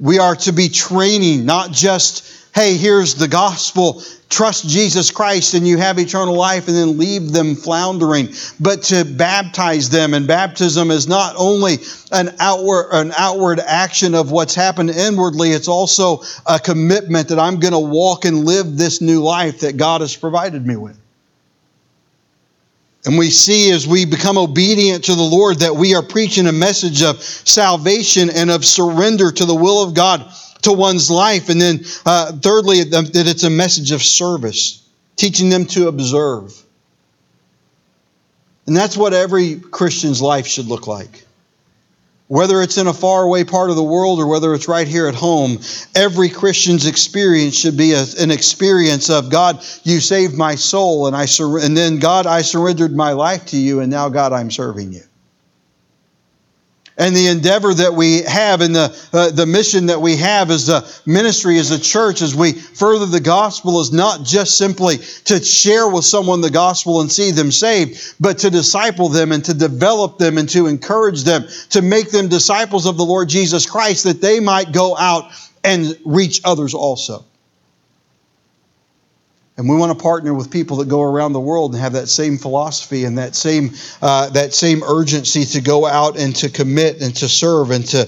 We 0.00 0.18
are 0.18 0.34
to 0.36 0.52
be 0.52 0.68
training, 0.70 1.44
not 1.44 1.72
just 1.72 2.32
hey, 2.56 2.78
here's 2.78 3.16
the 3.16 3.28
gospel, 3.28 4.02
trust 4.28 4.68
Jesus 4.68 5.10
Christ 5.10 5.54
and 5.54 5.66
you 5.66 5.78
have 5.78 5.98
eternal 5.98 6.34
life, 6.34 6.68
and 6.68 6.76
then 6.76 6.98
leave 6.98 7.32
them 7.32 7.54
floundering, 7.54 8.28
but 8.58 8.82
to 8.84 9.04
baptize 9.04 9.88
them. 9.88 10.14
And 10.14 10.26
baptism 10.26 10.90
is 10.90 11.06
not 11.06 11.34
only 11.38 11.76
an 12.12 12.34
outward, 12.38 12.88
an 12.92 13.12
outward 13.16 13.60
action 13.60 14.14
of 14.14 14.30
what's 14.30 14.54
happened 14.54 14.90
inwardly, 14.90 15.50
it's 15.50 15.68
also 15.68 16.22
a 16.46 16.58
commitment 16.58 17.28
that 17.28 17.38
I'm 17.38 17.60
going 17.60 17.72
to 17.72 17.78
walk 17.78 18.24
and 18.24 18.44
live 18.44 18.76
this 18.76 19.00
new 19.00 19.22
life 19.22 19.60
that 19.60 19.76
God 19.76 20.00
has 20.00 20.16
provided 20.16 20.66
me 20.66 20.76
with. 20.76 20.98
And 23.04 23.16
we 23.16 23.30
see 23.30 23.70
as 23.70 23.86
we 23.86 24.04
become 24.04 24.36
obedient 24.36 25.04
to 25.04 25.14
the 25.14 25.22
Lord 25.22 25.60
that 25.60 25.76
we 25.76 25.94
are 25.94 26.02
preaching 26.02 26.48
a 26.48 26.52
message 26.52 27.04
of 27.04 27.22
salvation 27.22 28.30
and 28.30 28.50
of 28.50 28.64
surrender 28.64 29.30
to 29.30 29.44
the 29.44 29.54
will 29.54 29.84
of 29.84 29.94
God 29.94 30.28
to 30.62 30.72
one's 30.72 31.10
life. 31.10 31.48
And 31.48 31.60
then, 31.60 31.84
uh, 32.04 32.32
thirdly, 32.32 32.84
that 32.84 33.12
it's 33.14 33.44
a 33.44 33.50
message 33.50 33.92
of 33.92 34.02
service, 34.02 34.82
teaching 35.16 35.48
them 35.48 35.66
to 35.66 35.88
observe. 35.88 36.54
And 38.66 38.76
that's 38.76 38.96
what 38.96 39.12
every 39.12 39.56
Christian's 39.60 40.20
life 40.20 40.46
should 40.46 40.66
look 40.66 40.86
like. 40.86 41.24
Whether 42.28 42.60
it's 42.60 42.76
in 42.76 42.88
a 42.88 42.92
faraway 42.92 43.44
part 43.44 43.70
of 43.70 43.76
the 43.76 43.84
world 43.84 44.18
or 44.18 44.26
whether 44.26 44.52
it's 44.52 44.66
right 44.66 44.88
here 44.88 45.06
at 45.06 45.14
home, 45.14 45.60
every 45.94 46.28
Christian's 46.28 46.84
experience 46.84 47.56
should 47.56 47.76
be 47.76 47.92
a, 47.92 48.04
an 48.18 48.32
experience 48.32 49.08
of 49.10 49.30
God, 49.30 49.64
you 49.84 50.00
saved 50.00 50.34
my 50.34 50.56
soul, 50.56 51.06
and 51.06 51.14
I 51.14 51.26
sur- 51.26 51.60
and 51.60 51.76
then 51.76 52.00
God, 52.00 52.26
I 52.26 52.42
surrendered 52.42 52.96
my 52.96 53.12
life 53.12 53.46
to 53.46 53.56
you, 53.56 53.78
and 53.78 53.92
now 53.92 54.08
God, 54.08 54.32
I'm 54.32 54.50
serving 54.50 54.92
you 54.92 55.02
and 56.98 57.14
the 57.14 57.28
endeavor 57.28 57.74
that 57.74 57.92
we 57.92 58.22
have 58.22 58.60
and 58.60 58.74
the, 58.74 59.08
uh, 59.12 59.30
the 59.30 59.46
mission 59.46 59.86
that 59.86 60.00
we 60.00 60.16
have 60.16 60.50
as 60.50 60.68
a 60.68 60.84
ministry, 61.04 61.58
as 61.58 61.70
a 61.70 61.78
church, 61.78 62.22
as 62.22 62.34
we 62.34 62.52
further 62.52 63.06
the 63.06 63.20
gospel 63.20 63.80
is 63.80 63.92
not 63.92 64.22
just 64.22 64.56
simply 64.56 64.96
to 65.24 65.42
share 65.44 65.88
with 65.88 66.04
someone 66.04 66.40
the 66.40 66.50
gospel 66.50 67.00
and 67.00 67.12
see 67.12 67.30
them 67.30 67.52
saved, 67.52 68.14
but 68.18 68.38
to 68.38 68.50
disciple 68.50 69.08
them 69.08 69.32
and 69.32 69.44
to 69.44 69.52
develop 69.52 70.18
them 70.18 70.38
and 70.38 70.48
to 70.48 70.66
encourage 70.66 71.24
them, 71.24 71.46
to 71.70 71.82
make 71.82 72.10
them 72.10 72.28
disciples 72.28 72.86
of 72.86 72.96
the 72.96 73.04
Lord 73.04 73.28
Jesus 73.28 73.68
Christ 73.68 74.04
that 74.04 74.20
they 74.20 74.40
might 74.40 74.72
go 74.72 74.96
out 74.96 75.30
and 75.62 75.98
reach 76.04 76.40
others 76.44 76.72
also. 76.72 77.24
And 79.56 79.68
we 79.68 79.76
want 79.76 79.96
to 79.96 80.02
partner 80.02 80.34
with 80.34 80.50
people 80.50 80.78
that 80.78 80.88
go 80.88 81.02
around 81.02 81.32
the 81.32 81.40
world 81.40 81.72
and 81.72 81.82
have 81.82 81.94
that 81.94 82.08
same 82.08 82.36
philosophy 82.36 83.04
and 83.04 83.16
that 83.16 83.34
same, 83.34 83.70
uh, 84.02 84.28
that 84.30 84.52
same 84.52 84.82
urgency 84.82 85.44
to 85.44 85.62
go 85.62 85.86
out 85.86 86.18
and 86.18 86.36
to 86.36 86.50
commit 86.50 87.00
and 87.00 87.16
to 87.16 87.28
serve 87.28 87.70
and 87.70 87.86
to, 87.86 88.06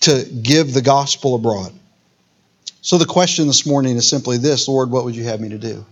to 0.00 0.24
give 0.42 0.72
the 0.72 0.80
gospel 0.80 1.34
abroad. 1.34 1.72
So 2.80 2.96
the 2.96 3.04
question 3.04 3.46
this 3.46 3.66
morning 3.66 3.96
is 3.96 4.08
simply 4.08 4.38
this 4.38 4.66
Lord, 4.66 4.90
what 4.90 5.04
would 5.04 5.14
you 5.14 5.24
have 5.24 5.40
me 5.40 5.50
to 5.50 5.58
do? 5.58 5.84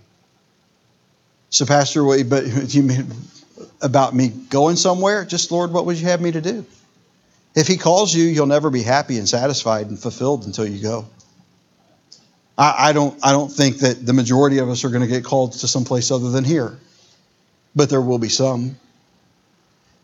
So, 1.51 1.67
Pastor, 1.67 2.03
what, 2.03 2.27
but 2.29 2.75
you 2.75 2.83
mean 2.83 3.07
about 3.83 4.15
me 4.15 4.29
going 4.29 4.77
somewhere? 4.77 5.25
Just, 5.25 5.51
Lord, 5.51 5.73
what 5.73 5.85
would 5.87 5.99
you 5.99 6.07
have 6.07 6.21
me 6.21 6.33
to 6.33 6.41
do? 6.41 6.65
If 7.55 7.67
He 7.67 7.77
calls 7.77 8.15
you, 8.15 8.25
you'll 8.25 8.47
never 8.47 8.71
be 8.71 8.83
happy 8.83 9.19
and 9.19 9.29
satisfied 9.29 9.89
and 9.89 9.99
fulfilled 9.99 10.47
until 10.47 10.67
you 10.67 10.83
go. 10.83 11.07
I, 12.59 12.89
I, 12.89 12.93
don't, 12.93 13.19
I 13.23 13.33
don't 13.33 13.51
think 13.51 13.79
that 13.79 14.05
the 14.05 14.13
majority 14.13 14.59
of 14.59 14.69
us 14.69 14.85
are 14.85 14.89
going 14.89 15.03
to 15.03 15.09
get 15.09 15.25
called 15.25 15.53
to 15.53 15.69
someplace 15.69 16.11
other 16.11 16.31
than 16.31 16.45
here, 16.45 16.79
but 17.75 17.91
there 17.91 18.01
will 18.01 18.19
be 18.19 18.29
some. 18.29 18.77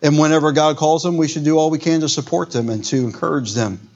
And 0.03 0.19
whenever 0.19 0.53
God 0.53 0.77
calls 0.77 1.03
them, 1.03 1.17
we 1.17 1.29
should 1.29 1.45
do 1.45 1.59
all 1.59 1.71
we 1.71 1.79
can 1.79 2.01
to 2.01 2.09
support 2.09 2.51
them 2.51 2.69
and 2.69 2.85
to 2.87 2.97
encourage 2.97 3.55
them 3.55 3.89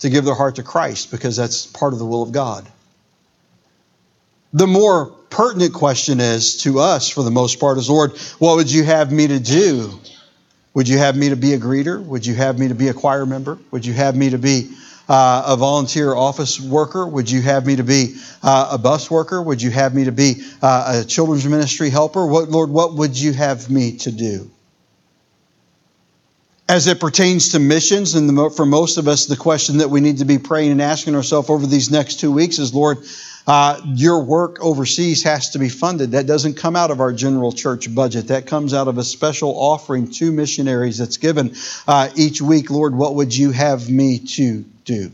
to 0.00 0.10
give 0.10 0.24
their 0.24 0.34
heart 0.34 0.56
to 0.56 0.62
Christ 0.62 1.10
because 1.10 1.36
that's 1.36 1.66
part 1.66 1.92
of 1.92 1.98
the 1.98 2.04
will 2.04 2.22
of 2.22 2.32
God. 2.32 2.66
The 4.52 4.66
more 4.66 5.06
pertinent 5.06 5.74
question 5.74 6.20
is 6.20 6.58
to 6.62 6.78
us, 6.78 7.08
for 7.08 7.22
the 7.22 7.30
most 7.30 7.58
part, 7.58 7.78
is 7.78 7.90
Lord, 7.90 8.16
what 8.38 8.56
would 8.56 8.70
you 8.70 8.84
have 8.84 9.10
me 9.10 9.26
to 9.26 9.40
do? 9.40 9.98
Would 10.74 10.88
you 10.88 10.98
have 10.98 11.16
me 11.16 11.30
to 11.30 11.36
be 11.36 11.54
a 11.54 11.58
greeter? 11.58 12.02
Would 12.04 12.26
you 12.26 12.34
have 12.34 12.58
me 12.58 12.68
to 12.68 12.74
be 12.74 12.88
a 12.88 12.94
choir 12.94 13.26
member? 13.26 13.58
Would 13.70 13.86
you 13.86 13.94
have 13.94 14.14
me 14.14 14.30
to 14.30 14.38
be 14.38 14.70
uh, 15.08 15.44
a 15.46 15.56
volunteer 15.56 16.14
office 16.14 16.60
worker? 16.60 17.06
Would 17.06 17.30
you 17.30 17.42
have 17.42 17.66
me 17.66 17.76
to 17.76 17.84
be 17.84 18.16
uh, 18.42 18.70
a 18.72 18.78
bus 18.78 19.10
worker? 19.10 19.40
Would 19.42 19.62
you 19.62 19.70
have 19.70 19.94
me 19.94 20.04
to 20.04 20.12
be 20.12 20.42
uh, 20.62 21.02
a 21.02 21.04
children's 21.06 21.46
ministry 21.46 21.90
helper? 21.90 22.26
What, 22.26 22.48
Lord, 22.48 22.70
what 22.70 22.94
would 22.94 23.18
you 23.18 23.32
have 23.32 23.70
me 23.70 23.96
to 23.98 24.12
do? 24.12 24.50
As 26.68 26.88
it 26.88 26.98
pertains 26.98 27.50
to 27.50 27.60
missions, 27.60 28.16
and 28.16 28.28
the, 28.28 28.50
for 28.50 28.66
most 28.66 28.98
of 28.98 29.06
us, 29.06 29.26
the 29.26 29.36
question 29.36 29.78
that 29.78 29.88
we 29.88 30.00
need 30.00 30.18
to 30.18 30.24
be 30.24 30.38
praying 30.38 30.72
and 30.72 30.82
asking 30.82 31.14
ourselves 31.14 31.48
over 31.48 31.64
these 31.64 31.92
next 31.92 32.18
two 32.18 32.32
weeks 32.32 32.58
is, 32.58 32.74
Lord, 32.74 32.98
uh, 33.46 33.80
your 33.84 34.24
work 34.24 34.58
overseas 34.60 35.22
has 35.22 35.50
to 35.50 35.58
be 35.58 35.68
funded. 35.68 36.12
That 36.12 36.26
doesn't 36.26 36.54
come 36.54 36.76
out 36.76 36.90
of 36.90 37.00
our 37.00 37.12
general 37.12 37.52
church 37.52 37.94
budget. 37.94 38.28
That 38.28 38.46
comes 38.46 38.74
out 38.74 38.88
of 38.88 38.98
a 38.98 39.04
special 39.04 39.50
offering 39.50 40.10
to 40.12 40.32
missionaries 40.32 40.98
that's 40.98 41.16
given 41.16 41.54
uh, 41.86 42.10
each 42.16 42.42
week. 42.42 42.70
Lord, 42.70 42.94
what 42.94 43.14
would 43.14 43.36
you 43.36 43.52
have 43.52 43.88
me 43.88 44.18
to 44.18 44.64
do? 44.84 45.12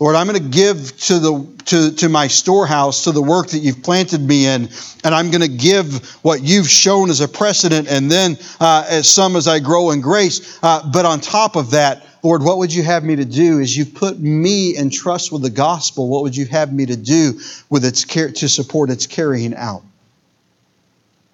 Lord, 0.00 0.14
I'm 0.14 0.28
going 0.28 0.40
to 0.40 0.48
give 0.48 0.96
to 0.98 1.18
the 1.18 1.58
to, 1.66 1.92
to 1.96 2.08
my 2.08 2.28
storehouse, 2.28 3.04
to 3.04 3.12
the 3.12 3.20
work 3.20 3.48
that 3.48 3.58
you've 3.58 3.82
planted 3.82 4.20
me 4.20 4.46
in, 4.46 4.68
and 5.04 5.14
I'm 5.14 5.30
going 5.30 5.42
to 5.42 5.48
give 5.48 6.08
what 6.22 6.40
you've 6.40 6.70
shown 6.70 7.10
as 7.10 7.20
a 7.20 7.26
precedent, 7.26 7.88
and 7.88 8.10
then 8.10 8.38
uh, 8.60 8.86
as 8.88 9.08
some 9.08 9.34
as 9.34 9.48
I 9.48 9.58
grow 9.58 9.90
in 9.90 10.00
grace. 10.00 10.58
Uh, 10.62 10.88
but 10.90 11.04
on 11.04 11.20
top 11.20 11.56
of 11.56 11.72
that, 11.72 12.06
Lord, 12.22 12.42
what 12.42 12.58
would 12.58 12.72
you 12.72 12.84
have 12.84 13.02
me 13.02 13.16
to 13.16 13.24
do? 13.24 13.60
As 13.60 13.76
you've 13.76 13.94
put 13.94 14.20
me 14.20 14.76
in 14.76 14.90
trust 14.90 15.32
with 15.32 15.42
the 15.42 15.50
gospel, 15.50 16.08
what 16.08 16.22
would 16.22 16.36
you 16.36 16.46
have 16.46 16.72
me 16.72 16.86
to 16.86 16.96
do 16.96 17.40
with 17.68 17.84
its 17.84 18.04
care 18.04 18.30
to 18.30 18.48
support 18.48 18.90
its 18.90 19.06
carrying 19.06 19.54
out? 19.54 19.82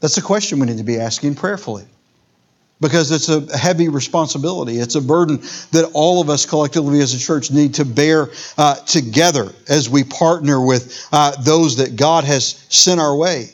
That's 0.01 0.17
a 0.17 0.23
question 0.23 0.59
we 0.59 0.67
need 0.67 0.79
to 0.79 0.85
be 0.85 0.99
asking 0.99 1.35
prayerfully 1.35 1.85
because 2.81 3.11
it's 3.11 3.29
a 3.29 3.57
heavy 3.57 3.89
responsibility. 3.89 4.79
It's 4.79 4.95
a 4.95 5.01
burden 5.01 5.39
that 5.73 5.91
all 5.95 6.21
of 6.21 6.29
us 6.29 6.45
collectively 6.45 7.01
as 7.01 7.15
a 7.15 7.19
church 7.19 7.51
need 7.51 7.75
to 7.75 7.85
bear 7.85 8.31
uh, 8.59 8.75
together 8.75 9.53
as 9.69 9.89
we 9.89 10.05
partner 10.05 10.65
with 10.65 11.09
uh, 11.13 11.41
those 11.43 11.77
that 11.77 11.97
God 11.97 12.25
has 12.25 12.65
sent 12.69 13.01
our 13.01 13.17
way. 13.17 13.51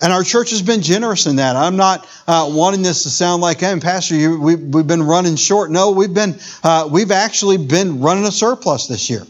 And 0.00 0.12
our 0.12 0.22
church 0.22 0.50
has 0.50 0.62
been 0.62 0.80
generous 0.80 1.26
in 1.26 1.36
that. 1.36 1.56
I'm 1.56 1.76
not 1.76 2.06
uh, 2.28 2.48
wanting 2.52 2.82
this 2.82 3.02
to 3.02 3.10
sound 3.10 3.42
like, 3.42 3.58
hey, 3.60 3.78
Pastor, 3.80 4.14
you, 4.14 4.40
we, 4.40 4.54
we've 4.54 4.86
been 4.86 5.02
running 5.02 5.34
short. 5.34 5.72
No, 5.72 5.90
we've 5.90 6.14
been, 6.14 6.38
uh, 6.62 6.88
we've 6.90 7.10
actually 7.10 7.56
been 7.56 8.00
running 8.00 8.24
a 8.24 8.30
surplus 8.30 8.86
this 8.86 9.10
year. 9.10 9.26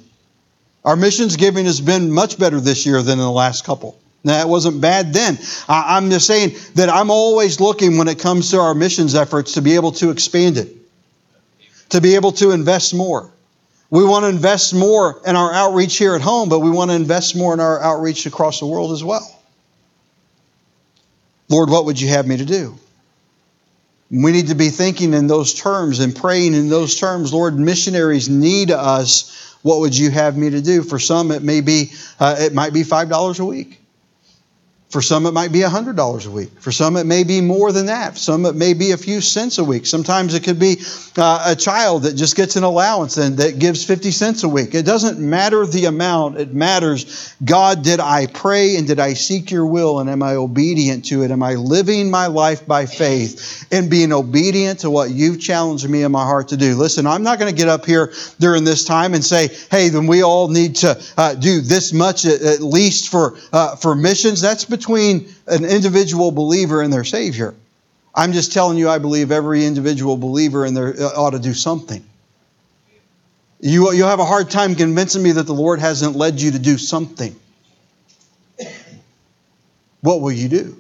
Our 0.85 0.95
missions 0.95 1.37
giving 1.37 1.65
has 1.65 1.81
been 1.81 2.13
much 2.13 2.39
better 2.39 2.61
this 2.61 2.85
year 2.85 3.03
than 3.03 3.19
in 3.19 3.25
the 3.25 3.31
last 3.31 3.65
couple. 3.65 3.99
Now, 4.25 4.41
it 4.41 4.49
wasn't 4.49 4.81
bad 4.81 5.13
then. 5.13 5.39
I'm 5.69 6.11
just 6.11 6.27
saying 6.27 6.57
that 6.75 6.89
I'm 6.89 7.11
always 7.11 7.61
looking 7.61 7.99
when 7.99 8.09
it 8.09 8.19
comes 8.19 8.51
to 8.51 8.59
our 8.59 8.75
missions 8.75 9.15
efforts 9.15 9.53
to 9.53 9.63
be 9.63 9.77
able 9.77 9.93
to 9.93 10.11
expand 10.11 10.57
it, 10.57 10.77
to 11.91 12.01
be 12.01 12.15
able 12.17 12.33
to 12.33 12.51
invest 12.51 12.95
more. 12.95 13.33
We 13.91 14.05
want 14.05 14.25
to 14.25 14.29
invest 14.29 14.75
more 14.75 15.21
in 15.25 15.35
our 15.35 15.53
outreach 15.53 15.97
here 15.97 16.15
at 16.15 16.21
home, 16.21 16.49
but 16.49 16.61
we 16.61 16.71
want 16.71 16.91
to 16.91 16.95
invest 16.97 17.37
more 17.37 17.55
in 17.55 17.61
our 17.61 17.81
outreach 17.81 18.27
across 18.27 18.61
the 18.61 18.67
world 18.67 18.93
as 18.93 19.03
well. 19.03 19.35
Lord, 21.49 21.71
what 21.71 21.87
would 21.87 21.99
you 21.99 22.09
have 22.09 22.27
me 22.27 22.37
to 22.37 22.45
do? 22.45 22.77
We 24.11 24.33
need 24.33 24.49
to 24.49 24.55
be 24.55 24.71
thinking 24.71 25.15
in 25.15 25.27
those 25.27 25.55
terms 25.55 26.01
and 26.01 26.15
praying 26.15 26.55
in 26.55 26.69
those 26.69 26.99
terms. 26.99 27.33
Lord, 27.33 27.59
missionaries 27.59 28.29
need 28.29 28.71
us. 28.71 29.57
What 29.63 29.81
would 29.81 29.97
you 29.97 30.11
have 30.11 30.37
me 30.37 30.51
to 30.51 30.61
do? 30.61 30.83
For 30.83 30.99
some, 30.99 31.31
it 31.31 31.43
may 31.43 31.61
be 31.61 31.93
uh, 32.19 32.37
it 32.39 32.55
might 32.55 32.73
be 32.73 32.85
five 32.85 33.09
dollars 33.09 33.39
a 33.39 33.45
week. 33.45 33.81
For 34.91 35.03
some, 35.03 35.27
it 35.27 35.33
might 35.33 35.53
be 35.53 35.61
$100 35.61 36.27
a 36.27 36.31
week. 36.31 36.49
For 36.61 36.73
some, 36.73 36.97
it 36.97 37.05
may 37.05 37.23
be 37.23 37.43
more 37.43 37.73
than 37.73 37.87
that. 37.87 38.15
For 38.15 38.19
some, 38.19 38.47
it 38.47 38.55
may 38.55 38.73
be 38.73 38.93
a 38.93 38.97
few 38.97 39.21
cents 39.21 39.59
a 39.59 39.65
week. 39.65 39.85
Sometimes 39.85 40.33
it 40.33 40.45
could 40.45 40.59
be 40.59 40.77
uh, 41.19 41.45
a 41.49 41.57
child 41.57 42.05
that 42.05 42.15
just 42.15 42.37
gets 42.37 42.57
an 42.57 42.65
allowance 42.65 43.19
and 43.19 43.37
that 43.37 43.59
gives 43.59 43.85
50 43.85 44.11
cents 44.13 44.45
a 44.45 44.49
week. 44.49 44.75
It 44.75 44.87
doesn't 44.87 45.19
matter 45.19 45.67
the 45.67 45.85
amount, 45.85 46.39
it 46.39 46.55
matters 46.55 47.35
God, 47.45 47.83
did 47.83 48.01
I 48.01 48.27
pray 48.27 48.77
and 48.77 48.87
did 48.87 48.99
I 48.99 49.13
seek 49.13 49.51
your 49.51 49.67
will 49.67 50.01
and 50.01 50.09
am 50.09 50.23
I 50.23 50.35
obedient 50.35 51.05
to 51.07 51.23
it? 51.23 51.31
Am 51.31 51.43
I 51.43 51.55
living 51.55 52.11
my 52.11 52.27
life 52.27 52.67
by 52.67 52.87
faith 52.87 53.67
and 53.71 53.91
being 53.91 54.13
obedient 54.13 54.81
to 54.81 54.91
what 54.91 55.11
you've 55.11 55.41
challenged 55.41 55.89
me 55.89 56.03
in 56.03 56.13
my 56.13 56.25
heart 56.25 56.49
to 56.49 56.57
do? 56.57 56.75
Listen, 56.75 57.07
I'm 57.07 57.23
not 57.23 57.39
going 57.39 57.55
to 57.55 57.57
get 57.57 57.69
up 57.69 57.85
here 57.85 58.13
during 58.41 58.65
this 58.65 58.85
time 58.85 59.15
and 59.15 59.25
say, 59.25 59.49
hey, 59.71 59.89
then 59.89 60.07
we 60.07 60.23
all 60.23 60.49
need 60.49 60.77
to 60.77 61.01
uh, 61.17 61.35
do 61.35 61.61
this 61.61 61.93
much 61.93 62.25
at, 62.25 62.61
least 62.61 63.11
for, 63.11 63.37
uh, 63.53 63.77
for 63.77 63.95
missions. 63.95 64.41
That's 64.41 64.65
between 64.79 65.29
an 65.47 65.65
individual 65.65 66.31
believer 66.31 66.83
and 66.83 66.93
their 66.93 67.05
Savior. 67.05 67.55
I'm 68.15 68.33
just 68.33 68.53
telling 68.53 68.79
you, 68.79 68.89
I 68.89 68.99
believe 68.99 69.31
every 69.31 69.65
individual 69.65 70.17
believer 70.17 70.65
in 70.65 70.75
there 70.75 70.95
uh, 70.99 71.21
ought 71.21 71.31
to 71.31 71.39
do 71.39 71.55
something. 71.55 72.05
You, 73.61 73.93
you'll 73.93 74.09
have 74.09 74.21
a 74.21 74.25
hard 74.25 74.51
time 74.51 74.77
convincing 74.77 75.23
me 75.23 75.33
that 75.33 75.45
the 75.45 75.55
Lord 75.55 75.81
hasn't 75.81 76.17
led 76.17 76.41
you 76.41 76.53
to 76.53 76.59
do 76.59 76.79
something. 76.79 77.35
What 80.01 80.21
will 80.21 80.33
you 80.33 80.49
do? 80.49 80.77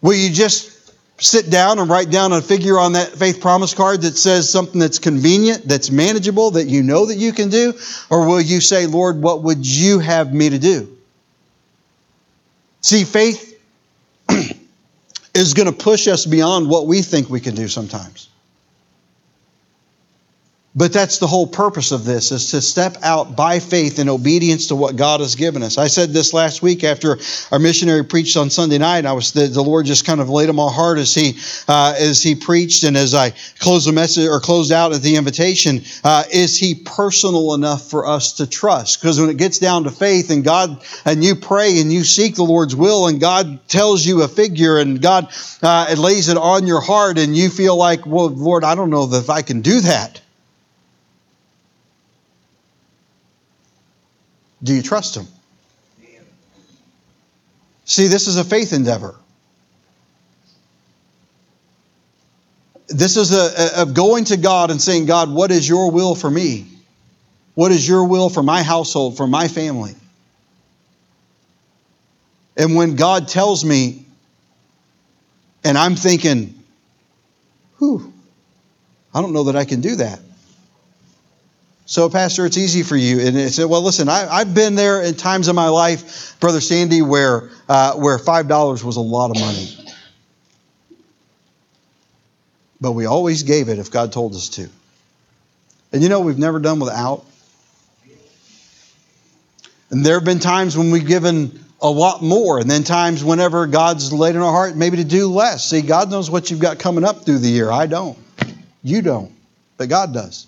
Will 0.00 0.14
you 0.14 0.30
just 0.30 0.92
sit 1.18 1.50
down 1.50 1.78
and 1.78 1.90
write 1.90 2.10
down 2.10 2.32
a 2.32 2.40
figure 2.40 2.78
on 2.78 2.92
that 2.92 3.08
faith 3.08 3.40
promise 3.40 3.74
card 3.74 4.02
that 4.02 4.16
says 4.16 4.48
something 4.48 4.78
that's 4.78 4.98
convenient, 5.00 5.66
that's 5.66 5.90
manageable, 5.90 6.52
that 6.52 6.68
you 6.68 6.82
know 6.82 7.06
that 7.06 7.16
you 7.16 7.32
can 7.32 7.50
do? 7.50 7.74
Or 8.10 8.26
will 8.26 8.40
you 8.40 8.60
say, 8.60 8.86
Lord, 8.86 9.20
what 9.20 9.42
would 9.42 9.66
you 9.66 9.98
have 9.98 10.32
me 10.32 10.50
to 10.50 10.58
do? 10.58 10.94
See, 12.84 13.04
faith 13.04 13.58
is 15.34 15.54
going 15.54 15.68
to 15.68 15.72
push 15.72 16.06
us 16.06 16.26
beyond 16.26 16.68
what 16.68 16.86
we 16.86 17.00
think 17.00 17.30
we 17.30 17.40
can 17.40 17.54
do 17.54 17.66
sometimes. 17.66 18.28
But 20.76 20.92
that's 20.92 21.18
the 21.18 21.28
whole 21.28 21.46
purpose 21.46 21.92
of 21.92 22.04
this 22.04 22.32
is 22.32 22.50
to 22.50 22.60
step 22.60 22.96
out 23.04 23.36
by 23.36 23.60
faith 23.60 24.00
in 24.00 24.08
obedience 24.08 24.66
to 24.68 24.74
what 24.74 24.96
God 24.96 25.20
has 25.20 25.36
given 25.36 25.62
us. 25.62 25.78
I 25.78 25.86
said 25.86 26.10
this 26.12 26.34
last 26.34 26.62
week 26.62 26.82
after 26.82 27.16
our 27.52 27.60
missionary 27.60 28.04
preached 28.04 28.36
on 28.36 28.50
Sunday 28.50 28.78
night. 28.78 29.06
I 29.06 29.12
was 29.12 29.30
the, 29.30 29.46
the 29.46 29.62
Lord 29.62 29.86
just 29.86 30.04
kind 30.04 30.20
of 30.20 30.28
laid 30.28 30.48
on 30.48 30.56
my 30.56 30.72
heart 30.72 30.98
as 30.98 31.14
he 31.14 31.38
uh, 31.68 31.94
as 31.96 32.24
he 32.24 32.34
preached 32.34 32.82
and 32.82 32.96
as 32.96 33.14
I 33.14 33.30
closed 33.60 33.86
the 33.86 33.92
message 33.92 34.26
or 34.26 34.40
closed 34.40 34.72
out 34.72 34.92
at 34.92 35.00
the 35.00 35.14
invitation. 35.14 35.82
Uh, 36.02 36.24
is 36.32 36.58
he 36.58 36.74
personal 36.74 37.54
enough 37.54 37.88
for 37.88 38.08
us 38.08 38.32
to 38.34 38.46
trust? 38.48 39.00
Because 39.00 39.20
when 39.20 39.30
it 39.30 39.36
gets 39.36 39.60
down 39.60 39.84
to 39.84 39.92
faith 39.92 40.30
and 40.30 40.42
God 40.42 40.82
and 41.04 41.22
you 41.22 41.36
pray 41.36 41.80
and 41.80 41.92
you 41.92 42.02
seek 42.02 42.34
the 42.34 42.42
Lord's 42.42 42.74
will 42.74 43.06
and 43.06 43.20
God 43.20 43.68
tells 43.68 44.04
you 44.04 44.22
a 44.22 44.28
figure 44.28 44.78
and 44.78 45.00
God 45.00 45.28
uh, 45.62 45.86
it 45.90 45.98
lays 45.98 46.28
it 46.28 46.36
on 46.36 46.66
your 46.66 46.80
heart 46.80 47.16
and 47.16 47.36
you 47.36 47.48
feel 47.48 47.76
like, 47.76 48.04
well, 48.06 48.28
Lord, 48.28 48.64
I 48.64 48.74
don't 48.74 48.90
know 48.90 49.08
if 49.14 49.30
I 49.30 49.42
can 49.42 49.60
do 49.60 49.78
that. 49.82 50.20
Do 54.64 54.74
you 54.74 54.82
trust 54.82 55.16
Him? 55.16 55.26
See, 57.84 58.08
this 58.08 58.26
is 58.26 58.38
a 58.38 58.44
faith 58.44 58.72
endeavor. 58.72 59.14
This 62.88 63.16
is 63.16 63.32
a, 63.32 63.82
of 63.82 63.94
going 63.94 64.24
to 64.26 64.36
God 64.36 64.70
and 64.70 64.80
saying, 64.80 65.06
God, 65.06 65.30
what 65.30 65.50
is 65.50 65.68
your 65.68 65.90
will 65.90 66.14
for 66.14 66.30
me? 66.30 66.66
What 67.54 67.72
is 67.72 67.86
your 67.86 68.04
will 68.04 68.30
for 68.30 68.42
my 68.42 68.62
household, 68.62 69.16
for 69.16 69.26
my 69.26 69.48
family? 69.48 69.94
And 72.56 72.74
when 72.74 72.96
God 72.96 73.28
tells 73.28 73.64
me, 73.64 74.06
and 75.62 75.76
I'm 75.76 75.94
thinking, 75.94 76.54
whew, 77.78 78.12
I 79.12 79.20
don't 79.20 79.32
know 79.32 79.44
that 79.44 79.56
I 79.56 79.64
can 79.64 79.80
do 79.80 79.96
that. 79.96 80.20
So, 81.86 82.08
Pastor, 82.08 82.46
it's 82.46 82.56
easy 82.56 82.82
for 82.82 82.96
you. 82.96 83.20
And 83.20 83.36
it 83.36 83.52
said, 83.52 83.66
well, 83.66 83.82
listen, 83.82 84.08
I, 84.08 84.38
have 84.38 84.54
been 84.54 84.74
there 84.74 85.02
in 85.02 85.14
times 85.14 85.48
in 85.48 85.54
my 85.54 85.68
life, 85.68 86.38
Brother 86.40 86.60
Sandy, 86.60 87.02
where, 87.02 87.50
uh, 87.68 87.94
where 87.94 88.18
$5 88.18 88.84
was 88.84 88.96
a 88.96 89.00
lot 89.00 89.30
of 89.30 89.38
money. 89.38 89.68
But 92.80 92.92
we 92.92 93.04
always 93.04 93.42
gave 93.42 93.68
it 93.68 93.78
if 93.78 93.90
God 93.90 94.12
told 94.12 94.34
us 94.34 94.48
to. 94.50 94.68
And 95.92 96.02
you 96.02 96.08
know, 96.08 96.20
we've 96.20 96.38
never 96.38 96.58
done 96.58 96.80
without. 96.80 97.24
And 99.90 100.04
there 100.04 100.14
have 100.14 100.24
been 100.24 100.40
times 100.40 100.76
when 100.76 100.90
we've 100.90 101.06
given 101.06 101.64
a 101.80 101.90
lot 101.90 102.22
more, 102.22 102.58
and 102.58 102.70
then 102.70 102.82
times 102.82 103.22
whenever 103.22 103.66
God's 103.66 104.12
laid 104.12 104.34
in 104.34 104.40
our 104.40 104.50
heart 104.50 104.74
maybe 104.74 104.96
to 104.96 105.04
do 105.04 105.28
less. 105.28 105.68
See, 105.68 105.82
God 105.82 106.10
knows 106.10 106.30
what 106.30 106.50
you've 106.50 106.60
got 106.60 106.78
coming 106.78 107.04
up 107.04 107.24
through 107.24 107.38
the 107.38 107.48
year. 107.48 107.70
I 107.70 107.86
don't. 107.86 108.18
You 108.82 109.02
don't. 109.02 109.32
But 109.76 109.90
God 109.90 110.14
does. 110.14 110.46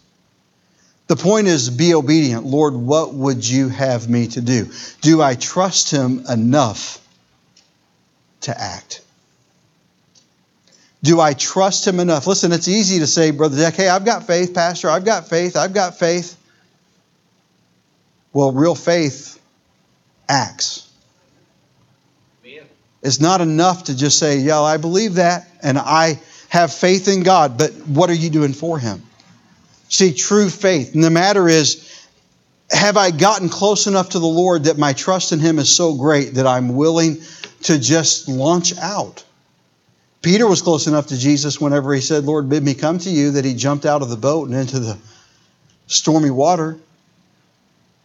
The 1.08 1.16
point 1.16 1.46
is 1.46 1.70
be 1.70 1.94
obedient. 1.94 2.44
Lord, 2.44 2.74
what 2.74 3.14
would 3.14 3.46
you 3.48 3.68
have 3.68 4.08
me 4.08 4.26
to 4.28 4.40
do? 4.40 4.68
Do 5.02 5.22
I 5.22 5.34
trust 5.34 5.90
him 5.90 6.24
enough 6.28 7.00
to 8.42 8.60
act? 8.60 9.02
Do 11.02 11.20
I 11.20 11.34
trust 11.34 11.86
him 11.86 12.00
enough? 12.00 12.26
Listen, 12.26 12.50
it's 12.52 12.66
easy 12.66 12.98
to 12.98 13.06
say, 13.06 13.30
Brother 13.30 13.56
Deck, 13.56 13.74
hey, 13.74 13.88
I've 13.88 14.04
got 14.04 14.26
faith, 14.26 14.54
Pastor. 14.54 14.90
I've 14.90 15.04
got 15.04 15.28
faith. 15.28 15.56
I've 15.56 15.72
got 15.72 15.98
faith. 15.98 16.36
Well, 18.32 18.50
real 18.52 18.74
faith 18.74 19.40
acts. 20.28 20.82
It's 23.02 23.20
not 23.20 23.40
enough 23.40 23.84
to 23.84 23.96
just 23.96 24.18
say, 24.18 24.38
yeah, 24.38 24.60
I 24.60 24.78
believe 24.78 25.14
that 25.14 25.48
and 25.62 25.78
I 25.78 26.20
have 26.48 26.72
faith 26.72 27.06
in 27.06 27.22
God, 27.22 27.56
but 27.56 27.70
what 27.86 28.10
are 28.10 28.14
you 28.14 28.30
doing 28.30 28.52
for 28.52 28.80
him? 28.80 29.04
See, 29.88 30.12
true 30.12 30.50
faith. 30.50 30.94
And 30.94 31.04
the 31.04 31.10
matter 31.10 31.48
is, 31.48 32.06
have 32.70 32.96
I 32.96 33.10
gotten 33.10 33.48
close 33.48 33.86
enough 33.86 34.10
to 34.10 34.18
the 34.18 34.26
Lord 34.26 34.64
that 34.64 34.78
my 34.78 34.92
trust 34.92 35.32
in 35.32 35.38
Him 35.38 35.58
is 35.58 35.74
so 35.74 35.94
great 35.94 36.34
that 36.34 36.46
I'm 36.46 36.74
willing 36.74 37.18
to 37.62 37.78
just 37.78 38.28
launch 38.28 38.76
out? 38.78 39.24
Peter 40.22 40.46
was 40.46 40.62
close 40.62 40.88
enough 40.88 41.06
to 41.08 41.16
Jesus 41.16 41.60
whenever 41.60 41.94
he 41.94 42.00
said, 42.00 42.24
Lord, 42.24 42.48
bid 42.48 42.64
me 42.64 42.74
come 42.74 42.98
to 42.98 43.10
you, 43.10 43.32
that 43.32 43.44
he 43.44 43.54
jumped 43.54 43.86
out 43.86 44.02
of 44.02 44.08
the 44.08 44.16
boat 44.16 44.48
and 44.48 44.58
into 44.58 44.80
the 44.80 44.98
stormy 45.86 46.30
water. 46.30 46.78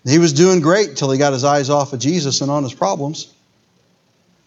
He 0.06 0.20
was 0.20 0.34
doing 0.34 0.60
great 0.60 0.98
till 0.98 1.10
he 1.10 1.18
got 1.18 1.34
his 1.34 1.44
eyes 1.44 1.72
off 1.72 1.94
of 1.94 2.00
Jesus 2.00 2.42
and 2.42 2.52
on 2.52 2.62
his 2.62 2.76
problems. 2.76 3.34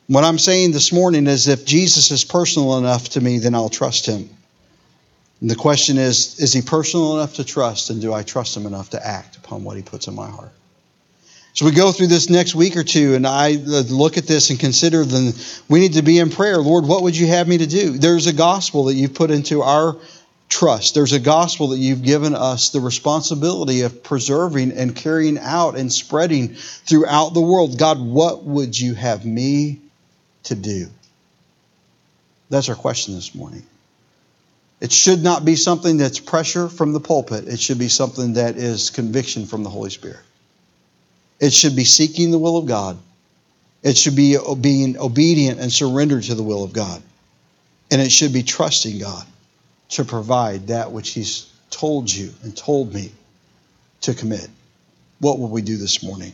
What 0.07 0.23
I'm 0.23 0.39
saying 0.39 0.73
this 0.73 0.93
morning 0.93 1.27
is 1.27 1.49
if 1.49 1.65
Jesus 1.65 2.11
is 2.11 2.25
personal 2.25 2.79
enough 2.79 3.09
to 3.11 3.21
me, 3.21 3.39
then 3.39 3.55
I'll 3.55 3.69
trust 3.69 4.07
him. 4.07 4.29
And 5.41 5.51
the 5.51 5.57
question 5.57 5.99
is 5.99 6.39
is 6.41 6.53
he 6.53 6.63
personal 6.63 7.17
enough 7.17 7.35
to 7.35 7.45
trust, 7.45 7.91
and 7.91 8.01
do 8.01 8.13
I 8.13 8.23
trust 8.23 8.57
him 8.57 8.67
enough 8.67 8.91
to 8.91 9.07
act 9.07 9.37
upon 9.37 9.65
what 9.65 9.77
he 9.77 9.83
puts 9.83 10.07
in 10.07 10.15
my 10.15 10.29
heart? 10.29 10.53
So 11.55 11.67
we 11.67 11.71
go 11.71 11.93
through 11.93 12.09
this 12.09 12.29
next 12.29 12.57
week 12.57 12.77
or 12.77 12.83
two, 12.83 13.15
and 13.15 13.25
I 13.25 13.55
uh, 13.55 13.83
look 13.89 14.19
at 14.19 14.27
this 14.27 14.51
and 14.51 14.59
consider 14.59 15.05
then 15.05 15.33
we 15.69 15.79
need 15.79 15.93
to 15.93 16.03
be 16.03 16.19
in 16.19 16.31
prayer. 16.31 16.59
Lord, 16.59 16.85
what 16.85 17.05
would 17.05 17.17
you 17.17 17.29
have 17.29 17.47
me 17.47 17.59
to 17.59 17.67
do? 17.67 17.97
There's 17.97 18.27
a 18.27 18.33
gospel 18.33 18.85
that 18.85 18.95
you've 18.95 19.15
put 19.15 19.31
into 19.31 19.63
our 19.63 19.97
trust. 20.49 20.95
There's 20.95 21.13
a 21.13 21.21
gospel 21.21 21.69
that 21.69 21.79
you've 21.79 22.03
given 22.03 22.35
us 22.35 22.71
the 22.71 22.81
responsibility 22.81 23.83
of 23.83 24.03
preserving 24.03 24.73
and 24.73 24.97
carrying 24.97 25.39
out 25.39 25.77
and 25.77 25.93
spreading 25.93 26.55
throughout 26.55 27.35
the 27.35 27.41
world. 27.41 27.79
God, 27.79 28.01
what 28.01 28.43
would 28.43 28.79
you 28.79 28.95
have 28.95 29.25
me 29.25 29.81
to 30.45 30.57
do? 30.57 30.89
That's 32.51 32.69
our 32.69 32.75
question 32.75 33.15
this 33.15 33.35
morning. 33.35 33.65
It 34.81 34.93
should 34.93 35.23
not 35.23 35.45
be 35.45 35.57
something 35.57 35.97
that's 35.99 36.21
pressure 36.21 36.69
from 36.69 36.93
the 36.93 37.01
pulpit. 37.01 37.49
It 37.49 37.61
should 37.61 37.79
be 37.79 37.89
something 37.89 38.35
that 38.35 38.57
is 38.57 38.91
conviction 38.91 39.47
from 39.47 39.63
the 39.65 39.71
Holy 39.71 39.91
Spirit. 39.91 40.21
It 41.41 41.53
should 41.53 41.77
be 41.77 41.85
seeking 41.85 42.31
the 42.31 42.39
will 42.39 42.57
of 42.59 42.67
God 42.67 42.99
It 43.83 43.99
should 43.99 44.17
be 44.17 44.39
being 44.61 44.99
obedient 44.99 45.61
and 45.61 45.73
surrendered 45.73 46.25
to 46.25 46.35
the 46.35 46.43
will 46.43 46.65
of 46.65 46.73
God. 46.73 47.03
And 47.91 48.01
it 48.01 48.11
should 48.11 48.33
be 48.33 48.43
trusting 48.43 48.99
God 48.99 49.27
to 49.91 50.05
provide 50.05 50.69
that 50.69 50.93
which 50.93 51.11
He's 51.11 51.51
told 51.71 52.13
you 52.13 52.33
and 52.43 52.57
told 52.57 52.95
me 52.95 53.13
to 54.03 54.15
commit. 54.15 54.49
What 55.21 55.39
will 55.39 55.49
we 55.49 55.63
do 55.63 55.77
this 55.77 56.03
morning? 56.03 56.33